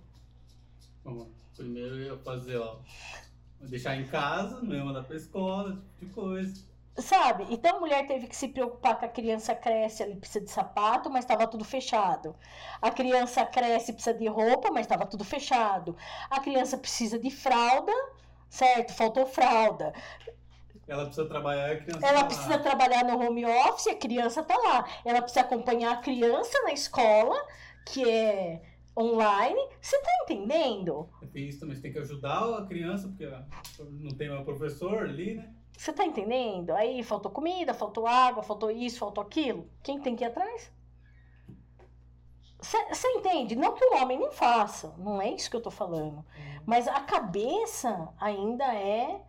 [1.05, 1.27] Lá.
[1.57, 2.79] Primeiro eu ia fazer, ó.
[3.61, 6.70] Deixar em casa, não ia mandar pra escola, tipo de coisa.
[6.99, 7.47] Sabe?
[7.51, 11.09] Então a mulher teve que se preocupar que a criança cresce, ele precisa de sapato,
[11.09, 12.35] mas estava tudo fechado.
[12.83, 15.97] A criança cresce, precisa de roupa, mas estava tudo fechado.
[16.29, 17.93] A criança precisa de fralda,
[18.49, 18.93] certo?
[18.93, 19.93] Faltou fralda.
[20.87, 22.59] Ela precisa trabalhar e a criança Ela tá precisa lá.
[22.59, 24.85] trabalhar no home office, a criança tá lá.
[25.05, 27.41] Ela precisa acompanhar a criança na escola,
[27.87, 28.61] que é
[28.99, 29.61] online.
[29.81, 31.09] Você tá entendendo?
[31.33, 33.31] Tem isso também, você tem que ajudar a criança, porque
[33.79, 35.55] não tem mais o professor ali, né?
[35.81, 36.73] Você tá entendendo?
[36.73, 39.67] Aí faltou comida, faltou água, faltou isso, faltou aquilo.
[39.83, 40.71] Quem tem que ir atrás?
[42.61, 43.57] Você entende?
[43.57, 46.23] Não que o homem não faça, não é isso que eu tô falando.
[46.67, 49.23] Mas a cabeça ainda é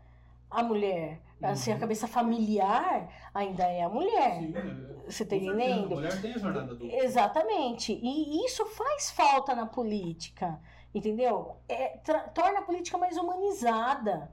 [0.50, 1.22] a mulher.
[1.42, 1.80] Assim, a Uhum.
[1.80, 4.40] cabeça familiar ainda é a mulher.
[4.42, 4.76] Sim, né?
[5.08, 5.94] Você tá entendendo?
[5.94, 6.98] A mulher tem a jornada dupla.
[7.00, 7.94] Exatamente.
[7.94, 10.60] E isso faz falta na política,
[10.94, 11.56] entendeu?
[11.70, 11.98] É,
[12.36, 14.30] torna a política mais humanizada.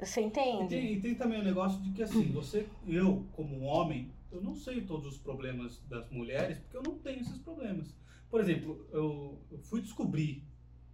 [0.00, 0.68] Você E entende?
[0.68, 4.40] tem, e tem também o negócio de que assim, você, eu, como um homem, eu
[4.42, 7.94] não sei todos os problemas das mulheres, porque eu não tenho esses problemas.
[8.30, 10.44] Por exemplo, eu, eu fui descobrir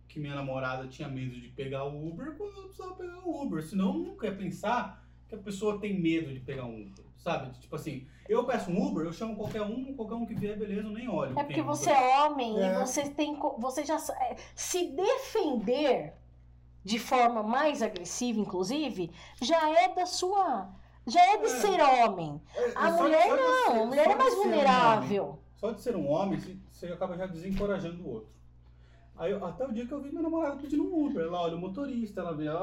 [0.08, 3.62] que minha namorada tinha medo de pegar o Uber quando eu precisava pegar o Uber.
[3.62, 7.04] Senão eu nunca ia pensar que a pessoa tem medo de pegar um Uber.
[7.18, 7.50] Sabe?
[7.58, 10.82] Tipo assim, eu peço um Uber, eu chamo qualquer um, qualquer um que vier, beleza,
[10.82, 11.38] eu nem olho.
[11.38, 12.72] É porque você é homem É.
[12.74, 13.36] e você tem.
[13.58, 13.96] Você já.
[14.20, 16.14] é, Se defender
[16.84, 19.10] de forma mais agressiva, inclusive,
[19.40, 20.68] já é da sua.
[21.06, 21.48] Já é de É.
[21.48, 22.40] ser homem.
[22.54, 25.38] É, A só- mulher não, ser- a mulher é mais ser um vulnerável.
[25.56, 26.38] Só de ser um homem,
[26.70, 28.28] você- acaba já desencorajando o outro.
[29.16, 31.24] Aí, até o dia que eu vi minha namorada pedindo um Uber.
[31.24, 32.60] Ela olha o motorista, ela vê a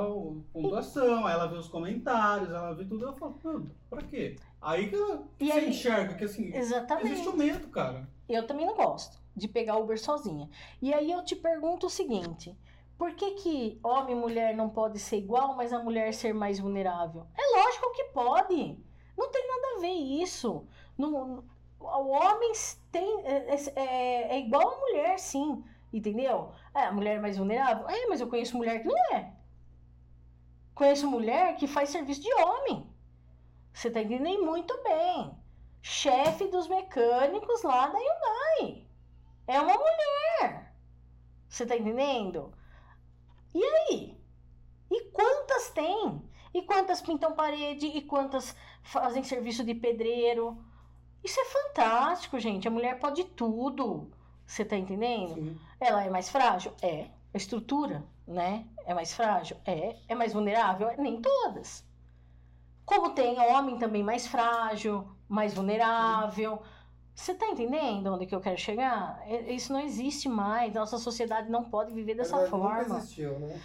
[0.53, 3.03] pontuação, ela vê os comentários, ela vê tudo.
[3.03, 4.37] Ela fala, mano, pra quê?
[4.61, 7.07] Aí que ela E aí- enxerga que assim, Exatamente.
[7.11, 8.07] existe o medo, cara.
[8.29, 10.49] Eu também não gosto de pegar Uber sozinha.
[10.81, 12.55] E aí eu te pergunto o seguinte:
[12.97, 16.59] por que, que homem e mulher não pode ser igual, mas a mulher ser mais
[16.59, 17.27] vulnerável?
[17.38, 18.80] É lógico que pode.
[19.17, 20.65] Não tem nada a ver isso.
[20.97, 22.51] O homem
[22.91, 25.63] tem, é, é- é igual a mulher, sim.
[25.93, 26.51] Entendeu?
[26.73, 27.88] É, a mulher é mais vulnerável?
[27.89, 29.34] É, mas eu conheço mulher que não é.
[30.73, 32.85] Conheço mulher que faz serviço de homem.
[33.73, 35.31] Você tá entendendo muito bem.
[35.81, 38.88] Chefe dos mecânicos lá da Hyundai.
[39.47, 40.73] É uma mulher.
[41.49, 42.53] Você tá entendendo?
[43.56, 44.18] E aí?
[44.91, 46.22] E quantas tem?
[46.53, 47.88] E quantas pintam parede?
[47.88, 48.53] E quantas
[48.84, 50.57] fazem serviço de pedreiro?
[51.23, 52.68] Isso é fantástico, gente.
[52.68, 54.11] A mulher pode tudo.
[54.45, 55.36] Você tá entendendo?
[55.36, 55.60] Sim.
[55.80, 56.73] Ela é mais frágil?
[56.82, 57.07] É.
[57.34, 58.68] A estrutura, né?
[58.86, 59.56] É mais frágil?
[59.65, 59.95] É.
[60.10, 60.90] É mais vulnerável?
[60.90, 60.98] É.
[60.98, 61.86] Nem todas.
[62.86, 66.61] Como tem homem também mais frágil, mais vulnerável.
[67.15, 69.23] Você tá entendendo onde que eu quero chegar?
[69.25, 70.73] É- Isso não existe mais.
[70.73, 72.97] Nossa sociedade não pode viver dessa Na verdade, Nunca forma.
[72.97, 73.61] existiu, né?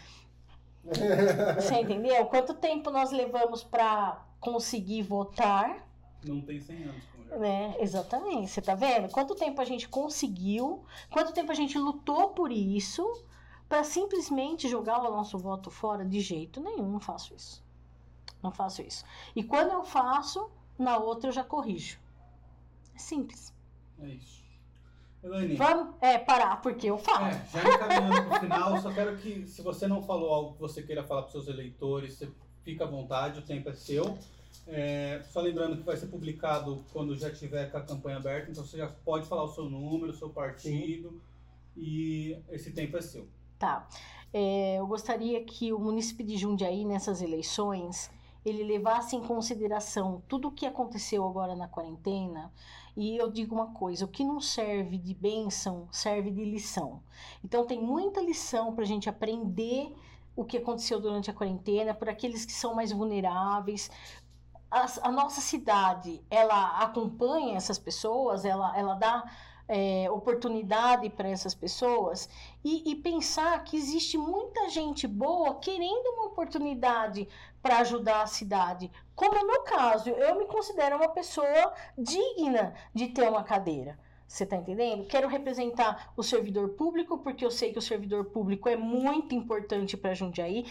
[1.60, 2.24] Você entendeu?
[2.27, 5.86] Quanto tempo nós levamos para conseguir votar?
[6.24, 7.77] Não tem 100 anos né?
[7.78, 8.51] Exatamente.
[8.51, 9.09] Você tá vendo?
[9.10, 13.24] Quanto tempo a gente conseguiu, quanto tempo a gente lutou por isso,
[13.68, 16.05] para simplesmente jogar o nosso voto fora?
[16.05, 17.62] De jeito nenhum, não faço isso.
[18.43, 19.05] Não faço isso.
[19.36, 21.98] E quando eu faço, na outra eu já corrijo.
[23.01, 23.55] Simples.
[24.01, 24.40] É isso.
[25.22, 27.27] Elaine, Vamos é, parar, porque eu falo.
[27.27, 30.82] é, já encaminhando pro final, só quero que, se você não falou algo que você
[30.82, 32.31] queira falar para seus eleitores, você
[32.62, 34.16] fica à vontade, o tempo é seu.
[34.66, 38.64] É, só lembrando que vai ser publicado quando já tiver com a campanha aberta, então
[38.64, 41.20] você já pode falar o seu número, o seu partido,
[41.77, 43.28] e esse tempo é seu.
[43.59, 43.86] Tá.
[44.32, 48.10] É, eu gostaria que o município de Jundiaí, nessas eleições,
[48.44, 52.51] ele levasse em consideração tudo o que aconteceu agora na quarentena.
[53.01, 57.02] E eu digo uma coisa: o que não serve de bênção serve de lição.
[57.43, 59.97] Então, tem muita lição para a gente aprender
[60.36, 63.90] o que aconteceu durante a quarentena, por aqueles que são mais vulneráveis.
[64.70, 69.24] As- a nossa cidade, ela acompanha essas pessoas, ela, ela dá
[69.73, 72.29] é, oportunidade para essas pessoas
[72.65, 77.29] e, e pensar que existe muita gente boa querendo uma oportunidade
[77.63, 78.91] para ajudar a cidade.
[79.15, 83.97] Como é o meu caso, eu me considero uma pessoa digna de ter uma cadeira.
[84.27, 85.07] Você tá entendendo?
[85.07, 89.97] Quero representar o servidor público, porque eu sei que o servidor público é muito importante
[89.97, 90.67] para Jundiaí,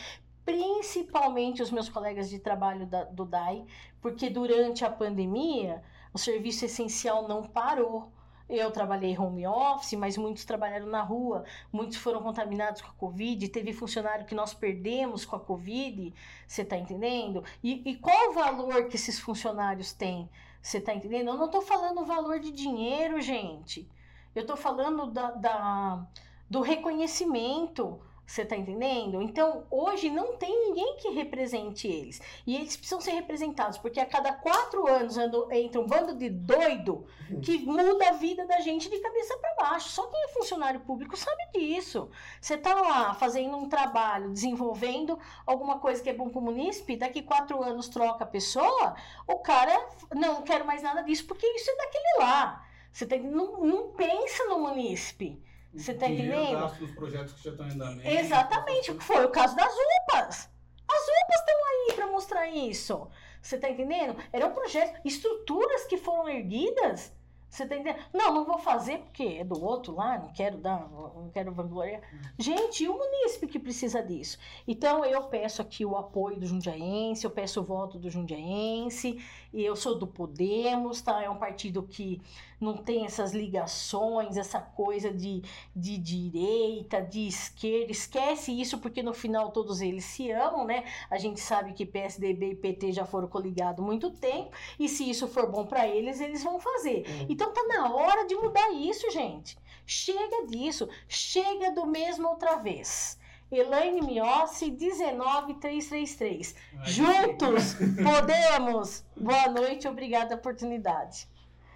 [0.45, 3.65] principalmente os meus colegas de trabalho da- do DAI,
[4.01, 5.81] porque durante a pandemia
[6.13, 8.11] o serviço essencial não parou.
[8.49, 13.47] Eu trabalhei home office, mas muitos trabalharam na rua, muitos foram contaminados com a Covid,
[13.49, 16.11] teve funcionário que nós perdemos com a Covid,
[16.47, 17.43] você tá entendendo?
[17.63, 20.27] E, e qual o valor que esses funcionários têm?
[20.61, 21.27] Você tá entendendo?
[21.29, 23.87] Eu não tô falando valor de dinheiro, gente.
[24.35, 26.07] Eu tô falando da, da-
[26.49, 28.01] do reconhecimento.
[28.29, 29.23] Você tá entendendo?
[29.23, 32.21] Então, hoje não tem ninguém que represente eles.
[32.45, 36.29] E eles precisam ser representados, porque a cada quatro anos ando- entra um bando de
[36.29, 37.07] doido
[37.41, 39.89] que muda a vida da gente de cabeça para baixo.
[39.89, 42.11] Só quem é funcionário público sabe disso.
[42.39, 47.23] Você tá lá fazendo um trabalho, desenvolvendo alguma coisa que é bom pro munícipe, daqui
[47.23, 48.95] quatro anos troca a pessoa,
[49.27, 49.73] o cara,
[50.13, 52.63] não, não quero mais nada disso, porque isso é daquele lá.
[52.91, 55.41] Você tem, não, não pensa no munícipe.
[55.73, 56.79] Você tá Dinheiro entendendo?
[56.79, 58.07] nos projetos que já estão em andamento.
[58.07, 60.49] Exatamente, o que foi o caso das UPAs.
[60.87, 63.07] As UPAs estão aí para mostrar isso.
[63.41, 64.15] Você tá entendendo?
[64.33, 67.13] Eram projetos, estruturas que foram erguidas.
[67.49, 68.03] Você tá entendendo?
[68.13, 72.01] Não, não vou fazer porque é do outro lá, não quero dar, não quero vangloriar.
[72.37, 74.37] Gente, e o munícipe que precisa disso?
[74.67, 79.19] Então eu peço aqui o apoio do Jundiaense, eu peço o voto do Jundiaense,
[79.53, 81.23] e eu sou do Podemos, tá?
[81.23, 82.21] É um partido que
[82.59, 85.41] não tem essas ligações, essa coisa de
[85.75, 90.83] de direita, de esquerda, esquece isso porque no final todos eles se amam, né?
[91.09, 95.09] A gente sabe que PSDB e PT já foram coligados há muito tempo e se
[95.09, 97.05] isso for bom para eles, eles vão fazer.
[97.29, 99.57] Então tá na hora de mudar isso, gente.
[99.85, 103.18] Chega disso, chega do mesmo outra vez.
[103.51, 106.55] Elaine Miossi, 19333.
[106.77, 109.03] Aí, Juntos podemos.
[109.17, 111.27] Boa noite, obrigada a oportunidade.